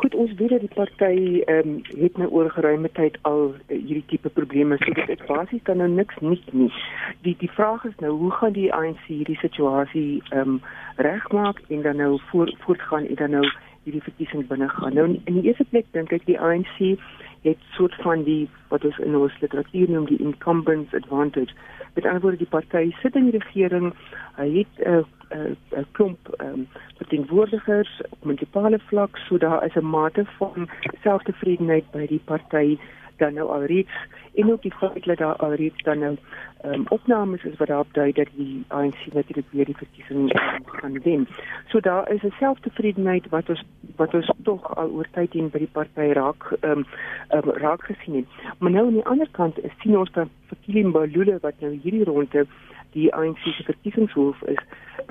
Goed, 0.00 0.14
ons 0.14 0.32
weet 0.34 0.48
dat 0.48 0.60
die 0.60 0.74
party 0.74 1.42
ehm 1.44 1.68
um, 1.68 1.80
het 2.00 2.16
nou 2.16 2.28
oor 2.32 2.50
geruime 2.50 2.88
tyd 2.96 3.18
al 3.28 3.42
uh, 3.52 3.56
hierdie 3.68 4.04
tipe 4.08 4.30
probleme, 4.32 4.78
so 4.80 4.94
dit 4.96 5.10
is 5.12 5.26
basies 5.28 5.60
kan 5.62 5.76
nou 5.76 5.88
niks 5.92 6.16
nuut 6.24 6.46
nie. 6.56 6.70
Die 7.26 7.34
die 7.42 7.50
vraag 7.56 7.84
is 7.84 7.98
nou, 8.00 8.14
hoe 8.22 8.30
gaan 8.38 8.54
die 8.56 8.70
ANC 8.72 9.02
hierdie 9.10 9.36
situasie 9.42 10.22
ehm 10.30 10.54
um, 10.54 10.62
regmaak 10.96 11.60
en 11.68 11.82
dan 11.82 12.00
nou 12.00 12.16
voort, 12.30 12.56
voortgaan 12.64 13.10
en 13.12 13.20
dan 13.20 13.36
nou 13.36 13.44
hierdie 13.84 14.02
verkiesing 14.08 14.46
binne 14.48 14.68
gaan. 14.68 14.96
Nou 14.96 15.06
in 15.12 15.36
die 15.36 15.44
eerste 15.52 15.68
plek 15.68 15.92
dink 15.92 16.16
ek 16.16 16.24
die 16.24 16.40
ANC 16.40 16.80
het 17.42 17.58
soort 17.72 17.94
van 17.94 18.22
die 18.22 18.48
wat 18.68 18.84
ons 18.84 18.98
in 18.98 19.16
ons 19.16 19.40
literatuur 19.40 19.90
noem 19.90 20.06
die 20.06 20.20
incumbents 20.20 20.94
advantage. 20.94 21.54
Met 21.94 22.04
ander 22.04 22.20
woorde 22.20 22.36
die 22.36 22.46
party 22.46 22.90
sit 23.02 23.14
in 23.14 23.30
die 23.30 23.38
regering, 23.38 23.94
hy 24.36 24.48
het 24.58 24.74
'n 24.86 24.90
uh, 24.90 25.04
'n 25.30 25.56
uh, 25.78 25.84
klomp 25.92 26.18
um, 26.38 26.68
verteenwoordigers 26.96 28.00
op 28.10 28.24
munisipale 28.24 28.78
vlak, 28.78 29.16
so 29.16 29.38
daar 29.38 29.64
is 29.64 29.74
'n 29.74 29.86
mate 29.86 30.24
van 30.38 30.68
selftevredenheid 31.02 31.90
by 31.90 32.06
die 32.06 32.22
party 32.24 32.78
dan 33.20 33.34
nou 33.38 33.48
alreeds 33.52 33.96
en 34.34 34.52
ook 34.52 34.62
die 34.62 34.74
feit 34.80 35.04
dat 35.04 35.18
daar 35.18 35.36
alreeds 35.36 35.82
dan 35.82 35.98
nou 35.98 36.16
um, 36.64 36.84
opnames 36.88 37.44
is 37.44 37.56
wat 37.56 37.68
daarop 37.68 37.92
dui 37.92 38.12
dat 38.12 38.28
die 38.36 38.64
ANC 38.68 38.98
natuurlik 39.12 39.46
weer 39.50 39.64
die 39.64 39.76
verkiesing 39.76 40.32
um, 40.40 40.64
gaan 40.64 40.98
wen. 41.02 41.28
So 41.68 41.80
daar 41.80 42.10
is 42.10 42.22
'n 42.22 42.34
selftevredenheid 42.38 43.28
wat 43.28 43.48
ons 43.48 43.64
wat 43.96 44.14
ons 44.14 44.32
tog 44.42 44.76
al 44.76 44.90
oor 44.90 45.08
tyd 45.12 45.32
heen 45.32 45.50
by 45.50 45.58
die 45.58 45.72
party 45.72 46.12
raak 46.12 46.50
um, 46.60 46.84
um, 47.36 47.50
raak 47.64 47.82
gesien 47.82 48.16
het. 48.16 48.28
Maar 48.58 48.70
nou 48.70 48.86
aan 48.86 48.98
die 49.00 49.10
ander 49.12 49.30
kant 49.30 49.64
is 49.64 49.72
sien 49.82 49.98
ons 49.98 50.12
dan 50.12 50.30
vir 50.48 50.58
Kilimbalule 50.64 51.38
wat 51.40 51.54
nou 51.60 51.78
hierdie 51.82 52.04
ronde 52.04 52.46
die 52.92 53.14
ANC 53.14 53.38
se 53.38 53.62
verkiesingshoof 53.62 54.42
is 54.42 54.62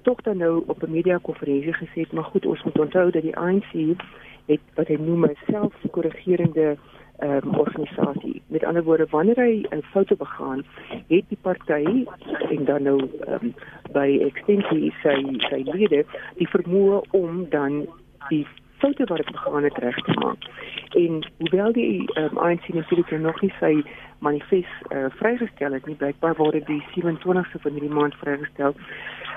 tog 0.04 0.22
dan 0.22 0.38
nou 0.38 0.64
op 0.68 0.84
'n 0.84 0.92
media 0.92 1.18
konferensie 1.22 1.74
gesê, 1.74 2.12
maar 2.12 2.24
goed, 2.24 2.46
ons 2.46 2.64
moet 2.64 2.80
onthou 2.80 3.12
dat 3.12 3.22
die 3.22 3.38
ANC 3.38 3.98
het 4.46 4.62
wat 4.76 4.88
hy 4.88 4.98
noem 5.00 5.26
'n 5.26 5.38
selfkorrigerende 5.48 6.78
um, 7.24 7.56
organisasie. 7.56 8.42
Met 8.48 8.64
ander 8.64 8.84
woorde, 8.84 9.08
wanneer 9.10 9.36
hy 9.36 9.66
'n 9.70 9.84
foute 9.92 10.16
begaan, 10.16 10.64
het 11.08 11.26
die 11.28 11.38
party 11.42 12.06
en 12.50 12.66
dan 12.66 12.84
nou 12.84 13.00
um, 13.28 13.54
by 13.92 14.20
ekstensie 14.22 14.94
sy 15.04 15.18
sy 15.50 15.62
lede 15.66 16.06
die 16.36 16.50
vermoë 16.50 17.02
om 17.12 17.46
dan 17.50 17.88
die 18.30 18.48
foute 18.78 19.06
wat 19.06 19.18
hy 19.18 19.32
begaan 19.32 19.64
het 19.64 19.78
reg 19.78 19.96
te 19.96 20.14
maak. 20.20 20.44
En 20.90 21.26
hoewel 21.38 21.72
die 21.72 22.10
um, 22.18 22.38
ANC 22.38 22.68
natuurlik 22.68 23.12
nog 23.12 23.42
nie 23.42 23.54
sy 23.60 23.74
manifest 24.20 24.92
uh, 24.92 25.06
vrygestel 25.20 25.74
het 25.74 25.86
nie 25.86 25.96
blykbaar 25.96 26.36
word 26.36 26.58
dit 26.60 26.66
die 26.68 26.84
27ste 26.96 27.62
van 27.64 27.72
hierdie 27.72 27.96
maand 28.00 28.16
vrygestel. 28.16 28.76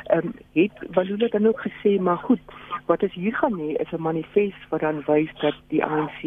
Ehm 0.07 0.27
um, 0.27 0.35
het 0.53 0.87
Balula 0.95 1.29
dan 1.29 1.47
ook 1.47 1.61
gesê 1.67 2.01
maar 2.01 2.17
goed, 2.17 2.41
wat 2.87 3.03
is 3.03 3.13
hier 3.13 3.35
gaan 3.35 3.59
hê 3.59 3.71
is 3.83 3.93
'n 3.93 4.03
manifest 4.03 4.69
wat 4.69 4.81
dan 4.81 5.03
wys 5.07 5.31
dat 5.41 5.55
die 5.69 5.85
ANC 5.85 6.23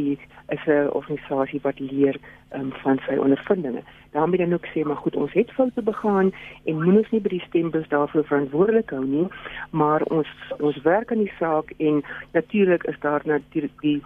is 0.47 0.65
'n 0.65 0.89
organisasie 0.91 1.59
wat 1.61 1.79
leer 1.79 2.15
um, 2.53 2.71
van 2.71 2.99
sy 3.07 3.15
ondervindinge. 3.15 3.83
daarmee 4.11 4.37
dan 4.37 4.53
ook 4.53 4.65
sê 4.65 4.83
maar 4.83 4.95
goed, 4.95 5.15
ons 5.15 5.33
het 5.33 5.51
foute 5.51 5.81
begaan 5.81 6.31
en 6.63 6.83
moet 6.83 6.97
ons 6.97 7.09
nie 7.09 7.21
by 7.21 7.29
die 7.29 7.45
stembus 7.47 7.87
daarvoor 7.87 8.25
verantwoordelik 8.25 8.89
hou 8.89 9.05
nie, 9.05 9.27
maar 9.69 10.01
ons 10.03 10.27
ons 10.59 10.81
werk 10.81 11.11
aan 11.11 11.23
die 11.23 11.33
saak 11.39 11.73
en 11.77 12.03
natuurlik 12.31 12.83
is 12.83 12.99
daar 12.99 13.21
natuurlik 13.25 13.81
die 13.81 14.01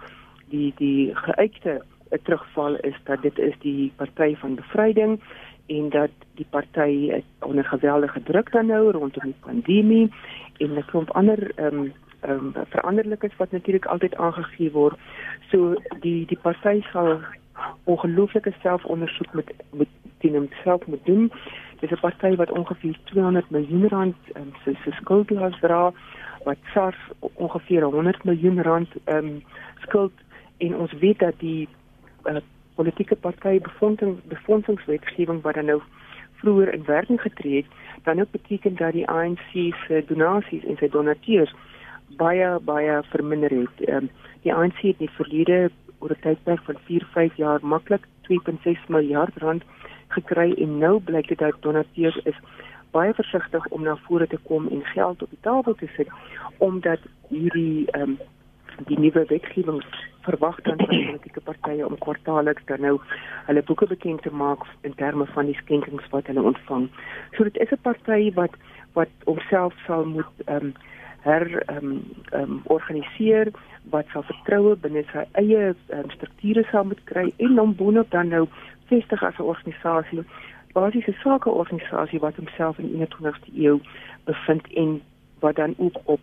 die 0.48 0.72
die 0.76 1.14
geuite 1.14 1.82
terugval 2.22 2.76
is 2.76 2.96
dat 3.04 3.22
dit 3.22 3.38
is 3.38 3.54
die 3.58 3.92
party 3.96 4.36
van 4.36 4.54
bevryding 4.54 5.20
en 5.66 5.88
dat 5.90 6.10
die 6.34 6.46
party 6.50 7.22
onder 7.38 7.64
geweldige 7.64 8.22
druk 8.22 8.52
dan 8.52 8.66
nou 8.66 8.90
rondom 8.90 9.24
die 9.24 9.42
pandemie 9.46 10.12
en 10.58 10.74
'n 10.74 10.84
klomp 10.84 11.10
ander 11.10 11.50
ehm 11.54 11.78
um, 11.78 11.92
ehm 12.20 12.52
um, 12.56 12.64
veranderlikes 12.68 13.36
wat 13.36 13.50
natuurlik 13.50 13.86
altyd 13.86 14.16
aangegee 14.16 14.70
word. 14.70 14.98
So 15.50 15.74
die 16.00 16.26
die 16.26 16.38
party 16.38 16.82
sal 16.92 17.20
ongelooflike 17.84 18.52
selfondersoek 18.62 19.32
met 19.32 19.52
met 19.70 19.88
teen 20.18 20.34
homself 20.34 20.86
moet 20.86 21.04
doen. 21.04 21.32
Dis 21.80 21.90
'n 21.90 22.00
party 22.00 22.36
wat 22.36 22.50
ongeveer 22.50 22.98
200 23.04 23.50
miljoen 23.50 23.88
rand 23.88 24.16
um, 24.36 24.52
se 24.64 24.74
se 24.84 24.90
skuldlas 24.90 25.60
dra 25.60 25.92
wat 26.44 26.56
SARS 26.72 26.98
ongeveer 27.20 27.82
100 27.82 28.24
miljoen 28.24 28.62
rand 28.62 28.88
ehm 29.04 29.16
um, 29.16 29.42
skuld 29.80 30.12
en 30.58 30.76
ons 30.76 30.92
weet 30.92 31.18
dat 31.18 31.34
die 31.38 31.68
uh, 32.24 32.36
politieke 32.74 33.16
partye 33.16 33.60
befondsing 33.60 34.20
befondsingswetgewing 34.24 35.42
wat 35.42 35.54
dan 35.54 35.64
nou 35.64 35.80
vroeër 36.40 36.72
in 36.74 36.84
werking 36.84 37.20
getree 37.20 37.56
het, 37.56 37.66
dan 38.02 38.20
ook 38.20 38.30
beteken 38.30 38.76
dat 38.76 38.92
die 38.92 39.08
ANC 39.08 39.50
se 39.86 40.04
donasies 40.06 40.64
en 40.64 40.76
sy 40.76 40.88
donateurs 40.88 41.54
baie 42.16 42.58
baie 42.60 43.02
verminder 43.10 43.50
het. 43.50 43.88
Um, 43.88 44.10
die 44.42 44.54
ANC 44.54 44.80
het 44.80 44.98
in 44.98 45.06
die 45.06 45.16
verlede 45.16 45.70
oor 45.98 46.10
'n 46.10 46.20
tydperk 46.20 46.62
van 46.64 46.78
4-5 46.88 47.36
jaar 47.36 47.60
maklik 47.62 48.06
2.6 48.28 48.88
miljard 48.88 49.36
rand 49.36 49.62
gekry 50.08 50.52
en 50.52 50.78
nou 50.78 51.00
blyk 51.00 51.28
dit 51.28 51.38
dat 51.38 51.54
donateurs 51.60 52.20
is 52.24 52.38
baie 52.90 53.14
versigtig 53.14 53.66
om 53.66 53.82
na 53.82 53.96
vore 53.96 54.26
te 54.26 54.38
kom 54.48 54.68
en 54.68 54.84
geld 54.84 55.22
op 55.22 55.30
die 55.30 55.40
tafel 55.40 55.74
te 55.74 55.88
sit 55.96 56.08
omdat 56.58 57.00
hierdie 57.28 57.86
ehm 57.90 58.02
um, 58.02 58.18
die 58.88 58.98
nuwe 58.98 59.24
wetgewing 59.28 59.82
verwag 60.24 60.60
dan 60.60 60.76
van 60.76 60.86
politieke 60.86 61.40
partye 61.40 61.86
om 61.86 61.98
kwartaalliks 61.98 62.64
dan 62.64 62.80
nou 62.80 62.94
hulle 63.46 63.62
boeke 63.62 63.86
bekend 63.86 64.22
te 64.22 64.30
maak 64.30 64.64
in 64.88 64.94
terme 64.94 65.26
van 65.34 65.46
die 65.46 65.56
skenkings 65.62 66.08
wat 66.10 66.26
hulle 66.26 66.42
ontvang. 66.42 66.88
So 67.36 67.44
dit 67.44 67.56
is 67.56 67.70
'n 67.70 67.82
party 67.82 68.32
wat 68.34 68.54
wat 68.92 69.12
homself 69.24 69.74
sal 69.86 70.04
moet 70.04 70.32
ehm 70.46 70.56
um, 70.56 70.74
her 71.20 71.62
ehm 71.66 71.76
um, 71.76 72.02
um, 72.32 72.60
organiseer 72.64 73.50
wat 73.90 74.06
sal 74.12 74.22
vertroue 74.22 74.76
binne 74.76 75.02
sy 75.12 75.24
eie 75.42 75.74
um, 75.96 76.10
strukture 76.16 76.64
sal 76.70 76.84
moet 76.84 77.02
kry 77.04 77.26
en 77.36 77.54
dan 77.60 77.74
boonop 77.76 78.10
dan 78.10 78.28
nou 78.28 78.46
vestig 78.92 79.22
as 79.22 79.38
'n 79.38 79.50
organisasie 79.54 80.24
basiese 80.72 81.14
sake 81.22 81.50
organisasie 81.50 82.20
wat 82.20 82.36
homself 82.36 82.78
in 82.78 82.86
die 82.88 83.06
21ste 83.06 83.50
eeu 83.54 83.80
bevind 84.24 84.72
en 84.74 85.00
wat 85.40 85.56
dan 85.56 85.74
ook 85.78 86.00
op 86.04 86.20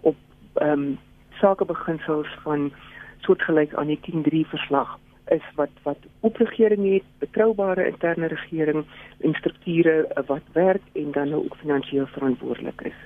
op 0.00 0.16
ehm 0.54 0.72
um, 0.72 0.98
sakebeginsels 1.40 2.28
van 2.42 2.72
soortgelyk 3.18 3.74
aan 3.74 3.86
die 3.86 4.00
103 4.02 4.46
verslag 4.46 4.98
is 5.30 5.44
wat 5.54 5.70
wat 5.82 5.98
opregering 6.20 6.92
het, 6.92 7.04
betroubare 7.18 7.86
interne 7.86 8.26
regering 8.26 8.84
en 9.20 9.34
strukture 9.34 10.08
wat 10.26 10.42
werk 10.52 10.82
en 10.92 11.12
dan 11.12 11.28
nou 11.28 11.44
ook 11.44 11.56
finansiëel 11.56 12.06
verantwoordelik 12.06 12.80
is. 12.80 12.98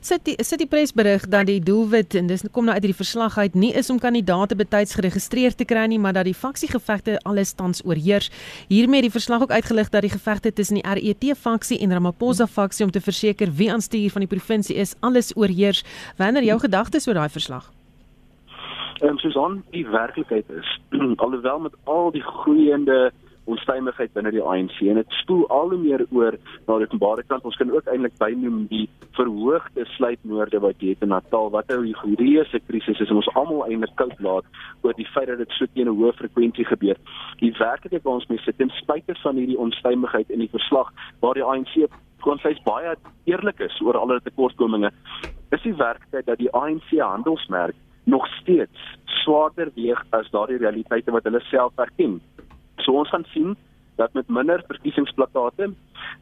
Sit 0.00 0.24
die 0.26 0.34
sit 0.44 0.60
die 0.62 0.68
presberig 0.70 1.26
dat 1.32 1.46
die 1.46 1.60
doelwit 1.60 2.14
en 2.18 2.26
dis 2.30 2.44
kom 2.52 2.66
nou 2.68 2.74
uit 2.74 2.82
hierdie 2.84 2.98
verslag 2.98 3.38
uit 3.38 3.54
nie 3.54 3.72
is 3.76 3.90
om 3.90 3.98
kandidaate 4.02 4.56
betyds 4.56 4.96
geregistreer 4.98 5.54
te 5.54 5.64
kry 5.64 5.86
nie, 5.90 5.98
maar 5.98 6.16
dat 6.16 6.28
die 6.28 6.34
faksiegevegte 6.34 7.18
alles 7.24 7.52
tans 7.52 7.84
oorheers. 7.84 8.30
Hiermee 8.68 9.02
het 9.02 9.08
die 9.10 9.16
verslag 9.18 9.42
ook 9.42 9.54
uitgelig 9.54 9.90
dat 9.94 10.06
die 10.06 10.12
gevegte 10.12 10.52
tussen 10.52 10.80
die 10.80 10.86
RET 10.86 11.30
faksie 11.38 11.78
en 11.80 11.92
Ramaphosa 11.92 12.46
faksie 12.46 12.84
om 12.84 12.90
te 12.90 13.00
verseker 13.00 13.52
wie 13.52 13.72
aan 13.72 13.80
stuur 13.80 14.10
van 14.10 14.26
die 14.26 14.30
provinsie 14.30 14.76
is, 14.76 14.94
alles 15.00 15.32
oorheers. 15.36 15.84
Wanneer 16.16 16.44
jou 16.44 16.60
gedagtes 16.60 17.08
oor 17.08 17.14
daai 17.14 17.28
verslag? 17.28 17.72
Ehm 19.00 19.10
um, 19.10 19.18
Susan, 19.18 19.62
die 19.70 19.86
werklikheid 19.88 20.48
is 20.48 20.80
alhoewel 21.24 21.58
met 21.58 21.74
al 21.84 22.10
die 22.10 22.22
groeiende 22.22 23.12
onstuimigheid 23.46 24.12
binne 24.14 24.32
die 24.34 24.42
ANC 24.42 24.80
en 24.90 25.00
dit 25.00 25.18
spoel 25.20 25.44
al 25.54 25.70
hoe 25.74 25.78
meer 25.80 26.04
oor 26.10 26.36
na 26.66 26.78
die 26.78 26.88
openbare 26.88 27.24
kant. 27.30 27.44
Ons 27.48 27.58
kan 27.60 27.70
ook 27.70 27.88
eintlik 27.92 28.16
bynoem 28.18 28.66
die 28.70 28.86
verhoogde 29.18 29.86
sluitmoorde 29.94 30.60
wat 30.64 30.82
jy 30.82 30.94
het 30.94 31.04
in 31.06 31.12
Natal 31.14 31.50
wat 31.54 31.68
nou 31.68 31.80
'n 31.86 31.94
gereuse 32.02 32.60
krisis 32.68 33.00
is 33.00 33.10
en 33.10 33.16
ons 33.22 33.34
almal 33.34 33.66
eintlik 33.66 33.94
koud 33.96 34.18
laat 34.20 34.44
oor 34.82 34.94
die 34.94 35.10
feit 35.14 35.28
dat 35.28 35.38
dit 35.38 35.50
so 35.58 35.66
teen 35.74 35.88
'n 35.88 35.96
hoë 35.96 36.12
frekwensie 36.12 36.64
gebeur. 36.64 36.96
Die 37.38 37.52
werklikheid 37.58 38.02
waar 38.02 38.14
ons 38.20 38.28
mee 38.28 38.38
sit 38.38 38.58
ten 38.58 38.70
spyte 38.70 39.14
van 39.22 39.36
hierdie 39.36 39.58
onstuimigheid 39.58 40.30
in 40.30 40.38
die 40.38 40.50
verslag 40.50 40.92
waar 41.20 41.34
die 41.34 41.44
ANC 41.44 41.88
kon 42.20 42.38
sê 42.38 42.56
baie 42.64 42.96
eerlik 43.24 43.60
is 43.60 43.80
oor 43.80 43.96
al 43.96 44.08
hulle 44.08 44.20
tekortkominge, 44.20 44.90
is 45.52 45.62
die 45.62 45.76
werklikheid 45.76 46.26
dat 46.26 46.38
die 46.38 46.52
ANC 46.52 46.90
handelsmerk 46.98 47.74
nog 48.06 48.26
steeds 48.40 48.78
swaarder 49.04 49.70
weeg 49.74 50.04
as 50.10 50.30
daardie 50.30 50.58
realiteite 50.62 51.10
wat 51.10 51.24
hulle 51.26 51.40
self 51.50 51.72
erken. 51.82 52.20
So 52.86 52.94
ons 53.02 53.10
gaan 53.10 53.26
sien 53.34 53.56
dat 53.96 54.12
met 54.12 54.28
minder 54.28 54.62
verkiesingsplakate 54.68 55.70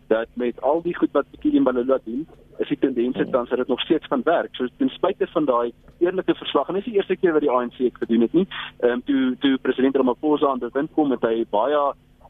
dat 0.09 0.29
met 0.41 0.61
al 0.63 0.83
die 0.83 0.95
goed 0.97 1.13
wat 1.13 1.29
Bekkie 1.31 1.57
en 1.59 1.67
Balula 1.67 1.99
doen, 2.05 2.27
is 2.63 2.71
die 2.71 2.79
tendens 2.79 3.19
tans 3.31 3.49
dat 3.49 3.59
dit 3.59 3.69
nog 3.69 3.81
steeds 3.81 4.07
gaan 4.07 4.23
werk. 4.25 4.55
So 4.55 4.69
ten 4.79 4.89
spyte 4.89 5.27
van 5.27 5.45
daai 5.45 5.73
eerlike 5.99 6.35
verslag 6.35 6.69
en 6.69 6.79
dis 6.79 6.87
die 6.89 6.95
eerste 6.95 7.17
keer 7.17 7.35
wat 7.37 7.45
die 7.45 7.51
ANC 7.51 7.81
ek 7.89 8.01
gedoen 8.05 8.25
het 8.27 8.33
nie. 8.33 8.47
Ehm 8.81 8.97
um, 8.97 9.05
toe 9.09 9.37
toe 9.43 9.59
president 9.67 9.97
Ramaphosa 9.97 10.49
aan 10.49 10.63
die 10.63 10.73
wind 10.73 10.93
kom 10.95 11.13
met 11.13 11.27
hy 11.27 11.45
baie 11.51 11.83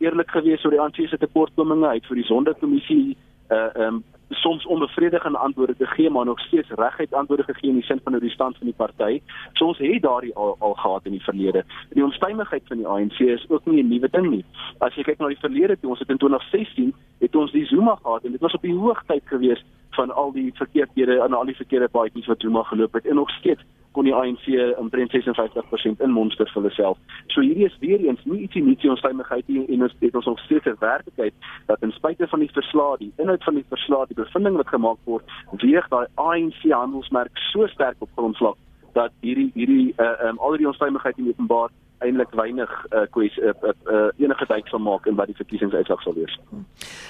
eerlik 0.03 0.33
gewees 0.35 0.65
oor 0.65 0.75
die 0.75 0.81
ANC 0.81 1.05
se 1.09 1.21
tekortkominge 1.21 1.93
uit 1.93 2.11
vir 2.11 2.21
die 2.23 2.29
sondekommissie 2.31 3.05
uh 3.51 3.69
ehm 3.75 4.01
um, 4.01 4.03
soms 4.29 4.67
onbevredigende 4.67 5.39
antwoorde 5.39 5.77
te 5.77 5.87
gee 5.87 6.11
maar 6.11 6.25
nog 6.25 6.41
steeds 6.41 6.69
reguit 6.69 7.15
antwoorde 7.15 7.43
gegee 7.43 7.71
in 7.71 7.77
die 7.77 7.85
sin 7.85 8.01
van 8.05 8.13
hoe 8.13 8.21
die 8.21 8.31
stand 8.31 8.57
van 8.57 8.67
die 8.67 8.77
party. 8.77 9.21
So 9.53 9.67
ons 9.67 9.79
het 9.79 10.03
daardie 10.03 10.35
al, 10.35 10.57
al 10.59 10.75
gehad 10.75 11.05
in 11.05 11.11
die 11.11 11.23
verlede. 11.23 11.65
Die 11.91 12.05
onstuimigheid 12.05 12.63
van 12.67 12.77
die 12.77 12.87
ANC 12.87 13.19
is 13.19 13.45
ook 13.49 13.67
nie 13.67 13.83
'n 13.83 13.89
nuwe 13.89 14.09
ding 14.11 14.31
nie. 14.31 14.45
As 14.79 14.95
jy 14.95 15.03
kyk 15.03 15.19
na 15.19 15.27
die 15.27 15.45
verlede, 15.47 15.81
toe 15.81 15.91
ons 15.91 15.99
het 15.99 16.09
in 16.09 16.19
2016 16.19 16.95
het 17.19 17.37
ons 17.37 17.53
die 17.53 17.67
Zuma 17.67 17.99
gehad 18.03 18.25
en 18.25 18.33
dit 18.33 18.41
was 18.41 18.55
op 18.55 18.63
die 18.63 18.75
hoogtyd 18.75 19.23
geweest 19.25 19.65
van 19.91 20.15
al 20.15 20.33
die 20.33 20.53
verkeerdhede 20.55 21.21
en 21.21 21.33
al 21.33 21.45
die 21.45 21.57
verkeerde 21.57 21.89
paadjies 21.89 22.27
wat 22.27 22.41
Zuma 22.41 22.63
geloop 22.63 22.93
het 22.93 23.07
en 23.07 23.15
nog 23.15 23.31
steeds 23.31 23.63
kon 23.95 24.09
die 24.09 24.15
ANC 24.15 24.47
omtrent 24.81 25.15
56% 25.15 26.03
in 26.03 26.11
monster 26.11 26.51
vir 26.53 26.67
hulself. 26.67 26.99
So 27.33 27.41
hierdie 27.41 27.69
is 27.69 27.79
weer 27.81 28.03
eens 28.03 28.25
nie 28.25 28.43
ietsie 28.45 28.63
nuuts 28.63 28.83
nie 28.83 28.91
ons 28.91 29.05
veiligheid 29.07 29.49
nie 29.49 29.65
en 29.69 29.87
ons 29.87 29.95
het 30.01 30.19
ons 30.21 30.27
nog 30.31 30.43
steeds 30.47 30.67
'n 30.67 30.77
werklikheid 30.81 31.35
dat 31.67 31.81
ten 31.81 31.93
spyte 31.93 32.29
van 32.29 32.41
die 32.41 32.51
verslae, 32.53 32.99
die 32.99 33.13
inhoud 33.17 33.45
van 33.45 33.55
die 33.55 33.67
verslae, 33.69 34.07
die 34.07 34.23
bevinding 34.23 34.57
wat 34.57 34.69
gemaak 34.69 34.99
word, 35.05 35.25
weeg 35.63 35.89
daai 35.89 36.07
ANC 36.15 36.61
handelsmerk 36.71 37.39
so 37.53 37.67
sterk 37.67 37.97
op 37.99 38.11
grondslag 38.17 38.57
dat 38.93 39.13
hierdie 39.21 39.51
hierdie 39.55 39.95
uh 39.99 40.29
um, 40.29 40.39
al 40.39 40.57
die 40.57 40.67
onstuimigheid 40.67 41.19
in 41.19 41.29
openbaar 41.29 41.71
eintlik 42.05 42.33
weinig 42.39 42.71
uh, 42.91 43.05
kwes 43.15 43.37
uh, 43.41 43.53
uh, 43.65 43.75
uh, 43.91 44.07
enige 44.23 44.47
tyd 44.51 44.71
sal 44.71 44.83
maak 44.85 45.09
en 45.11 45.17
wat 45.19 45.31
die 45.31 45.37
verkiesingsuitslag 45.39 46.03
sal 46.05 46.17
wees. 46.17 46.37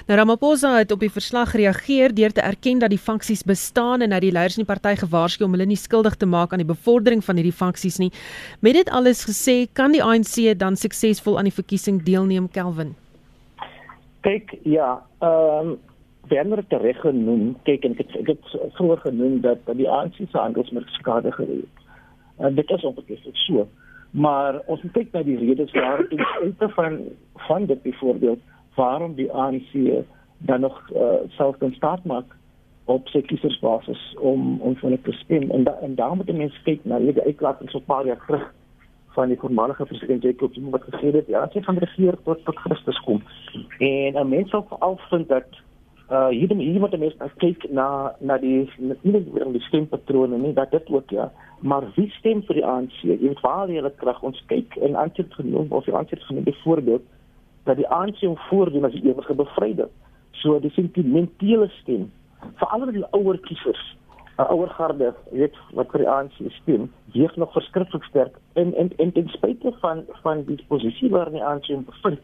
Nou 0.07 0.17
Ramaphosa 0.19 0.75
het 0.79 0.91
op 0.95 1.03
die 1.03 1.11
verslag 1.11 1.53
gereageer 1.55 2.15
deur 2.15 2.35
te 2.35 2.43
erken 2.45 2.79
dat 2.83 2.93
die 2.93 3.01
faksies 3.01 3.43
bestaan 3.43 4.05
en 4.05 4.15
dat 4.15 4.23
die 4.25 4.33
leiers 4.35 4.57
in 4.57 4.65
die 4.65 4.71
party 4.71 4.95
gewaarsku 5.03 5.45
om 5.45 5.55
hulle 5.57 5.67
nie 5.69 5.79
skuldig 5.79 6.15
te 6.21 6.29
maak 6.29 6.53
aan 6.53 6.63
die 6.63 6.69
bevordering 6.69 7.23
van 7.25 7.39
hierdie 7.39 7.55
faksies 7.55 7.99
nie. 8.01 8.11
Met 8.65 8.79
dit 8.79 8.89
alles 8.89 9.25
gesê, 9.29 9.65
kan 9.73 9.95
die 9.95 10.03
ANC 10.03 10.37
dan 10.59 10.79
suksesvol 10.79 11.39
aan 11.39 11.49
die 11.49 11.55
verkiesing 11.55 12.03
deelneem, 12.05 12.47
Kelvin? 12.51 12.95
Kyk, 14.25 14.57
ja, 14.63 14.95
ehm 15.21 15.75
um, 15.75 15.77
Werner 16.25 16.57
het 16.57 16.71
reg 16.81 16.97
genoem, 17.03 17.51
kyk 17.67 17.83
en 17.85 17.91
ek 17.93 17.99
het, 18.01 18.13
ek 18.17 18.29
het 18.31 18.53
vroeër 18.77 19.01
genoem 19.03 19.41
dat, 19.43 19.59
dat 19.67 19.77
die 19.77 19.89
ANC 19.89 20.15
se 20.17 20.37
handelsmerk 20.37 20.89
skade 20.97 21.29
gery 21.35 21.59
het. 21.59 21.83
En 22.41 22.55
dit 22.57 22.69
is 22.69 22.83
ongelukkig 22.83 23.27
so 23.45 23.67
maar 24.15 24.61
ons 24.65 24.81
moet 24.81 24.91
kyk 24.95 25.11
na 25.11 25.23
die 25.27 25.37
redes 25.37 25.71
waarom 25.75 26.07
ten 26.09 26.25
spyte 26.31 26.69
van 26.75 26.99
van 27.47 27.65
dit 27.65 27.81
byvoorbeeld 27.81 28.39
waarom 28.75 29.13
die 29.15 29.31
ANC 29.31 29.71
dan 30.37 30.59
nog 30.59 30.81
uh, 30.93 31.19
self 31.27 31.57
kan 31.57 31.73
staat 31.73 32.03
maak 32.03 32.35
op 32.85 33.07
sy 33.07 33.21
kiesersbasis 33.21 34.03
om 34.19 34.61
om 34.61 34.75
van 34.75 34.97
te 35.01 35.11
stem 35.11 35.49
en 35.51 35.63
da, 35.63 35.77
en 35.81 35.95
daarom 35.95 36.17
moet 36.17 36.37
mense 36.37 36.61
kyk 36.63 36.85
na 36.85 36.99
die 36.99 37.21
uitlatings 37.21 37.71
so 37.71 37.77
'n 37.79 37.91
paar 37.91 38.05
jaar 38.05 38.23
terug 38.25 38.53
van 39.15 39.27
die 39.27 39.39
voormalige 39.39 39.85
president 39.85 40.23
Jacob 40.23 40.53
Zuma 40.53 40.69
wat 40.69 40.87
gesê 40.91 41.11
het 41.15 41.27
ja, 41.27 41.47
sy 41.51 41.61
gaan 41.61 41.77
regeer 41.77 42.17
tot 42.23 42.45
tot 42.45 42.59
Christus 42.59 42.99
kom. 43.07 43.21
En 43.79 44.13
'n 44.19 44.29
mens 44.29 44.49
sal 44.49 44.65
veral 44.69 44.99
vind 45.09 45.27
dat 45.27 45.47
uh 46.11 46.27
hier 46.29 46.51
hier 46.55 46.79
moet 46.79 46.99
mense 46.99 47.31
kyk 47.41 47.65
na 47.69 48.13
na 48.19 48.37
die 48.37 48.69
na 48.77 48.95
die, 49.01 49.23
die 49.51 49.65
stempatrone 49.67 50.37
nie 50.37 50.53
dat 50.53 50.71
dit 50.71 50.89
ook 50.89 51.09
ja 51.09 51.31
maar 51.65 51.83
wie 51.95 52.09
stem 52.09 52.43
vir 52.45 52.59
die 52.59 52.65
ANC? 52.65 52.95
Jy 53.01 53.17
weet 53.21 53.41
waar 53.41 53.71
hulle 53.71 53.91
krag 53.97 54.21
ons 54.27 54.41
kyk 54.51 54.75
en 54.85 54.97
antwoord 55.01 55.33
genoem 55.33 55.71
of 55.73 55.85
die 55.87 55.95
antwoord 55.97 56.23
genoem 56.27 56.43
byvoorbeeld 56.43 57.05
dat 57.65 57.79
die 57.81 57.87
ANC 57.89 58.21
hom 58.21 58.37
voordoen 58.49 58.85
as 58.85 58.93
die 58.93 59.07
ewige 59.09 59.33
bevryder. 59.33 59.89
So 60.41 60.59
die 60.61 60.69
sentimentele 60.75 61.69
stem, 61.81 62.11
veral 62.61 62.85
vir 62.85 62.99
die 62.99 63.07
ouer 63.17 63.39
kiesers, 63.47 63.81
ouer 64.37 64.69
garde, 64.77 65.13
weet 65.31 65.57
wat 65.73 65.89
vir 65.93 66.03
die 66.03 66.11
ANC 66.11 66.37
stem, 66.59 66.89
weeg 67.15 67.33
nog 67.41 67.55
verskriklik 67.55 68.05
sterk 68.11 68.37
en 68.61 68.75
en 68.75 68.91
en 69.01 69.15
ten 69.15 69.31
spyte 69.33 69.73
van 69.81 70.03
van 70.21 70.43
die 70.45 70.59
posisie 70.67 71.09
waarin 71.09 71.39
die 71.39 71.45
ANC 71.45 71.71
hom 71.71 71.87
bevind. 71.87 72.21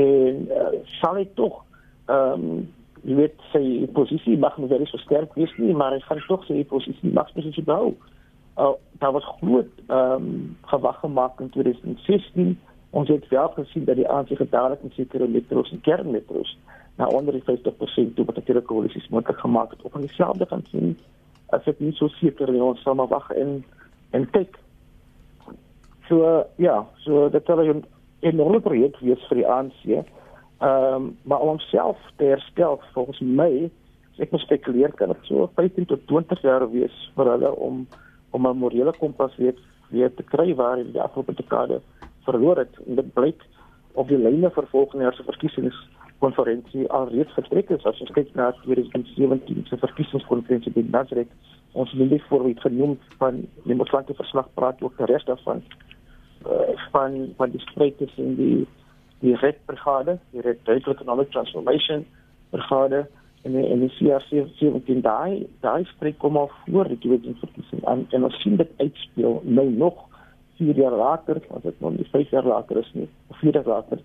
En 0.00 0.40
uh, 0.48 0.72
sal 1.02 1.20
hy 1.20 1.28
tog 1.34 1.60
ehm 2.06 2.48
um, 2.48 2.64
jy 3.04 3.14
weet 3.14 3.40
sy 3.52 3.86
posisie 3.92 4.38
mag 4.38 4.58
nie 4.58 4.68
baie 4.68 4.86
so 4.86 4.98
sterk 4.98 5.34
wees 5.34 5.52
nie, 5.58 5.74
maar 5.74 5.92
hy 5.92 6.00
gaan 6.00 6.22
tog 6.28 6.44
sy 6.46 6.64
posisie 6.64 7.12
maksposisie 7.12 7.64
behou. 7.64 7.94
Uh, 8.56 8.74
daar 9.02 9.12
was 9.12 9.26
groot 9.38 9.70
ehm 9.88 10.28
um, 10.28 10.56
gewag 10.70 11.00
gemaak 11.00 11.40
in 11.40 11.50
2016 11.50 12.56
Ons 12.94 13.08
het 13.08 13.28
wel 13.28 13.48
gesien 13.48 13.84
dat 13.84 13.96
die 13.96 14.08
ANC 14.08 14.28
gedadelik 14.28 14.82
in 14.82 14.92
sekere 14.94 15.26
metros 15.28 15.70
en 15.70 15.80
kernmetros 15.80 16.58
na 16.96 17.06
onder 17.06 17.32
die 17.34 17.42
50% 17.42 18.14
toe 18.14 18.24
wat 18.24 18.34
natuurlik 18.34 18.66
koalisies 18.66 19.08
moontlik 19.08 19.38
gemaak 19.38 19.70
het 19.70 19.82
op 19.82 19.96
dieselfde 20.00 20.46
gaan 20.46 20.62
sien 20.70 20.98
as 21.46 21.64
dit 21.64 21.80
nie 21.80 21.92
so 21.92 22.08
seker 22.08 22.52
nie 22.52 22.62
ons 22.62 22.82
sal 22.82 22.94
maar 22.94 23.10
wag 23.10 23.30
en 23.30 23.64
en 24.10 24.28
kyk. 24.30 24.58
So 26.08 26.22
uh, 26.22 26.44
ja, 26.56 26.76
so 27.02 27.28
dit 27.34 27.46
sal 27.46 27.64
'n 27.64 27.84
enorme 28.20 28.60
projek 28.60 28.96
vir 29.02 29.36
die 29.40 29.48
ANC. 29.48 30.06
Ehm 30.58 30.94
um, 30.94 31.16
maar 31.22 31.40
om 31.40 31.48
homself 31.48 31.98
te 32.16 32.24
herstel 32.24 32.80
volgens 32.92 33.20
my, 33.20 33.70
ek 34.22 34.30
moet 34.30 34.40
spekuleer 34.40 34.92
kan 34.94 35.10
dit 35.10 35.26
so 35.28 35.50
15 35.54 35.86
tot 35.90 36.06
20 36.06 36.42
jaar 36.42 36.70
wees 36.70 36.94
vir 37.16 37.30
hulle 37.32 37.50
om 37.56 37.86
om 38.30 38.46
'n 38.46 38.58
morele 38.58 38.92
kompas 38.98 39.36
weer 39.36 39.54
weer 39.90 40.14
te 40.14 40.22
kry 40.22 40.54
waar 40.54 40.78
in 40.78 40.92
die 40.92 41.00
afgelope 41.00 41.34
dekade 41.34 41.80
verloor 42.24 42.56
het. 42.56 42.78
En 42.86 42.94
dit 42.94 43.12
blyk 43.12 43.42
op 43.92 44.08
die 44.08 44.18
lyne 44.18 44.50
vir 44.50 44.66
volgende 44.70 45.04
jaar 45.04 45.14
se 45.14 45.22
verkiesingskonferensie 45.22 46.90
alreeds 46.90 47.32
vertrek 47.32 47.70
is. 47.70 47.84
As 47.84 48.00
ons 48.00 48.10
kyk 48.10 48.34
na 48.34 48.50
2017 48.62 49.66
se 49.66 49.76
verkiesingskonferensie 49.76 50.72
by 50.72 50.86
Nasrek 50.90 51.28
ons 51.72 51.90
het 51.90 52.10
net 52.10 52.22
voorbeeld 52.28 52.60
genoem 52.60 52.98
van 53.18 53.42
die 53.64 53.74
Moslike 53.74 54.14
verslag 54.14 54.48
praat 54.54 54.82
ook 54.82 54.96
die 54.96 55.06
res 55.10 55.24
daarvan. 55.24 55.62
Uh, 56.46 56.74
van 56.92 57.32
van 57.36 57.50
die 57.50 57.60
stryd 57.60 57.98
tussen 57.98 58.36
die 58.36 58.66
die 59.20 59.34
Red 59.34 59.60
Brigade 59.66 60.18
die 60.32 60.40
Red 60.40 60.68
Economic 60.68 61.30
Transformation 61.30 62.06
Brigade 62.50 63.06
en 63.42 63.54
en 63.60 63.80
die 63.80 63.92
CRC 63.98 64.46
17 64.58 65.00
daai 65.04 65.46
daai 65.60 65.84
stryd 65.84 66.16
kom 66.18 66.36
al 66.36 66.50
voor 66.64 66.88
die 66.88 66.98
2017 66.98 67.38
verkiesing 67.44 67.86
aan 67.86 68.06
en 68.10 68.24
ons 68.24 68.40
sien 68.42 68.56
dit 68.56 68.70
uitspeel 68.78 69.40
nou 69.44 69.70
nog 69.70 70.08
4 70.56 70.74
jaar 70.74 70.96
later, 70.96 71.40
as 71.50 71.62
dit 71.62 71.80
nou 71.80 71.92
nie 71.94 72.06
5 72.10 72.30
jaar 72.30 72.46
later 72.46 72.78
is 72.82 72.90
nie, 72.94 73.08
of 73.28 73.38
4 73.42 73.58
jaar 73.58 73.66
later. 73.66 74.02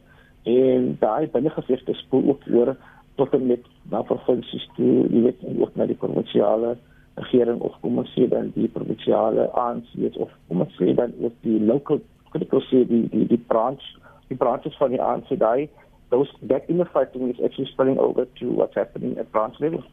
En 0.49 0.95
daai 0.99 1.30
binnengevegte 1.34 1.93
spoel 1.93 2.30
ook 2.34 2.45
oor 2.53 2.76
tot 3.16 3.34
en 3.36 3.45
met 3.47 3.66
na 3.91 4.01
provinsies 4.01 4.66
toe, 4.78 5.05
jy 5.12 5.24
weet, 5.28 5.43
ook 5.60 5.76
na 5.76 5.86
die 5.89 5.99
provinsiale 5.99 6.78
regering 7.20 7.60
of 7.68 7.76
kom 7.84 7.99
ons 7.99 8.12
sê 8.16 8.30
dan 8.32 8.53
die 8.55 8.70
provinsiale 8.72 9.49
ANC's 9.60 10.18
of 10.24 10.32
kom 10.47 10.64
ons 10.64 10.78
sê 10.80 10.93
dan 10.95 11.14
ook 11.20 11.36
die 11.43 11.60
local 11.60 11.99
critical 12.32 12.64
sê 12.70 12.86
die 12.88 13.03
die 13.12 13.26
die 13.28 13.41
branch, 13.51 13.84
die 14.30 14.38
branches 14.38 14.77
van 14.77 14.95
die 14.95 15.01
ANC 15.01 15.36
daai 15.41 15.69
those 16.09 16.30
that 16.41 16.67
in 16.69 16.77
the 16.77 16.86
fighting 16.86 17.30
is 17.30 17.39
actually 17.43 17.69
spilling 17.71 17.97
over 17.99 18.25
to 18.39 18.51
what's 18.51 18.75
happening 18.75 19.17
at 19.17 19.32
branch 19.32 19.55
level, 19.59 19.84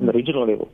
the 0.00 0.12
regional 0.12 0.46
level. 0.46 0.70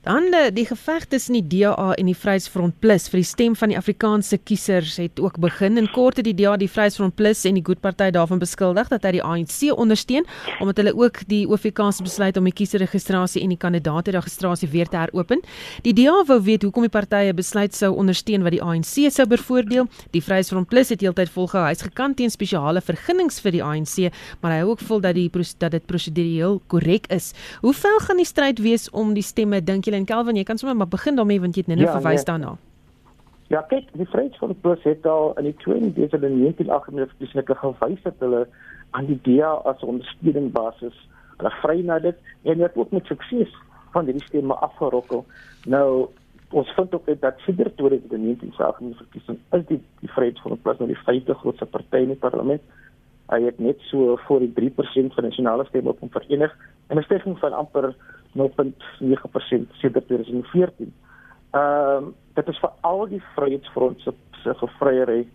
Dan 0.00 0.32
die 0.56 0.64
geveg 0.64 1.04
tussen 1.12 1.36
die 1.36 1.44
DA 1.44 1.90
en 1.92 2.06
die 2.08 2.16
Vryheidsfront 2.16 2.78
Plus 2.80 3.10
vir 3.12 3.20
die 3.20 3.26
stem 3.28 3.52
van 3.52 3.68
die 3.68 3.76
Afrikaanse 3.76 4.38
kiesers 4.48 4.94
het 4.96 5.20
ook 5.20 5.34
begin. 5.44 5.76
In 5.76 5.90
kort 5.92 6.16
het 6.16 6.24
die 6.24 6.32
DA 6.38 6.54
die 6.56 6.70
Vryheidsfront 6.72 7.18
Plus 7.18 7.42
en 7.44 7.58
die 7.58 7.62
Good 7.66 7.82
Party 7.84 8.06
daarvan 8.16 8.40
beskuldig 8.40 8.88
dat 8.88 9.04
hy 9.04 9.10
die 9.18 9.20
ANC 9.20 9.68
ondersteun 9.74 10.24
omdat 10.64 10.80
hulle 10.80 10.94
ook 10.96 11.20
die 11.28 11.42
OFK 11.44 11.82
se 11.92 12.06
besluit 12.06 12.38
om 12.40 12.48
die 12.48 12.54
kieserregistrasie 12.56 13.42
en 13.44 13.52
die 13.52 13.58
kandidaatregistrasie 13.60 14.70
weer 14.72 14.88
te 14.88 14.96
heropen. 15.02 15.44
Die 15.84 15.92
DA 15.92 16.16
wou 16.30 16.38
weet 16.48 16.64
hoekom 16.64 16.88
die 16.88 16.92
partye 16.96 17.36
besluit 17.36 17.76
sou 17.76 17.92
ondersteun 17.92 18.48
wat 18.48 18.56
die 18.56 18.62
ANC 18.64 19.12
sou 19.12 19.28
bevoordeel. 19.28 19.84
Die 20.16 20.24
Vryheidsfront 20.24 20.72
Plus 20.72 20.94
het 20.94 21.04
heeltyd 21.04 21.28
volgehou 21.36 21.66
hy's 21.66 21.84
gekant 21.84 22.16
teen 22.16 22.32
spesiale 22.32 22.80
vergunnings 22.80 23.36
vir 23.44 23.58
die 23.58 23.62
ANC, 23.68 24.08
maar 24.40 24.56
hy 24.56 24.62
hou 24.64 24.72
ook 24.72 24.88
vol 24.88 25.04
dat 25.04 25.20
die 25.20 25.28
dat 25.60 25.76
dit 25.76 25.84
prosedureel 25.84 26.62
korrek 26.72 27.12
is. 27.12 27.34
Hoe 27.60 27.76
ver 27.76 28.00
gaan 28.08 28.24
die 28.24 28.28
stryd 28.28 28.64
wees 28.64 28.88
om 28.96 29.12
die 29.12 29.28
stemme 29.28 29.60
dink 29.60 29.89
julle 29.90 30.00
en 30.00 30.08
Kelvin, 30.08 30.38
jy 30.38 30.46
kan 30.48 30.58
sommer 30.58 30.76
maar 30.78 30.90
begin 30.90 31.18
daarmee 31.18 31.40
want 31.42 31.56
jy 31.56 31.66
het 31.66 31.72
net 31.74 31.84
ja, 31.84 31.94
verwys 31.98 32.22
nee. 32.22 32.28
daarna. 32.30 32.56
Ja, 33.50 33.64
kyk, 33.66 33.88
die 33.98 34.06
Vryheidsfront 34.06 34.84
het 34.84 35.06
al 35.10 35.32
in 35.40 35.48
die 35.50 35.56
2019 35.64 36.70
spesifiek 37.16 37.50
gewys 37.58 38.02
dat 38.06 38.22
hulle 38.22 38.46
aan 38.94 39.06
die 39.06 39.18
DA 39.26 39.50
as 39.66 39.82
ondersteuning 39.82 40.52
basis 40.54 40.94
hulle 41.40 41.52
vry 41.62 41.80
na 41.82 41.98
dit 41.98 42.16
en 42.42 42.62
het 42.62 42.76
ook 42.76 42.90
met 42.94 43.06
sukses 43.06 43.52
van 43.94 44.06
die 44.06 44.22
stemme 44.22 44.54
afgerokkel. 44.54 45.24
Nou 45.66 46.08
ons 46.50 46.70
vind 46.74 46.94
ook 46.94 47.06
dat 47.20 47.42
sedert 47.46 47.76
2019 47.76 48.52
se 48.52 48.64
algemene 48.64 48.94
verkiesing 48.98 49.38
is 49.56 49.66
die 49.66 49.80
die 50.00 50.12
Vryheidsfront 50.14 50.62
Plus 50.62 50.78
nou 50.78 50.88
die 50.90 51.02
vyfde 51.04 51.34
grootste 51.42 51.66
party 51.66 52.04
in 52.04 52.14
die 52.14 52.22
parlement. 52.22 52.62
Hy 53.30 53.42
het 53.44 53.58
net 53.58 53.82
so 53.90 54.16
voor 54.26 54.42
die 54.42 54.52
3% 54.54 55.14
van 55.14 55.26
nasionale 55.26 55.66
stemme 55.68 55.90
op 55.90 56.00
hom 56.02 56.10
verenig 56.10 56.54
en 56.88 56.98
'n 56.98 57.06
stygging 57.06 57.38
van 57.38 57.52
amper 57.52 57.94
0.9% 58.36 59.72
sedert 59.82 60.06
2014. 60.06 60.92
Ehm 61.50 62.04
um, 62.04 62.14
dit 62.34 62.48
is 62.48 62.58
vir 62.62 62.70
al 62.86 63.06
die 63.10 63.22
Vryheidsfront 63.34 64.00
se 64.00 64.12
se 64.42 64.54
gevryery 64.54 65.26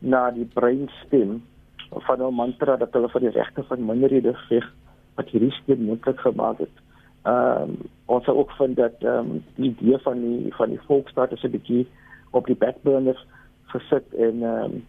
na 0.00 0.30
die 0.30 0.48
breinstem 0.54 1.42
van 1.90 2.22
'n 2.22 2.34
mantra 2.34 2.76
dat 2.76 2.92
hulle 2.92 3.08
vir 3.08 3.20
die 3.20 3.36
regte 3.38 3.62
van 3.62 3.86
minderhede 3.86 4.34
veg 4.48 4.66
wat 5.14 5.28
hierdie 5.28 5.52
stem 5.52 5.84
moontlik 5.84 6.20
gemaak 6.20 6.58
het. 6.58 6.76
Ehm 7.22 7.62
um, 7.62 7.76
ons 8.06 8.24
sou 8.24 8.36
ook 8.36 8.52
vind 8.58 8.76
dat 8.76 8.96
ehm 8.98 9.30
um, 9.30 9.44
die 9.54 9.70
idee 9.70 9.98
van 9.98 10.20
die 10.20 10.54
van 10.54 10.68
die 10.68 10.80
volksstaat 10.86 11.32
is 11.32 11.44
'n 11.44 11.50
bietjie 11.50 11.86
op 12.30 12.46
die 12.46 12.56
backburner 12.56 13.24
gesit 13.66 14.14
en 14.14 14.42
ehm 14.42 14.64
um, 14.64 14.86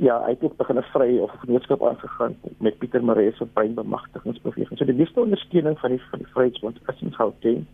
ja, 0.00 0.20
hy 0.24 0.34
het 0.34 0.42
ook 0.42 0.56
begin 0.56 0.78
'n 0.78 0.90
vry 0.92 1.18
of 1.18 1.30
genootskap 1.44 1.86
aangegaan 1.86 2.36
met 2.58 2.78
Pieter 2.78 3.04
Maree 3.04 3.32
se 3.32 3.46
breinbemagtigingsbeweging. 3.46 4.78
So 4.78 4.84
die 4.84 4.94
meeste 4.94 5.20
ondersteuning 5.20 5.78
van 5.78 5.90
die 5.90 6.02
van 6.10 6.18
die 6.18 6.32
Vryheidsbond 6.32 6.78
is 6.86 7.02
in 7.02 7.14
Gauteng. 7.14 7.66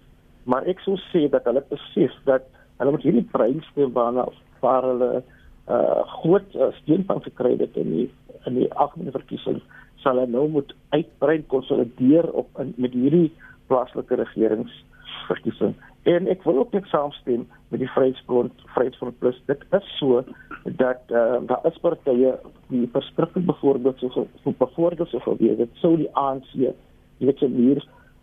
Maar 0.43 0.65
ek 0.65 0.79
sou 0.81 0.97
sê 0.97 1.29
dat 1.31 1.45
hulle 1.45 1.65
besef 1.69 2.13
dat 2.25 2.43
hulle 2.79 2.91
moet 2.91 3.03
hierdie 3.03 3.29
breinstem 3.31 3.93
waarna 3.93 4.29
waar 4.61 4.83
hulle 4.83 5.23
uh 5.69 6.03
groot 6.07 6.55
uh, 6.55 6.73
steun 6.73 7.05
van 7.05 7.23
gekry 7.23 7.57
het 7.59 7.77
in 7.77 7.91
die 7.93 8.11
in 8.47 8.55
die 8.55 8.73
algemene 8.75 9.11
verkiesing 9.11 9.61
sal 10.03 10.17
hulle 10.17 10.31
nou 10.31 10.49
moet 10.49 10.75
uitbrei 10.89 11.43
konsolideer 11.47 12.31
op 12.33 12.49
in, 12.63 12.73
met 12.77 12.93
hierdie 12.93 13.33
plaaslike 13.67 14.15
regeringsverkiesing. 14.15 15.75
En 16.03 16.27
ek 16.27 16.43
wil 16.43 16.59
ook 16.59 16.73
net 16.73 16.87
saamstem 16.87 17.49
met 17.69 17.81
die 17.81 17.91
Vryheidsfront, 17.91 18.53
Vryheidsfront 18.75 19.19
Plus. 19.19 19.43
Dit 19.47 19.65
is 19.71 19.97
so 19.99 20.25
dat 20.65 21.01
uh, 21.09 21.37
daar 21.47 21.61
is 21.63 21.79
partye 21.81 22.39
die 22.67 22.89
verskriklik 22.93 23.47
byvoorbeeld 23.47 23.99
so 23.99 24.27
so 24.43 24.55
byvoorbeeld 24.59 25.09
so 25.09 25.19
gewees 25.19 25.57
dit 25.57 25.69
sou 25.83 25.97
die 25.97 26.11
ANC 26.13 26.49
jy 26.53 26.73
weet 27.19 27.39
so 27.39 27.47
hier 27.47 27.83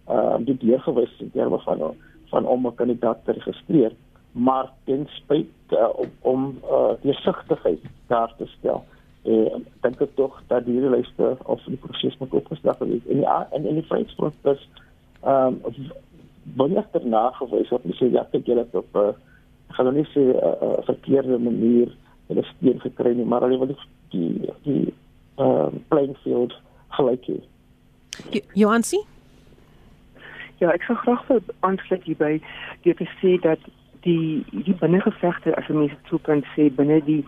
uh, 0.09 0.37
die 0.39 0.57
deur 0.61 0.81
gewys 0.85 1.13
in 1.19 1.31
terme 1.31 1.59
van 1.59 1.95
van 2.29 2.45
om 2.45 2.67
'n 2.67 2.75
kandidaat 2.75 3.25
te 3.25 3.31
registreer 3.31 3.91
maar 4.31 4.71
ten 4.83 5.07
spyte 5.07 5.47
uh, 5.71 5.89
om 5.95 6.09
om 6.21 6.57
uh, 6.63 6.93
die 7.01 7.13
sigtigheid 7.13 7.81
daar 8.07 8.33
te 8.37 8.45
stel 8.45 8.83
en 9.23 9.65
dink 9.81 10.01
ek 10.01 10.15
tog 10.15 10.41
dat 10.47 10.65
die 10.65 10.81
lyste 10.81 11.37
of 11.43 11.63
die 11.63 11.77
proses 11.77 12.17
moet 12.17 12.33
opgestel 12.33 12.75
word 12.79 13.07
en 13.07 13.19
ja 13.19 13.47
en 13.51 13.65
in 13.65 13.81
die 13.81 13.87
Vryheidsfront 13.87 14.41
Plus 14.41 14.69
ehm 15.23 15.61
um, 15.65 15.91
wanneer 16.53 16.85
dit 16.91 17.05
nagewys 17.05 17.69
word, 17.69 17.87
sê 17.97 18.11
ja, 18.13 18.25
ek 18.31 18.45
julle 18.45 18.67
op 18.71 18.95
'n 18.95 18.99
uh, 18.99 19.13
gaan 19.75 19.93
nie 19.93 20.07
sê 20.13 20.21
'n 20.21 20.35
uh, 20.35 20.53
uh, 20.61 20.77
verkeerde 20.85 21.37
manier 21.37 21.89
hulle 22.27 22.43
steun 22.43 22.79
gekry 22.79 23.13
nie, 23.15 23.25
maar 23.25 23.41
hulle 23.41 23.57
wil 23.57 23.75
die 24.09 24.51
die 24.63 24.93
uh, 25.37 25.67
playing 25.87 26.17
field 26.23 26.53
gelyk 26.97 27.25
hê. 27.25 27.39
Johansi? 28.53 28.99
Ja, 30.57 30.71
ek 30.71 30.85
sou 30.87 30.95
graag 30.97 31.27
wil 31.27 31.41
aansluit 31.59 32.03
hierby 32.03 32.41
deur 32.83 32.95
te 32.95 33.07
sê 33.19 33.35
dat 33.43 33.59
die 34.05 34.45
die 34.51 34.77
binnengevegte 34.79 35.55
as 35.59 35.67
mense 35.67 35.97
sou 36.09 36.19
kan 36.23 36.45
sê 36.53 36.69
binne 36.77 37.01
die 37.09 37.23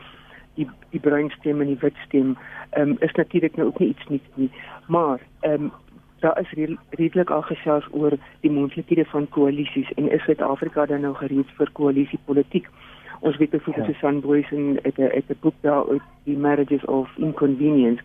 die 0.55 0.69
die 0.93 1.01
breinstem 1.03 1.61
en 1.61 1.73
die 1.73 1.81
witstem 1.81 2.37
ehm 2.69 2.93
um, 2.93 2.97
is 2.99 3.13
natuurlik 3.19 3.57
nou 3.57 3.67
ook 3.67 3.79
nie 3.79 3.89
iets 3.89 4.07
nuuts 4.07 4.39
nie, 4.41 4.51
maar 4.87 5.19
ehm 5.41 5.67
um, 5.67 5.71
daar 6.27 6.39
is 6.39 6.75
redelik 6.89 7.29
al 7.29 7.41
gesels 7.41 7.87
oor 7.91 8.13
die 8.39 8.51
moontlikhede 8.51 9.05
van 9.05 9.29
koalisies 9.29 9.91
en 9.95 10.11
is 10.11 10.23
Suid-Afrika 10.23 10.85
dan 10.85 11.01
nou 11.01 11.13
gereed 11.15 11.51
vir 11.59 11.69
koalisiepolitiek. 11.79 12.67
Ons 13.19 13.37
weet 13.37 13.49
byvoorbeeld 13.49 13.87
ja. 13.87 13.93
Susan 13.93 14.19
Boyce 14.21 14.55
en 14.55 14.79
het 14.81 14.97
'n 14.97 15.09
het 15.17 15.29
'n 15.29 15.39
boek 15.41 15.53
daar 15.61 15.85
oor 15.85 16.01
die 16.23 16.37
marriages 16.37 16.85
of 16.85 17.09
inconvenience. 17.17 18.03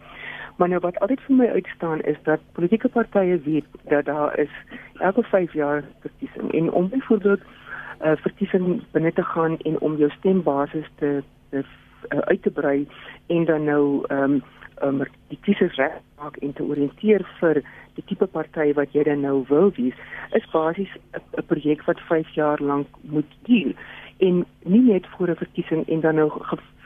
Maar 0.57 0.69
nou 0.69 0.81
wat 0.81 0.99
altyd 0.99 1.21
vir 1.21 1.37
my 1.37 1.47
uitstaan 1.47 2.01
is 2.01 2.17
dat 2.23 2.41
politieke 2.53 2.89
partye 2.89 3.41
weet 3.45 3.67
dat 3.89 4.05
daar 4.05 4.39
is 4.39 4.55
elke 4.99 5.23
5 5.23 5.53
jaar 5.53 5.85
verkiesing 6.01 6.53
en 6.53 6.73
om 6.73 6.89
byvoorbeeld 6.89 7.41
'n 7.41 8.07
uh, 8.07 8.17
verkiesing 8.17 8.83
binne 8.91 9.13
te 9.13 9.23
gaan 9.23 9.59
en 9.59 9.81
om 9.81 9.97
jou 9.97 10.11
stembasis 10.11 10.91
te, 10.95 11.23
te 11.51 11.65
uh, 12.09 12.19
uit 12.19 12.43
te 12.43 12.51
brei 12.51 12.89
en 13.27 13.45
dan 13.45 13.65
nou 13.65 14.05
ehm 14.07 14.23
um, 14.23 14.43
um, 14.83 15.03
die 15.29 15.39
kiesers 15.43 15.77
reg 15.77 15.99
maak 16.19 16.37
en 16.37 16.53
te 16.53 16.63
oriënteer 16.63 17.25
vir 17.41 17.63
die 17.95 18.05
tipe 18.09 18.27
party 18.27 18.73
wat 18.73 18.93
jy 18.93 19.05
dan 19.05 19.21
nou 19.21 19.45
wil 19.49 19.73
wees, 19.77 19.97
is 20.33 20.51
basies 20.53 20.93
'n 21.13 21.47
projek 21.47 21.85
wat 21.85 22.01
5 22.01 22.29
jaar 22.35 22.61
lank 22.61 22.89
moet 23.03 23.29
duur 23.45 23.75
en 24.19 24.45
nie 24.65 24.81
net 24.81 25.07
voor 25.07 25.29
'n 25.29 25.37
verkiesing 25.37 25.89
en 25.89 26.01
dan 26.01 26.15
nou 26.15 26.31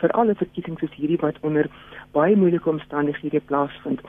vir 0.01 0.11
alle 0.11 0.35
verkiesings 0.35 0.81
soos 0.81 0.95
hierdie 0.95 1.21
wat 1.21 1.37
onder 1.41 1.67
baie 2.13 2.37
moeilike 2.37 2.71
omstandighede 2.71 3.41
plaasvind. 3.41 4.01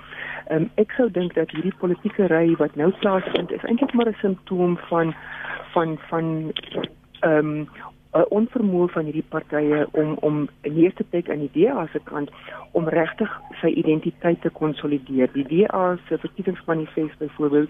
Um, 0.51 0.69
ek 0.75 0.91
sou 0.91 1.11
dink 1.11 1.34
dat 1.34 1.51
hierdie 1.51 1.75
politieke 1.80 2.28
ry 2.28 2.55
wat 2.55 2.75
nou 2.75 2.91
plaasvind 2.91 3.51
is 3.51 3.63
eintlik 3.63 3.93
maar 3.93 4.09
'n 4.09 4.17
simptoom 4.21 4.78
van 4.78 5.15
van 5.73 5.97
van 6.09 6.53
ehm 7.19 7.38
um, 7.38 7.69
'n 8.18 8.26
onvermoë 8.39 8.89
van 8.95 9.05
hierdie 9.05 9.30
partye 9.30 9.88
om 9.91 10.18
om 10.30 10.49
in 10.61 10.74
die 10.74 10.84
eerste 10.84 11.03
plek 11.03 11.30
aan 11.30 11.45
die 11.45 11.53
DA 11.53 11.88
se 11.91 11.99
kant 12.03 12.32
om 12.72 12.88
regtig 12.88 13.32
sy 13.61 13.68
identiteit 13.68 14.41
te 14.41 14.49
konsolideer. 14.49 15.30
Die 15.34 15.47
DA 15.53 15.97
se 16.07 16.18
verkiesingsmanifest 16.18 17.18
byvoorbeeld 17.18 17.70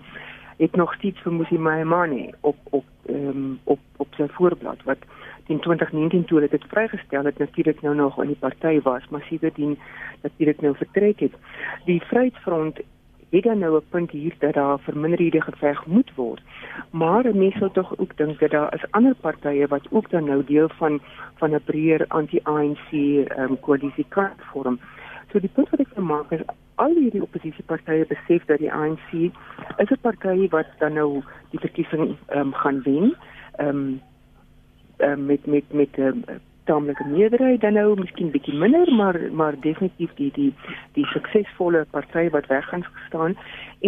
het 0.58 0.76
nog 0.76 0.94
steeds 0.94 1.22
vir 1.22 1.34
Musi 1.34 1.58
Maimane 1.58 2.34
op 2.42 2.58
op 2.70 2.86
um, 3.10 3.60
op 3.64 3.80
op 3.98 4.14
sy 4.18 4.28
voorblad 4.38 4.84
wat 4.84 4.98
in 5.48 5.60
2019 5.60 6.26
toe 6.26 6.48
dit 6.48 6.64
vrygestel 6.68 7.26
het 7.26 7.38
natuurlik 7.38 7.82
nou 7.82 7.96
nog 7.96 8.22
in 8.22 8.28
die 8.28 8.40
party 8.40 8.82
was, 8.84 9.08
maar 9.10 9.24
sedertdien 9.30 9.78
natuurlik 10.22 10.62
nou 10.62 10.76
vertrek 10.76 11.20
het. 11.20 11.34
Die 11.86 12.02
Vryheidsfront 12.02 12.80
het 13.30 13.44
dan 13.44 13.60
nou 13.60 13.78
'n 13.78 13.90
punt 13.90 14.12
hier 14.12 14.36
dat 14.40 14.54
daar 14.54 14.80
verminderhede 14.80 15.42
geveg 15.42 15.86
moet 15.86 16.12
word. 16.16 16.42
Maar 16.92 17.36
mense 17.36 17.58
sou 17.58 17.72
tog 17.72 17.98
ook 17.98 18.18
dink 18.18 18.40
dat 18.40 18.52
daar 18.52 18.74
is 18.74 18.92
ander 18.92 19.16
partye 19.16 19.68
wat 19.68 19.88
ook 19.90 20.10
dan 20.10 20.26
nou 20.26 20.44
deel 20.46 20.70
van 20.70 21.02
van 21.36 21.52
'n 21.52 21.64
breër 21.66 22.06
anti-ANC 22.08 22.92
ehm 22.92 23.40
um, 23.40 23.60
koalisie 23.60 24.06
kan 24.10 24.30
vorm. 24.38 24.80
So 25.32 25.40
die 25.40 25.50
punt 25.54 25.70
wat 25.70 25.80
ek 25.80 25.94
wil 25.96 26.04
maak 26.04 26.32
is 26.32 26.42
al 26.76 26.94
hierdie 26.96 27.22
oppositiepartye 27.22 28.06
besef 28.08 28.46
dat 28.46 28.58
die 28.58 28.74
ANC 28.74 29.12
is 29.78 29.90
'n 29.90 30.02
party 30.02 30.48
wat 30.50 30.68
dan 30.80 30.94
nou 30.94 31.24
die 31.50 31.60
verkiesing 31.60 32.16
ehm 32.28 32.40
um, 32.40 32.54
gaan 32.54 32.82
wen. 32.84 33.16
Ehm 33.56 33.70
um, 33.70 34.02
um, 34.98 35.26
met 35.26 35.46
met 35.46 35.74
met 35.74 35.98
'n 35.98 36.02
um, 36.02 36.24
tamelike 36.70 37.08
meerderheid 37.08 37.62
dan 37.62 37.78
nou 37.80 37.96
miskien 38.00 38.32
bietjie 38.36 38.56
minder 38.64 38.92
maar 39.00 39.20
maar 39.32 39.60
definitief 39.66 40.14
die 40.20 40.32
die 40.36 40.52
die 41.00 41.06
suksesvolle 41.14 41.86
party 41.96 42.28
wat 42.36 42.48
weg 42.54 42.70
gaan 42.70 42.86
staan 43.08 43.38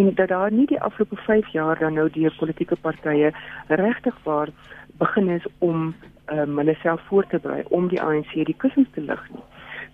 en 0.01 0.13
dat 0.15 0.33
daar 0.33 0.51
nie 0.51 0.67
die 0.67 0.81
afgelope 0.81 1.15
5 1.27 1.53
jaar 1.53 1.79
dan 1.79 1.93
nou 1.93 2.09
die 2.09 2.29
politieke 2.39 2.75
partye 2.75 3.31
regtig 3.67 4.23
waar 4.23 4.49
begin 4.99 5.29
is 5.29 5.45
om 5.57 5.95
um, 6.31 6.57
hulle 6.57 6.75
self 6.81 7.01
voor 7.07 7.27
te 7.27 7.39
berei 7.39 7.63
om 7.69 7.87
die 7.87 8.01
ANC 8.01 8.33
die 8.33 8.57
kussings 8.57 8.89
te 8.93 9.01
lig 9.01 9.25
nie. 9.33 9.43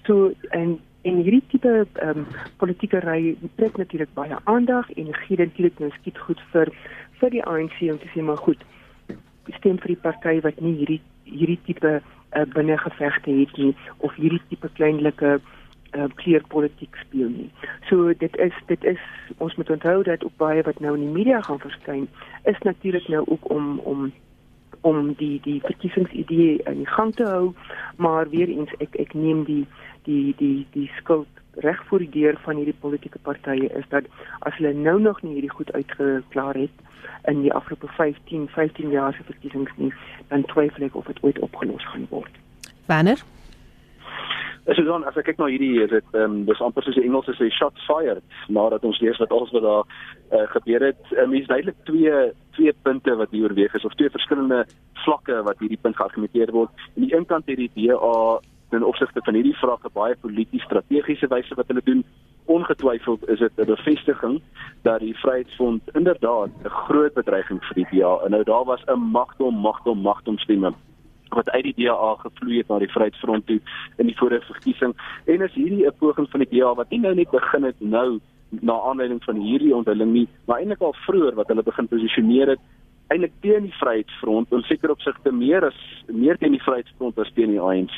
So 0.07 0.33
en 0.49 0.79
en 1.05 1.19
hierdie 1.21 1.43
tipe 1.51 1.73
ehm 1.93 2.19
um, 2.19 2.27
politieke 2.57 2.99
ry 3.03 3.35
trek 3.55 3.77
natuurlik 3.77 4.13
baie 4.13 4.37
aandag 4.43 4.89
en 4.91 5.13
gee 5.25 5.37
natuurlik 5.37 5.79
nou 5.79 5.91
skiet 5.99 6.17
goed 6.27 6.41
vir 6.53 6.71
vir 7.19 7.35
die 7.35 7.43
ANC 7.43 7.77
om 7.91 7.99
te 8.01 8.09
sê 8.13 8.23
maar 8.25 8.41
goed 8.47 8.63
stem 9.59 9.77
vir 9.83 9.93
die 9.93 10.01
party 10.07 10.39
wat 10.47 10.61
nie 10.65 10.73
hierdie 10.79 11.01
hierdie 11.29 11.59
tipe 11.67 11.91
uh, 12.35 12.45
binnengevegte 12.53 13.31
het 13.31 13.57
nie 13.57 13.75
of 13.97 14.15
hierdie 14.15 14.41
tipe 14.49 14.69
kleinlike 14.73 15.39
uh, 15.95 16.09
kleurpolitiek 16.21 16.95
speel 16.95 17.29
nie. 17.29 17.49
So 17.89 18.13
dit 18.17 18.37
is 18.37 18.53
dit 18.71 18.83
is 18.83 19.01
ons 19.37 19.55
moet 19.55 19.69
onthou 19.69 20.03
dat 20.03 20.23
ook 20.23 20.37
baie 20.37 20.63
wat 20.67 20.79
nou 20.79 20.95
in 20.95 21.07
die 21.07 21.15
media 21.23 21.41
gaan 21.41 21.59
verskyn 21.59 22.07
is 22.43 22.59
natuurlik 22.67 23.07
nou 23.07 23.23
ook 23.27 23.49
om 23.49 23.79
om 23.79 24.11
om 24.81 25.13
die 25.17 25.39
die 25.41 25.61
verkiesingsidee 25.61 26.59
in 26.69 26.83
die 26.83 26.91
gang 26.97 27.13
te 27.15 27.25
hou, 27.25 27.53
maar 27.97 28.29
weer 28.29 28.49
eens 28.49 28.73
ek 28.79 28.95
ek 29.01 29.13
neem 29.13 29.43
die 29.47 29.63
die 30.03 30.35
die 30.37 30.67
die 30.71 30.89
skuld 30.99 31.41
reg 31.65 31.79
voor 31.87 32.03
die 32.03 32.11
deur 32.11 32.37
van 32.43 32.59
hierdie 32.59 32.79
politieke 32.79 33.19
partye 33.23 33.69
is 33.79 33.87
dat 33.89 34.09
as 34.39 34.57
hulle 34.59 34.73
nou 34.73 34.99
nog 35.01 35.21
nie 35.23 35.37
hierdie 35.37 35.55
goed 35.55 35.71
uitgeklaar 35.73 36.59
het 36.59 36.84
in 37.31 37.41
die 37.41 37.53
afgelope 37.53 37.87
15 37.97 38.47
15 38.53 38.89
jaar 38.89 39.13
se 39.13 39.23
verkiesings 39.23 39.71
nie, 39.75 39.93
dan 40.27 40.45
twyfel 40.51 40.87
ek 40.87 40.95
of 40.95 41.07
dit 41.11 41.23
ooit 41.23 41.39
opgelos 41.39 41.85
gaan 41.91 42.07
word. 42.09 42.41
Wanneer? 42.85 43.23
As 44.65 44.79
jy 44.79 44.83
dan 44.87 45.03
as 45.05 45.17
ek 45.19 45.27
kyk 45.29 45.37
na 45.37 45.47
hierdie 45.51 45.83
is 45.83 45.91
dit 45.91 46.15
ehm 46.17 46.23
um, 46.23 46.37
dis 46.47 46.61
amper 46.65 46.81
soos 46.85 46.97
die 46.97 47.05
Engelse 47.05 47.35
sê 47.37 47.51
shots 47.53 47.83
fired 47.85 48.23
nadat 48.49 48.85
ons 48.87 48.97
lees 49.03 49.19
wat 49.21 49.33
alles 49.35 49.51
wat 49.53 49.65
daar 49.65 49.85
uh, 49.85 50.47
gebeur 50.55 50.87
het. 50.87 51.01
Um, 51.21 51.35
is 51.37 51.45
duidelik 51.51 51.77
twee 51.85 52.15
twee 52.57 52.73
punte 52.87 53.13
wat 53.19 53.29
hier 53.35 53.45
oorweeg 53.45 53.75
is 53.77 53.85
of 53.85 53.93
twee 53.99 54.09
verskillende 54.09 54.63
vlakke 55.03 55.43
wat 55.45 55.61
hierdie 55.61 55.81
punt 55.81 55.99
geargumenteer 56.01 56.53
word. 56.55 56.73
Aan 56.95 57.05
die 57.05 57.13
een 57.13 57.29
kant 57.29 57.45
het 57.51 57.61
die 57.61 57.69
DA 57.75 58.41
in 58.73 58.83
opsigte 58.89 59.21
van 59.23 59.37
hierdie 59.37 59.57
vrae 59.61 59.93
baie 59.93 60.17
polities 60.21 60.65
strategiese 60.65 61.29
wyse 61.29 61.57
wat 61.61 61.69
hulle 61.69 61.85
doen 61.85 62.01
ongetwyfeld 62.85 63.29
is 63.29 63.39
dit 63.39 63.51
'n 63.55 63.65
bevestiging 63.65 64.41
dat 64.81 64.99
die 64.99 65.17
Vryheidsfront 65.17 65.81
inderdaad 65.93 66.49
'n 66.63 66.69
groot 66.69 67.13
bedreiging 67.13 67.63
vir 67.65 67.75
die 67.75 67.87
DA 67.91 68.19
en 68.23 68.31
nou 68.31 68.43
daar 68.43 68.65
was 68.65 68.83
'n 68.85 68.99
magdom 68.99 69.55
magdom 69.55 69.99
magdom 69.99 70.37
stemme 70.37 70.73
wat 71.29 71.49
uit 71.49 71.63
die 71.63 71.85
DA 71.85 72.15
gevloei 72.15 72.57
het 72.57 72.67
na 72.67 72.79
die 72.79 72.91
Vryheidsfront 72.91 73.45
toe 73.45 73.61
in 73.97 74.05
die 74.05 74.17
vorige 74.17 74.45
verkiesing 74.45 74.93
en 75.25 75.41
is 75.41 75.53
hierdie 75.53 75.85
'n 75.85 75.97
poging 75.99 76.29
van 76.29 76.39
die 76.39 76.59
DA 76.59 76.73
wat 76.73 76.89
nie 76.89 76.99
nou 76.99 77.15
net 77.15 77.29
begin 77.29 77.63
het 77.63 77.79
nou 77.79 78.19
na 78.49 78.79
aanleiding 78.79 79.23
van 79.23 79.35
hierdie 79.35 79.75
onthulling 79.75 80.11
nie 80.11 80.27
maar 80.45 80.57
eintlik 80.57 80.81
al 80.81 80.93
vroeër 80.93 81.35
wat 81.35 81.47
hulle 81.47 81.63
begin 81.63 81.87
posisioneer 81.87 82.47
het 82.47 82.59
eintlik 83.13 83.33
teen 83.41 83.67
die 83.67 83.77
Vryheidsfront 83.79 84.51
en 84.53 84.63
seker 84.65 84.93
opsigte 84.93 85.31
meer 85.31 85.65
as 85.67 85.77
meer 86.07 86.37
teen 86.41 86.55
die 86.55 86.63
Vryheidsfront 86.63 87.19
as 87.21 87.31
teen 87.37 87.53
die 87.53 87.61
ANC 87.61 87.97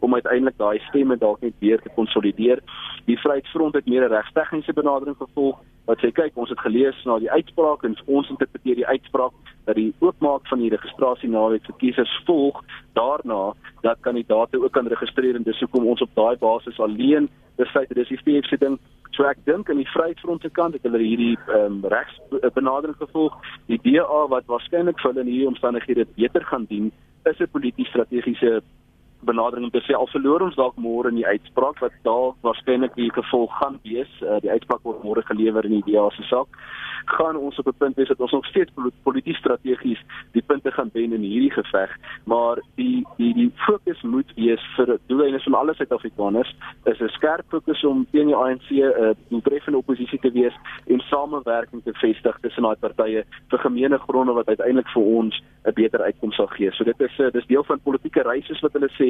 om 0.00 0.14
uiteindelik 0.14 0.58
daai 0.58 0.78
stemme 0.88 1.16
dalk 1.16 1.42
net 1.44 1.54
weer 1.62 1.82
te 1.82 1.92
konsolideer. 1.94 2.62
Die 3.06 3.18
Vryheidsfront 3.18 3.74
het 3.78 3.86
meer 3.86 4.04
'n 4.08 4.12
regstegniese 4.12 4.72
benadering 4.72 5.16
gevolg 5.16 5.60
wat 5.90 6.02
sê 6.02 6.12
kyk 6.14 6.38
ons 6.38 6.52
het 6.52 6.62
gelees 6.62 6.98
na 7.08 7.18
die 7.18 7.30
uitspraak 7.30 7.84
en 7.88 7.98
ons 8.06 8.30
interpreteer 8.30 8.78
die 8.82 8.86
uitspraak 8.86 9.34
dat 9.66 9.76
die 9.76 9.90
oopmaak 9.98 10.46
van 10.50 10.62
die 10.62 10.70
registrasie 10.72 11.30
naweek 11.30 11.66
vir 11.66 11.78
kiesers 11.82 12.14
volg 12.28 12.62
daarna 12.98 13.42
dat 13.82 14.00
kandidaate 14.06 14.62
ook 14.62 14.72
kan 14.72 14.88
registreer 14.94 15.36
en 15.36 15.46
dis 15.46 15.60
hoekom 15.64 15.90
ons 15.92 16.04
op 16.06 16.14
daai 16.14 16.36
basis 16.40 16.80
alleen 16.80 17.28
feit 17.74 17.90
dis 17.94 18.08
die 18.08 18.22
VF 18.24 18.48
se 18.48 18.56
ding 18.56 18.78
So 19.16 19.26
ek 19.26 19.40
dink 19.44 19.70
aan 19.70 19.80
die 19.80 19.88
Vryheidsfront 19.90 20.44
se 20.44 20.50
kant 20.54 20.76
het 20.76 20.84
hulle 20.86 21.00
hierdie 21.02 21.34
ehm 21.50 21.80
um, 21.80 21.80
regs 21.92 22.14
benadering 22.54 22.96
gevolg. 23.00 23.34
Die 23.68 23.80
DA 23.82 24.20
wat 24.30 24.46
waarskynlik 24.48 25.00
vir 25.02 25.10
hulle 25.10 25.24
in 25.24 25.32
hierdie 25.32 25.48
omstandighede 25.50 26.06
beter 26.14 26.46
gaan 26.46 26.68
dien, 26.70 26.92
is 27.26 27.40
'n 27.40 27.50
polities 27.52 27.90
strategiese 27.90 28.62
benadering 29.22 29.64
om 29.64 29.70
te 29.70 29.82
sê 29.86 29.96
al 29.96 30.08
verloor 30.12 30.42
ons 30.42 30.56
dalk 30.56 30.76
môre 30.76 31.08
in 31.08 31.20
die 31.20 31.26
uitspraak 31.26 31.80
wat 31.80 31.92
daar 32.02 32.32
waarskynlik 32.46 32.94
die 32.94 33.10
gevolg 33.12 33.52
gaan 33.58 33.78
wees. 33.82 34.12
Uh, 34.22 34.40
die 34.44 34.50
uitspraak 34.50 34.82
word 34.82 35.02
môre 35.04 35.22
gelewer 35.22 35.64
in 35.64 35.80
die 35.80 35.92
DA 35.92 36.08
se 36.10 36.22
saak 36.22 36.48
gaan 37.04 37.36
ons 37.36 37.58
op 37.58 37.66
'n 37.66 37.78
punt 37.78 37.96
wees 37.96 38.08
dat 38.08 38.20
ons 38.20 38.30
nog 38.30 38.46
steeds 38.46 38.72
polities 39.02 39.36
strategies 39.36 40.00
die 40.32 40.42
punte 40.42 40.70
gaan 40.70 40.90
wen 40.92 41.12
in 41.12 41.20
hierdie 41.20 41.50
geveg, 41.50 41.96
maar 42.24 42.58
die 42.74 43.06
die 43.16 43.34
die 43.34 43.52
fokus 43.54 44.02
moet 44.02 44.32
wees 44.34 44.62
vir 44.76 44.98
doeleinde 45.06 45.40
van 45.40 45.54
alle 45.54 45.74
Suid-Afrikaners 45.74 46.54
is 46.84 47.00
'n 47.00 47.08
skerp 47.08 47.44
fokus 47.48 47.84
om 47.84 48.06
teen 48.10 48.26
die 48.26 48.36
ANC 48.36 48.70
'n 48.70 49.02
uh, 49.02 49.10
doeltreffende 49.28 49.78
oppositie 49.78 50.18
te 50.18 50.30
wees 50.30 50.54
en 50.86 51.00
samewerking 51.00 51.82
te 51.84 51.92
vestig 51.92 52.38
tussen 52.40 52.62
daai 52.62 52.76
partye 52.76 53.24
vir 53.48 53.58
gemeene 53.58 53.98
gronde 53.98 54.32
wat 54.32 54.48
uiteindelik 54.48 54.88
vir 54.88 55.02
ons 55.02 55.42
'n 55.64 55.72
beter 55.74 56.02
uitkoms 56.02 56.34
sal 56.34 56.46
gee. 56.46 56.70
So 56.72 56.84
dit 56.84 57.00
is 57.00 57.18
uh, 57.18 57.30
dis 57.30 57.46
deel 57.46 57.64
van 57.64 57.80
politieke 57.80 58.22
reise 58.22 58.58
wat 58.60 58.72
hulle 58.72 58.90
sê 58.98 59.09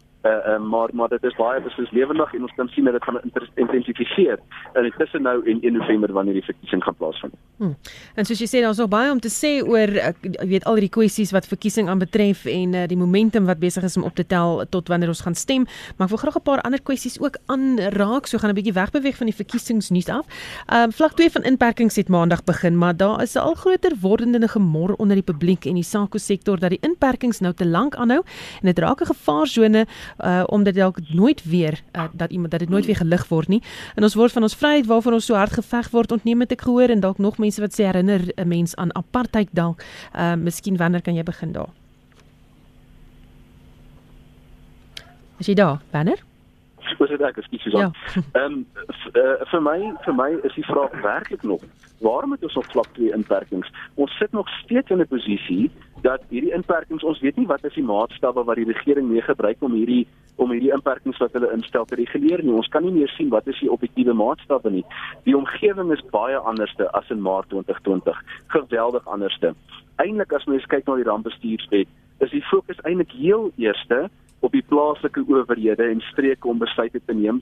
uh, 0.23 0.31
uh, 0.31 0.59
maar 0.59 0.89
maar 0.93 1.09
dit 1.09 1.23
is 1.23 1.35
baie 1.35 1.61
beslis 1.61 1.91
lewendig 1.91 2.33
en 2.33 2.41
ons 2.41 2.53
kan 2.55 2.67
sien 2.67 2.83
dat 2.83 2.93
dit 2.93 3.03
gaan 3.03 3.19
intensifiseer 3.55 4.39
in 4.73 4.93
tussen 4.97 5.21
nou 5.21 5.37
en 5.49 5.61
1 5.61 5.73
November 5.73 6.11
wanneer 6.13 6.33
die 6.33 6.43
verkiesing 6.43 6.83
gaan 6.83 6.95
plaasvind. 6.95 7.33
Hmm. 7.57 7.75
En 8.15 8.25
soos 8.25 8.39
jy 8.39 8.47
sê 8.49 8.61
daar's 8.61 8.77
nog 8.77 8.89
baie 8.89 9.11
om 9.11 9.19
te 9.19 9.29
sê 9.29 9.51
oor 9.65 9.93
ek 10.11 10.27
weet 10.49 10.65
al 10.69 10.81
die 10.81 10.89
kwessies 10.89 11.33
wat 11.35 11.47
verkiesing 11.49 11.89
aanbetref 11.89 12.45
en 12.45 12.73
uh, 12.73 12.85
die 12.87 12.97
momentum 12.97 13.45
wat 13.49 13.59
besig 13.59 13.83
is 13.83 13.97
om 13.97 14.03
op 14.03 14.15
te 14.15 14.25
tel 14.25 14.63
tot 14.69 14.87
wanneer 14.87 15.11
ons 15.13 15.23
gaan 15.25 15.35
stem, 15.35 15.65
maar 15.97 16.07
ek 16.07 16.13
wil 16.15 16.23
graag 16.23 16.37
'n 16.37 16.45
paar 16.49 16.61
ander 16.61 16.81
kwessies 16.81 17.19
ook 17.21 17.37
aanraak. 17.45 18.27
So 18.27 18.37
gaan 18.37 18.51
'n 18.51 18.59
bietjie 18.59 18.73
wegbeweeg 18.73 19.17
van 19.17 19.27
die 19.27 19.35
verkiesingsnuus 19.35 20.09
af. 20.09 20.25
Ehm 20.67 20.83
um, 20.83 20.91
vlak 20.91 21.13
2 21.17 21.29
van 21.31 21.43
inperkings 21.43 21.95
het 21.95 22.09
maandag 22.09 22.43
begin, 22.43 22.77
maar 22.77 22.97
daar 22.97 23.21
is 23.21 23.35
'n 23.35 23.39
al 23.39 23.55
groter 23.55 23.91
wordende 24.01 24.47
gemor 24.47 24.93
onder 24.97 25.15
die 25.15 25.23
publiek 25.33 25.65
en 25.65 25.73
die 25.73 25.83
sako 25.83 26.17
sektor 26.17 26.59
dat 26.59 26.69
die 26.69 26.79
inperkings 26.81 27.39
nou 27.39 27.53
te 27.53 27.65
lank 27.65 27.95
aanhou 27.95 28.21
en 28.61 28.65
dit 28.65 28.79
raak 28.79 29.01
'n 29.01 29.05
gevaarsone 29.05 29.85
uh 30.19 30.43
omdat 30.47 30.75
dalk 30.75 30.97
nooit 31.09 31.43
weer 31.43 31.81
uh, 31.95 32.03
dat 32.13 32.31
iemand 32.31 32.51
dat 32.51 32.59
dit 32.59 32.69
nooit 32.69 32.85
weer 32.85 32.95
gelig 32.95 33.27
word 33.27 33.47
nie. 33.47 33.61
En 33.95 34.03
ons 34.03 34.15
word 34.15 34.31
van 34.31 34.43
ons 34.43 34.55
vryheid 34.55 34.85
waarvoor 34.85 35.13
ons 35.13 35.25
so 35.25 35.35
hard 35.35 35.51
geveg 35.51 35.89
word 35.89 36.11
ontneem 36.11 36.39
het 36.39 36.51
ek 36.51 36.61
gehoor 36.61 36.89
en 36.89 36.99
dalk 36.99 37.17
nog 37.17 37.37
mense 37.37 37.61
wat 37.61 37.73
sê 37.73 37.85
herinner 37.85 38.21
'n 38.35 38.47
mens 38.47 38.75
aan 38.75 38.95
apartheid 38.95 39.49
dalk. 39.51 39.83
Uh 40.15 40.35
miskien 40.35 40.77
wanneer 40.77 41.01
kan 41.01 41.15
jy 41.15 41.23
begin 41.23 41.51
daar? 41.51 41.69
Is 45.37 45.47
jy 45.47 45.53
daar, 45.53 45.81
Banner? 45.91 46.19
Dis 46.97 47.09
dit 47.09 47.21
ek, 47.21 47.37
ekskuus 47.37 47.61
Susan. 47.61 47.79
Ja. 47.79 48.21
Ehm 48.31 48.53
um, 48.53 48.65
uh, 49.13 49.45
vir 49.51 49.61
my 49.61 49.93
vir 50.05 50.15
my 50.15 50.29
is 50.43 50.53
die 50.53 50.65
vraag 50.65 51.01
werklik 51.01 51.43
nog 51.43 51.61
waarom 52.01 52.31
het 52.31 52.43
ons 52.43 52.53
nog 52.53 52.65
vlak 52.71 52.87
2 52.93 53.13
inperkings? 53.13 53.71
Ons 53.95 54.17
sit 54.17 54.31
nog 54.31 54.49
steeds 54.49 54.89
in 54.89 55.01
'n 55.01 55.07
posisie 55.07 55.71
dat 56.01 56.21
hierdie 56.29 56.53
inperkings 56.53 57.03
ons 57.03 57.19
weet 57.19 57.35
nie 57.37 57.47
wat 57.47 57.63
is 57.63 57.73
die 57.73 57.83
maatstawwe 57.83 58.43
wat 58.43 58.55
die 58.55 58.71
regering 58.73 59.07
mee 59.09 59.21
gebruik 59.21 59.57
om 59.59 59.73
hierdie 59.73 60.07
om 60.35 60.51
hierdie 60.51 60.71
inperkings 60.73 61.17
wat 61.17 61.33
hulle 61.33 61.51
instel 61.53 61.85
te 61.85 61.95
reguleer 61.95 62.43
nie. 62.43 62.53
Ons 62.53 62.67
kan 62.67 62.83
nie 62.83 62.91
meer 62.91 63.07
sien 63.07 63.29
wat 63.29 63.47
is 63.47 63.59
die 63.59 63.71
objektiewe 63.71 64.13
maatstawwe 64.13 64.71
nie. 64.71 64.85
Die 65.23 65.37
omgewing 65.37 65.91
is 65.91 66.09
baie 66.09 66.37
anderste 66.37 66.91
as 66.91 67.09
in 67.09 67.21
Maart 67.21 67.49
2020. 67.49 68.23
Geweldig 68.47 69.07
anderste. 69.07 69.53
Eintlik 69.95 70.33
as 70.33 70.45
mens 70.45 70.65
kyk 70.65 70.87
na 70.87 70.95
die 70.95 71.03
rampbestuurswet, 71.03 71.87
is 72.19 72.29
die 72.29 72.41
fokus 72.41 72.81
eintlik 72.81 73.11
heel 73.11 73.51
eerste 73.57 74.09
op 74.39 74.51
die 74.51 74.65
plaaslike 74.67 75.23
owerhede 75.27 75.83
en 75.83 76.01
streke 76.01 76.47
om 76.47 76.57
besluite 76.57 77.01
te 77.05 77.13
neem 77.13 77.41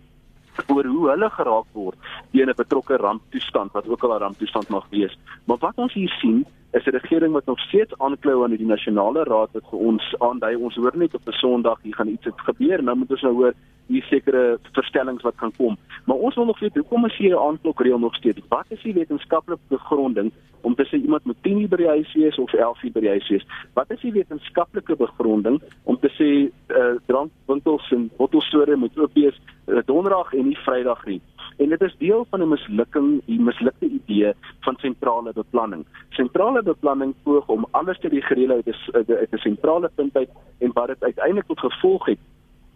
oor 0.68 0.86
hoe 0.86 1.10
hulle 1.10 1.30
geraak 1.30 1.66
word 1.74 1.98
deur 2.32 2.48
'n 2.50 2.56
betrokke 2.56 2.98
ramptoestand 2.98 3.72
wat 3.72 3.88
ook 3.88 4.04
al 4.04 4.16
'n 4.16 4.22
ramptoestand 4.26 4.70
mag 4.70 4.86
wees. 4.90 5.18
Maar 5.46 5.58
wat 5.58 5.76
ons 5.76 5.94
hier 5.94 6.14
sien 6.22 6.46
is 6.72 6.86
'n 6.86 6.90
regering 6.90 7.34
wat 7.34 7.46
nog 7.46 7.60
steeds 7.60 7.98
aanklou 7.98 8.44
aan 8.44 8.56
die 8.56 8.66
nasionale 8.66 9.24
raad 9.24 9.50
wat 9.52 9.70
vir 9.70 9.80
ons 9.80 10.16
aandui 10.20 10.56
ons 10.56 10.76
hoor 10.76 10.98
net 10.98 11.16
op 11.16 11.28
'n 11.28 11.32
Sondag 11.32 11.80
hier 11.82 11.96
gaan 11.96 12.08
iets 12.08 12.28
gebeur 12.36 12.84
nou 12.84 12.98
moet 12.98 13.12
ons 13.12 13.22
nou 13.22 13.34
hoor 13.34 13.54
hier 13.90 14.06
sekere 14.06 14.60
verstellings 14.78 15.24
wat 15.26 15.36
kan 15.36 15.54
kom. 15.58 15.78
Maar 16.06 16.16
ons 16.16 16.36
wil 16.36 16.46
nog 16.46 16.60
weet 16.60 16.76
hoekom 16.76 17.06
is 17.06 17.18
hier 17.18 17.36
'n 17.36 17.48
aanklokreël 17.48 18.00
nog 18.00 18.16
steeds? 18.16 18.42
Wat 18.48 18.66
is 18.68 18.82
die 18.82 18.94
wetenskaplike 18.94 19.68
begronding 19.68 20.32
om 20.62 20.76
te 20.76 20.86
sê 20.86 21.02
iemand 21.02 21.26
moet 21.26 21.42
10 21.42 21.62
uur 21.62 21.68
by 21.68 21.76
die 21.76 21.88
huis 21.88 22.14
wees 22.14 22.38
of 22.38 22.54
11 22.54 22.84
uur 22.84 22.92
by 22.92 23.00
die 23.00 23.10
huis 23.10 23.30
wees? 23.30 23.46
Wat 23.74 23.92
is 23.92 24.02
die 24.02 24.12
wetenskaplike 24.12 24.96
begronding 24.96 25.62
om 25.84 26.00
te 26.00 26.10
sê 26.10 26.52
uh, 26.76 26.96
drankwinkels 27.06 27.92
en 27.92 28.12
bottelstore 28.18 28.76
moet 28.76 28.98
oop 28.98 29.14
wees 29.14 29.42
uh, 29.68 29.78
donderdag 29.86 30.34
en 30.34 30.46
nie 30.46 30.58
Vrydag 30.58 31.06
nie? 31.06 31.22
En 31.58 31.70
dit 31.70 31.82
is 31.82 31.96
deel 31.98 32.26
van 32.30 32.42
'n 32.42 32.50
mislukking, 32.50 33.22
'n 33.26 33.44
mislukte 33.44 33.86
idee 33.86 34.34
van 34.60 34.76
sentrale 34.78 35.32
beplanning. 35.34 35.86
Sentrale 36.10 36.64
beplanning 36.64 37.14
poog 37.24 37.48
om 37.48 37.68
alles 37.72 38.00
te 38.00 38.08
reguleer 38.08 38.52
uit 38.52 38.68
'n 38.68 39.16
uit 39.16 39.32
'n 39.32 39.38
sentrale 39.38 39.90
punt 39.96 40.16
uit 40.16 40.30
en 40.58 40.72
wat 40.74 40.88
dit 40.88 41.04
uiteindelik 41.04 41.46
tot 41.46 41.60
gevolg 41.60 42.06
het 42.06 42.20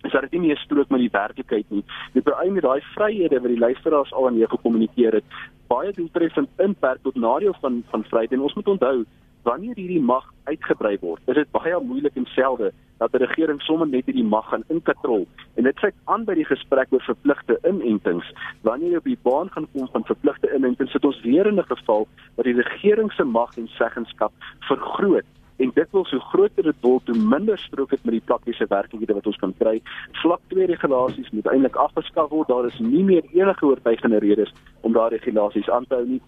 is 0.02 0.12
dat 0.12 0.22
dit 0.22 0.32
nie 0.32 0.48
meer 0.48 0.58
strook 0.58 0.90
met 0.90 1.00
die 1.00 1.12
werklikheid 1.12 1.66
nie. 1.68 1.84
Dit 2.14 2.26
met 2.26 2.62
daai 2.62 2.82
vryhede 2.82 3.40
wat 3.40 3.50
die 3.50 3.60
luisteraars 3.60 4.14
al 4.14 4.28
aan 4.28 4.38
jou 4.38 4.50
gekommunikeer 4.50 5.14
het, 5.14 5.24
baie 5.68 5.92
doeltreffend 5.92 6.50
inperk 6.58 7.00
tot 7.02 7.16
nadeel 7.16 7.56
van 7.62 7.84
van 7.90 8.04
vryheid 8.04 8.32
en 8.32 8.42
ons 8.42 8.54
moet 8.54 8.68
onthou 8.68 9.06
wanneer 9.44 9.76
hierdie 9.76 10.02
mag 10.02 10.26
uitgebrei 10.44 10.98
word, 11.02 11.22
is 11.32 11.36
dit 11.36 11.52
baie 11.52 11.80
moeilik 11.84 12.16
en 12.20 12.26
selde 12.36 12.72
dat 12.98 13.14
'n 13.14 13.24
regering 13.26 13.62
sommer 13.62 13.88
net 13.88 14.06
hierdie 14.06 14.24
mag 14.24 14.50
gaan 14.50 14.64
inkatrol. 14.68 15.28
En 15.56 15.64
dit 15.64 15.78
sluit 15.78 15.96
aan 16.06 16.24
by 16.26 16.34
die 16.34 16.46
gesprek 16.46 16.88
oor 16.92 17.02
verpligte 17.02 17.60
inentings. 17.64 18.34
Wanneer 18.62 18.90
jy 18.90 18.98
op 18.98 19.04
die 19.04 19.20
baan 19.22 19.50
gaan 19.50 19.68
kom 19.74 19.88
van 19.88 20.06
verpligte 20.06 20.54
inentings, 20.56 20.92
sit 20.92 21.06
ons 21.06 21.22
weer 21.22 21.48
in 21.48 21.60
'n 21.60 21.76
geval 21.76 22.08
waar 22.36 22.46
die 22.46 22.62
regering 22.62 23.12
se 23.12 23.24
mag 23.24 23.58
en 23.58 23.68
seggenskap 23.68 24.32
vergroot 24.60 25.26
en 25.58 25.72
dit 25.74 25.92
wil 25.92 26.06
so 26.06 26.20
groter 26.20 26.64
dit 26.64 26.76
word 26.82 27.08
hoe 27.08 27.18
minder 27.18 27.58
strook 27.58 27.90
dit 27.90 28.04
met 28.04 28.18
die 28.18 28.26
praktiese 28.26 28.66
werklikhede 28.70 29.14
wat 29.14 29.28
ons 29.28 29.38
kan 29.38 29.54
kry. 29.60 29.82
Vlak 30.12 30.42
2 30.48 30.66
regulasies 30.66 31.30
moet 31.32 31.48
eintlik 31.52 31.76
afgeskaf 31.76 32.30
word. 32.30 32.48
Daar 32.48 32.66
is 32.66 32.80
nie 32.80 33.04
meer 33.04 33.24
enige 33.32 33.66
oortuigende 33.66 34.20
redes 34.20 34.54
om 34.82 34.94
daardie 34.94 35.20
regulasies 35.20 35.70
aan 35.70 35.86
te 35.88 35.96
hou 35.96 36.08
nie 36.08 36.22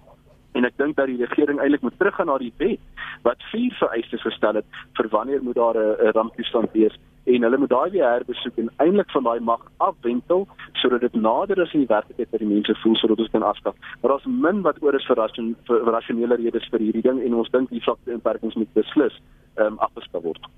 en 0.56 0.66
ek 0.66 0.78
dink 0.82 0.96
dat 0.96 1.12
die 1.12 1.20
regering 1.20 1.60
eintlik 1.60 1.84
moet 1.86 1.98
teruggaan 2.00 2.32
na 2.32 2.38
die 2.42 2.54
wet 2.58 2.80
wat 3.28 3.44
vier 3.52 3.76
vereistes 3.80 4.24
gestel 4.24 4.62
het 4.62 4.80
vir 4.98 5.12
wanneer 5.12 5.44
moet 5.44 5.60
daar 5.60 5.78
'n 5.78 6.16
ramptoestand 6.18 6.72
wees 6.74 6.96
en 7.26 7.42
hulle 7.42 7.58
moet 7.58 7.70
daai 7.70 7.90
weer 7.92 8.10
herbesoek 8.10 8.58
en 8.62 8.70
eintlik 8.84 9.12
van 9.12 9.24
daai 9.24 9.40
mag 9.40 9.62
afwentel 9.78 10.48
sodat 10.82 11.02
dit 11.02 11.16
nader 11.28 11.62
is 11.64 11.74
aan 11.74 11.86
die 11.86 11.94
werklikheid 11.94 12.30
wat 12.32 12.44
die 12.44 12.50
mense 12.50 12.76
voel 12.82 12.96
sodat 12.96 13.20
ons 13.24 13.32
kan 13.34 13.44
afskaf. 13.44 13.76
Maar 14.02 14.12
daar's 14.12 14.28
min 14.46 14.62
wat 14.62 14.82
oor 14.82 14.94
is 14.94 15.08
vir, 15.10 15.18
ration, 15.18 15.56
vir 15.68 15.90
rasionele 15.98 16.36
redes 16.36 16.68
vir 16.74 16.86
hierdie 16.86 17.02
ding 17.02 17.22
en 17.26 17.34
ons 17.42 17.50
dink 17.50 17.70
die 17.70 17.82
vlakte 17.88 18.14
inperkings 18.14 18.56
moet 18.56 18.74
beslis 18.78 19.18
ehm 19.56 19.74
um, 19.74 19.80
afgeskaf 19.80 20.22
word. 20.24 20.50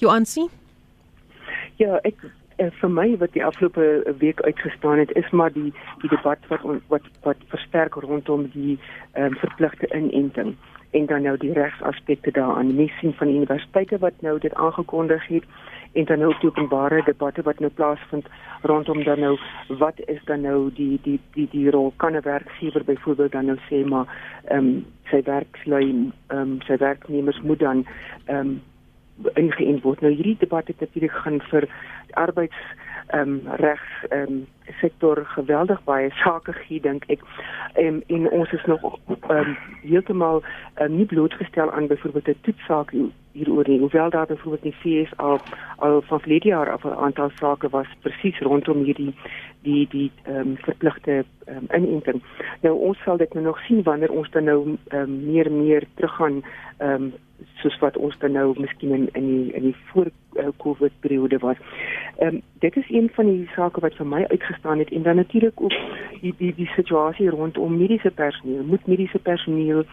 Joansi? 0.00 0.48
Ja, 1.76 1.98
ek 2.04 2.24
uh, 2.58 2.70
vir 2.80 2.90
my 2.90 3.16
wat 3.18 3.32
die 3.32 3.44
afgelope 3.44 4.14
week 4.18 4.40
uitgestaan 4.40 4.98
het 4.98 5.12
is 5.16 5.30
maar 5.30 5.52
die 5.52 5.72
die 6.02 6.10
debat 6.10 6.38
wat 6.48 6.62
wat 6.88 7.02
wat 7.22 7.36
versterk 7.48 7.94
rondom 7.94 8.50
die 8.52 8.78
um, 9.14 9.36
verpligte 9.42 9.88
inenting 9.94 10.56
en 10.94 11.06
dan 11.06 11.22
nou 11.22 11.36
die 11.36 11.52
regsaspekte 11.52 12.30
daaraan. 12.30 12.74
Mens 12.74 12.98
sien 12.98 13.14
van 13.14 13.28
universiteite 13.28 13.98
wat 13.98 14.12
nou 14.20 14.38
dit 14.38 14.54
aangekondig 14.54 15.26
het 15.26 15.44
en 15.92 16.04
dan 16.04 16.22
ook 16.22 16.40
die 16.40 16.48
openbare 16.48 17.02
debatte 17.04 17.42
wat 17.42 17.58
nou 17.58 17.70
plaasvind 17.70 18.28
rondom 18.62 19.04
dan 19.04 19.20
nou 19.20 19.38
wat 19.68 20.00
is 20.06 20.24
dan 20.24 20.40
nou 20.40 20.70
die 20.74 20.98
die 21.02 21.20
die 21.32 21.48
die 21.50 21.70
rol 21.70 21.92
kan 21.96 22.16
'n 22.16 22.22
werkgewer 22.22 22.84
byvoorbeeld 22.84 23.32
dan 23.32 23.44
nou 23.44 23.58
sê 23.70 23.84
maar 23.88 24.06
ehm 24.44 24.58
um, 24.58 24.86
sy 25.10 25.22
werkslui 25.22 26.12
ehm 26.26 26.40
um, 26.40 26.60
sy 26.66 26.76
werknemers 26.76 27.40
moet 27.40 27.58
dan 27.58 27.86
ehm 28.24 28.38
um, 28.38 28.62
ingeënt 29.34 29.82
word. 29.82 30.00
Nou 30.00 30.12
hierdie 30.12 30.36
debat 30.38 30.66
het 30.66 30.80
natuurlik 30.80 31.16
gaan 31.24 31.40
vir 31.50 31.68
arbeids 32.10 32.60
ehm 33.06 33.20
um, 33.20 33.40
regs 33.60 34.06
ehm 34.08 34.32
um, 34.32 34.46
sektor 34.80 35.26
geweldig 35.26 35.84
baie 35.84 36.10
sake 36.10 36.52
gee 36.52 36.80
dink 36.80 37.04
ek. 37.08 37.20
Ehm 37.74 37.86
um, 37.86 38.02
en 38.06 38.30
ons 38.30 38.52
is 38.52 38.64
nog 38.64 38.82
ehm 38.84 39.36
um, 39.36 39.56
heeltemal 39.82 40.42
um, 40.80 40.96
nie 40.96 41.06
blootgestel 41.06 41.72
aan 41.72 41.86
byvoorbeeld 41.86 42.28
'n 42.28 42.38
toetsaak 42.40 42.92
hieroor 43.32 43.68
nie. 43.68 43.78
Hoewel 43.78 44.10
daar 44.10 44.26
byvoorbeeld 44.26 44.62
die 44.62 44.76
CS 44.82 45.16
al 45.16 45.40
al 45.76 46.02
van 46.02 46.20
verlede 46.20 46.48
jaar 46.48 46.70
af 46.70 46.84
'n 46.84 47.02
aantal 47.06 47.30
sake 47.30 47.68
was 47.68 47.86
presies 48.00 48.38
rondom 48.38 48.82
hierdie 48.84 49.14
die 49.62 49.86
die 49.88 50.10
ehm 50.22 50.36
um, 50.36 50.56
verpligte 50.56 51.24
ehm 51.44 51.56
um, 51.56 51.82
inenting. 51.82 52.22
Nou 52.60 52.74
ons 52.78 52.98
sal 53.02 53.16
dit 53.16 53.34
nou 53.34 53.44
nog 53.44 53.58
sien 53.58 53.82
wanneer 53.82 54.10
ons 54.10 54.30
dan 54.30 54.44
nou 54.44 54.76
ehm 54.88 55.00
um, 55.00 55.32
meer 55.32 55.52
meer 55.52 55.84
teruggaan 55.94 56.42
ehm 56.78 56.90
um, 56.90 57.12
soos 57.60 57.78
wat 57.78 57.96
ons 57.96 58.18
dan 58.18 58.32
nou 58.32 58.54
miskien 58.60 58.92
in 58.94 59.08
in 59.12 59.26
die 59.26 59.52
in 59.52 59.62
die 59.62 59.76
voor 59.90 60.10
uh, 60.32 60.48
Covid 60.56 60.92
periode 61.00 61.38
was. 61.38 61.56
Ehm 62.18 62.34
um, 62.34 62.42
dit 62.58 62.76
is 62.76 62.90
een 62.90 63.10
van 63.14 63.26
die 63.26 63.50
sake 63.54 63.80
wat 63.80 63.94
vir 63.94 64.06
my 64.06 64.24
uitgestaan 64.24 64.53
het 64.62 64.90
en 64.90 65.02
dan 65.02 65.16
natuurlik 65.16 65.60
ook 65.60 65.72
die 66.20 66.34
die 66.38 66.54
die 66.54 66.70
situasie 66.76 67.30
rondom 67.30 67.76
mediese 67.76 68.10
personeel. 68.10 68.62
Moet 68.64 68.86
mediese 68.86 69.18
personeel 69.18 69.84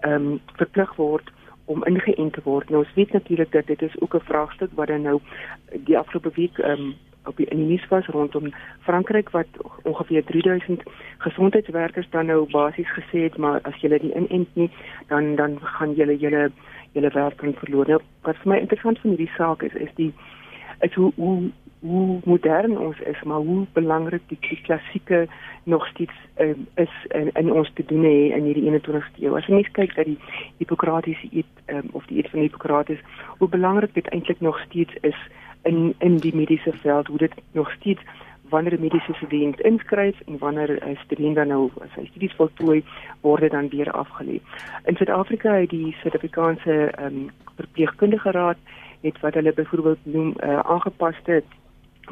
ehm 0.00 0.12
um, 0.12 0.40
verplig 0.52 0.94
word 0.94 1.32
om 1.64 1.84
ingeënt 1.84 2.32
te 2.32 2.40
word. 2.44 2.68
Nou 2.70 2.84
ons 2.84 2.94
weet 2.94 3.12
natuurlik 3.12 3.52
dat 3.52 3.66
dit 3.66 3.82
is 3.82 4.00
ook 4.00 4.14
'n 4.14 4.28
vraagstuk 4.30 4.70
wat 4.74 4.88
dan 4.88 5.02
nou 5.02 5.20
die 5.72 5.98
afgelope 5.98 6.30
week 6.34 6.58
ehm 6.58 6.80
um, 6.80 6.94
op 7.24 7.36
die 7.36 7.54
nuus 7.54 7.88
was 7.88 8.06
rondom 8.06 8.52
Frankryk 8.80 9.30
wat 9.30 9.46
ongeveer 9.82 10.24
3000 10.24 10.82
gesondheidswerkers 11.18 12.10
dan 12.10 12.26
nou 12.26 12.50
basies 12.50 12.92
gesê 12.92 13.18
het 13.18 13.36
maar 13.36 13.60
as 13.62 13.80
julle 13.80 13.98
nie 14.02 14.14
inent 14.14 14.54
nie 14.54 14.70
dan 15.06 15.34
dan 15.36 15.58
gaan 15.60 15.94
julle 15.94 16.16
julle 16.16 16.50
julle 16.92 17.10
werk 17.12 17.36
kan 17.36 17.54
verloor. 17.54 17.86
Nou 17.86 18.00
wat 18.22 18.36
vir 18.36 18.52
my 18.52 18.58
interessant 18.58 18.98
van 18.98 19.10
hierdie 19.10 19.34
saak 19.36 19.62
is 19.62 19.74
is 19.74 19.94
die 19.94 20.12
is 20.80 20.94
hoe 20.94 21.12
hoe 21.16 21.50
hoe 21.86 22.20
modern 22.24 22.78
ons 22.78 23.00
is 23.00 23.22
maar 23.22 23.38
hoe 23.38 23.66
belangrik 23.72 24.22
die, 24.26 24.38
die 24.40 24.60
klassieke 24.62 25.26
nog 25.64 25.86
steeds 25.86 26.12
um, 26.40 26.66
is 26.74 26.94
in 27.08 27.30
in 27.32 27.52
ons 27.52 27.70
te 27.74 27.84
doen 27.86 28.04
hê 28.04 28.18
in 28.36 28.44
hierdie 28.48 28.70
21ste 28.70 29.22
eeu. 29.22 29.34
As 29.36 29.46
jy 29.46 29.54
mens 29.54 29.72
kyk 29.78 29.94
dat 29.94 30.06
die 30.10 30.18
Hippokratiese 30.58 31.28
eet 31.32 31.64
um, 31.66 31.88
of 31.92 32.06
die 32.06 32.18
eet 32.20 32.30
van 32.30 32.40
Hippokrates, 32.40 33.02
hoe 33.38 33.48
belangrik 33.48 33.94
dit 33.94 34.08
eintlik 34.14 34.40
nog 34.40 34.60
steeds 34.68 34.94
is 35.00 35.18
in 35.62 35.94
in 35.98 36.18
die 36.22 36.34
mediese 36.34 36.72
veld, 36.82 37.06
hoe 37.06 37.18
dit 37.18 37.34
nog 37.52 37.70
steeds 37.78 38.02
wanneer 38.48 38.74
'n 38.78 38.80
mediese 38.80 39.14
student 39.14 39.60
inskryf 39.60 40.20
en 40.26 40.38
wanneer 40.38 40.70
'n 40.88 40.98
student 41.04 41.34
dan 41.34 41.48
nou 41.48 41.70
sy 41.94 42.06
studies 42.06 42.34
voltooi, 42.34 42.84
word 43.20 43.40
dit 43.40 43.50
dan 43.50 43.68
weer 43.68 43.90
afgelê. 43.90 44.40
In 44.84 44.96
Suid-Afrika 44.96 45.52
het 45.52 45.70
die 45.70 45.96
Suid-Afrikaanse 46.00 46.92
um, 47.00 47.30
verpleegkundige 47.56 48.30
raad 48.30 48.56
het 49.00 49.20
wat 49.20 49.34
hulle 49.34 49.52
byvoorbeeld 49.52 49.98
noem 50.02 50.34
'n 50.36 50.48
uh, 50.48 50.58
aangepaste 50.58 51.42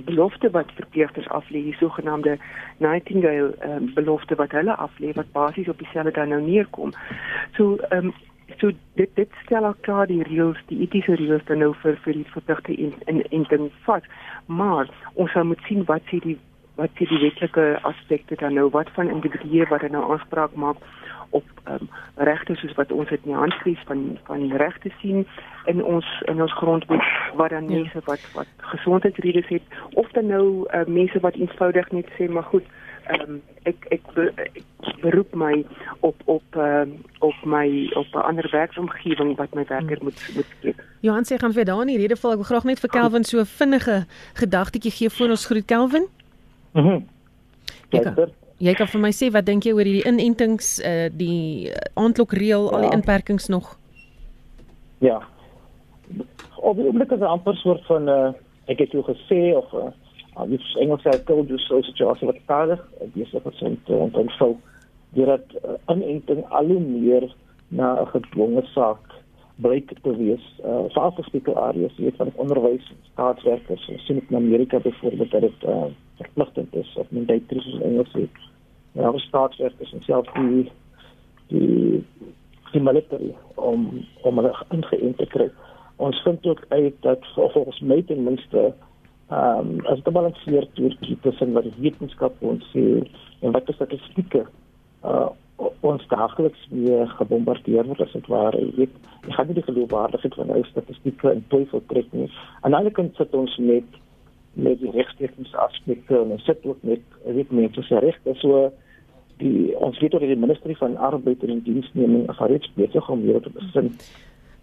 belofte 0.04 0.50
wat 0.50 0.72
verpleegsters 0.74 1.28
aflê, 1.28 1.62
die 1.62 1.76
sogenaamde 1.78 2.38
Nightingale 2.78 3.54
um, 3.64 3.90
belofte 3.94 4.34
wat 4.34 4.50
hulle 4.50 4.76
aflê 4.76 5.12
wat 5.14 5.32
basies 5.32 5.68
op 5.68 5.78
dieselfde 5.78 6.12
dan 6.12 6.28
nou 6.28 6.42
neerkom. 6.42 6.92
So 7.56 7.76
ehm 7.90 8.06
um, 8.06 8.14
so 8.58 8.70
dit 8.94 9.10
dit 9.14 9.30
stel 9.44 9.64
al 9.64 9.76
klaar 9.80 10.06
die 10.06 10.22
reëls, 10.22 10.58
die 10.68 10.80
etiese 10.84 11.14
reëls 11.16 11.44
dan 11.48 11.58
nou 11.58 11.72
vir 11.82 11.96
vir 12.04 12.12
die 12.12 12.26
verpligte 12.32 12.74
in 12.74 12.92
in 13.06 13.22
in 13.30 13.46
ding 13.48 13.70
vat. 13.86 14.04
Maar 14.46 14.90
ons 15.14 15.32
sal 15.32 15.44
moet 15.44 15.62
sien 15.68 15.84
wat 15.84 16.02
sê 16.10 16.20
die 16.26 16.38
wat 16.76 16.90
sê 16.98 17.06
die 17.08 17.22
wetlike 17.22 17.66
aspekte 17.82 18.36
dan 18.36 18.54
nou 18.58 18.68
wat 18.70 18.90
van 18.98 19.10
individue 19.10 19.66
wat 19.70 19.80
dan 19.86 19.94
nou 19.96 20.04
aanspraak 20.12 20.54
maak 20.54 20.76
op 21.38 21.46
um, 21.68 21.88
regte 22.14 22.54
soos 22.54 22.74
wat 22.78 22.92
ons 22.92 23.08
dit 23.08 23.26
in 23.26 23.32
die 23.32 23.40
handskrift 23.40 23.86
van 23.90 24.18
van 24.28 24.46
regte 24.62 24.90
sien 25.00 25.26
in 25.72 25.82
ons 25.84 26.06
in 26.30 26.42
ons 26.42 26.54
grondwet 26.60 27.02
wat 27.40 27.50
dan 27.50 27.68
ja. 27.68 27.80
mense 27.80 28.02
wat 28.04 28.22
wat 28.38 28.50
gesondheidsredes 28.74 29.48
het 29.48 29.62
of 29.94 30.10
dan 30.18 30.26
nou 30.26 30.46
uh, 30.62 30.84
mense 30.86 31.20
wat 31.26 31.34
eenvoudig 31.34 31.90
net 31.90 32.10
sê 32.18 32.30
maar 32.30 32.48
goed 32.52 32.66
um, 33.12 33.40
ek 33.68 33.86
ek, 33.96 34.12
be, 34.14 34.28
ek 34.36 35.00
beroep 35.02 35.34
my 35.34 35.64
op 36.00 36.22
op 36.24 36.58
uh, 36.66 36.84
op 37.18 37.44
my 37.44 37.66
op 38.00 38.14
'n 38.14 38.26
ander 38.30 38.48
werksomgewing 38.50 39.36
wat 39.36 39.54
my 39.54 39.64
werker 39.68 39.96
hmm. 39.96 40.04
moet 40.04 40.30
moet 40.34 40.52
gee. 40.60 40.74
Johan 41.00 41.26
sê 41.28 41.36
gaan 41.36 41.52
vir 41.52 41.64
daai 41.64 41.96
rede 41.96 42.16
val 42.16 42.32
ek 42.32 42.42
wil 42.42 42.50
graag 42.52 42.64
net 42.64 42.80
vir 42.80 42.90
Kelvin 42.90 43.24
so 43.24 43.40
'n 43.40 43.52
vinnige 43.58 44.06
gedagtetjie 44.34 44.94
gee 44.98 45.10
voor 45.10 45.28
ons 45.28 45.46
groet 45.46 45.64
Kelvin. 45.64 46.06
Mhm. 46.72 46.86
Mm 46.86 47.12
Jy, 47.90 48.00
jy 48.58 48.74
kan 48.74 48.86
vir 48.86 49.00
my 49.00 49.12
sê 49.12 49.30
wat 49.32 49.46
dink 49.46 49.64
jy 49.64 49.72
oor 49.72 49.84
hierdie 49.84 50.08
inentings 50.08 50.78
uh 50.80 51.08
die 51.10 51.70
aandklokreël, 51.94 52.68
ja. 52.68 52.72
al 52.76 52.80
die 52.86 52.92
ja. 52.92 52.98
inperkings 52.98 53.48
nog? 53.48 53.78
Ja. 54.98 55.22
Op 56.56 56.76
die 56.76 56.86
oomblik 56.86 57.12
is 57.12 57.20
'n 57.20 57.34
amper 57.36 57.56
soort 57.56 57.84
van 57.86 58.08
uh 58.08 58.32
ek 58.66 58.78
het 58.78 58.92
jou 58.92 59.04
gesê 59.04 59.56
of 59.56 59.72
uh 59.72 59.90
uh, 60.36 60.46
die 60.46 60.60
Engels 60.80 61.02
sê 61.02 61.16
told 61.26 61.48
you 61.48 61.58
so 61.58 61.82
situasie 61.82 62.26
wat 62.26 62.38
stadig 62.44 62.80
besig 63.14 63.46
is 63.50 63.62
om 63.62 63.76
te 63.84 63.92
ontvou 63.94 64.56
deurdat 65.14 65.56
uh, 65.62 65.78
inenting 65.94 66.44
al 66.50 66.66
hoe 66.66 66.80
meer 66.80 67.28
na 67.68 68.00
'n 68.02 68.06
gedwonge 68.06 68.64
saak 68.74 69.13
blyk 69.56 69.92
te 70.02 70.16
wees. 70.16 70.44
Uh 70.64 70.84
veral 70.94 71.12
vir 71.16 71.28
spesiale 71.28 71.60
areas, 71.60 71.96
jy 71.96 72.08
weet 72.08 72.20
van 72.22 72.32
onderwys, 72.42 72.86
staatswerkers, 73.12 73.84
sien 74.06 74.18
ek 74.22 74.32
in 74.32 74.40
Amerika 74.40 74.80
byvoorbeeld 74.82 75.30
dat 75.30 75.46
dit 75.46 75.68
uh 75.70 75.90
verpligtend 76.18 76.74
is 76.74 76.94
of 76.98 77.10
mandatory 77.10 77.62
soos 77.62 77.84
Engels 77.86 78.10
sê. 78.14 78.26
Ja, 78.94 79.10
vir 79.10 79.22
staatswerkers 79.26 79.92
en 79.94 80.02
self 80.06 80.32
die 80.38 80.64
die 81.52 82.02
die 82.72 82.82
military 82.82 83.34
om 83.54 83.86
om 84.22 84.40
hulle 84.40 84.54
ingeënt 84.74 85.20
te 85.22 85.28
kry. 85.36 85.48
Ons 86.02 86.18
vind 86.26 86.46
ook 86.50 86.64
uit 86.68 86.96
dat 87.06 87.22
volgens 87.34 87.80
my 87.80 88.02
ten 88.02 88.24
minste 88.26 88.72
ehm 89.30 89.70
um, 89.70 89.86
as 89.90 90.02
dit 90.02 90.12
balanseer 90.12 90.66
tussen 91.22 91.54
wat 91.54 91.70
wetenskap 91.78 92.42
ons 92.42 92.66
sê 92.74 92.84
en 93.40 93.54
wat 93.54 93.66
die 93.66 93.78
statistieke 93.78 94.44
uh 95.04 95.30
ons 95.56 96.06
daagliks 96.10 96.62
weer 96.70 97.06
gebombardeer 97.18 97.86
word 97.86 98.00
as 98.02 98.14
dit 98.16 98.30
ware. 98.32 98.60
Jy 98.60 98.72
weet, 98.78 98.94
jy 99.26 99.34
gaan 99.36 99.50
nie 99.50 99.58
die 99.58 99.66
geloofwaardigheid 99.66 100.38
van 100.40 100.50
nou 100.50 100.62
statistieke 100.70 101.32
in 101.32 101.44
twyfel 101.52 101.82
trek 101.92 102.08
nie. 102.12 102.30
Aan 102.62 102.74
die 102.74 102.80
ander 102.80 102.96
kant 102.96 103.20
sit 103.20 103.34
ons 103.34 103.58
met 103.58 104.00
met 104.54 104.78
die 104.78 104.90
regstreekse 104.94 105.56
aspekte 105.58 106.14
en 106.14 106.36
ons 106.36 106.44
sit 106.46 106.60
ook 106.62 106.82
met 106.86 107.02
weet 107.26 107.50
mense 107.50 107.82
se 107.82 107.98
regte 107.98 108.34
so 108.38 108.68
die 109.42 109.72
ons 109.82 109.98
weet 109.98 110.14
oor 110.14 110.22
die 110.22 110.38
ministerie 110.38 110.76
van 110.78 110.94
arbeid 110.96 111.42
en 111.42 111.62
diensneming 111.66 112.28
as 112.30 112.38
reeds 112.38 112.70
besig 112.78 113.08
om 113.10 113.24
hier 113.26 113.40
te 113.42 113.50
besin. 113.50 113.90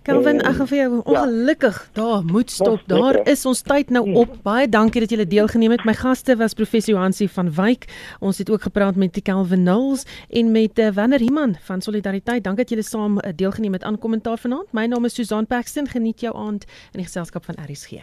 Calvin, 0.02 0.39
ek 0.41 0.56
gaan 0.58 0.68
vir 0.72 0.78
jou 0.80 0.88
ja. 0.95 1.02
ongelukkig 1.14 1.78
ja. 1.78 1.89
daar 1.99 2.24
moet 2.26 2.49
stop. 2.52 2.82
Daar 2.89 3.20
is 3.30 3.45
ons 3.45 3.60
tyd 3.62 3.91
nou 3.93 4.02
op. 4.18 4.34
Baie 4.41 4.66
dankie 4.66 5.04
dat 5.04 5.12
julle 5.14 5.28
deelgeneem 5.30 5.76
het. 5.76 5.84
My 5.86 5.93
gaste 5.93 6.34
was 6.39 6.58
professor 6.58 6.95
Johansi 6.95 7.28
van 7.30 7.52
Wyk. 7.54 7.86
Ons 8.20 8.41
het 8.41 8.49
ook 8.49 8.66
gepraat 8.66 8.97
met 8.97 9.22
Calvin 9.22 9.62
Nulls 9.64 10.08
en 10.30 10.49
met 10.52 10.80
uh, 10.80 10.89
Wanner 10.97 11.22
Himan 11.22 11.54
van 11.68 11.86
Solidariteit. 11.86 12.43
Dankie 12.43 12.66
dat 12.66 12.74
julle 12.74 12.88
saam 12.88 13.20
uh, 13.22 13.30
deelgeneem 13.36 13.78
het 13.78 13.86
aan 13.86 13.99
kommentaar 14.02 14.41
vanaand. 14.41 14.74
My 14.74 14.88
naam 14.89 15.06
is 15.06 15.14
Susan 15.14 15.45
Paxton. 15.45 15.86
Geniet 15.88 16.26
jou 16.26 16.34
aand 16.34 16.66
in 16.95 17.04
die 17.04 17.06
geselskap 17.06 17.45
van 17.45 17.62
RSG. 17.62 18.02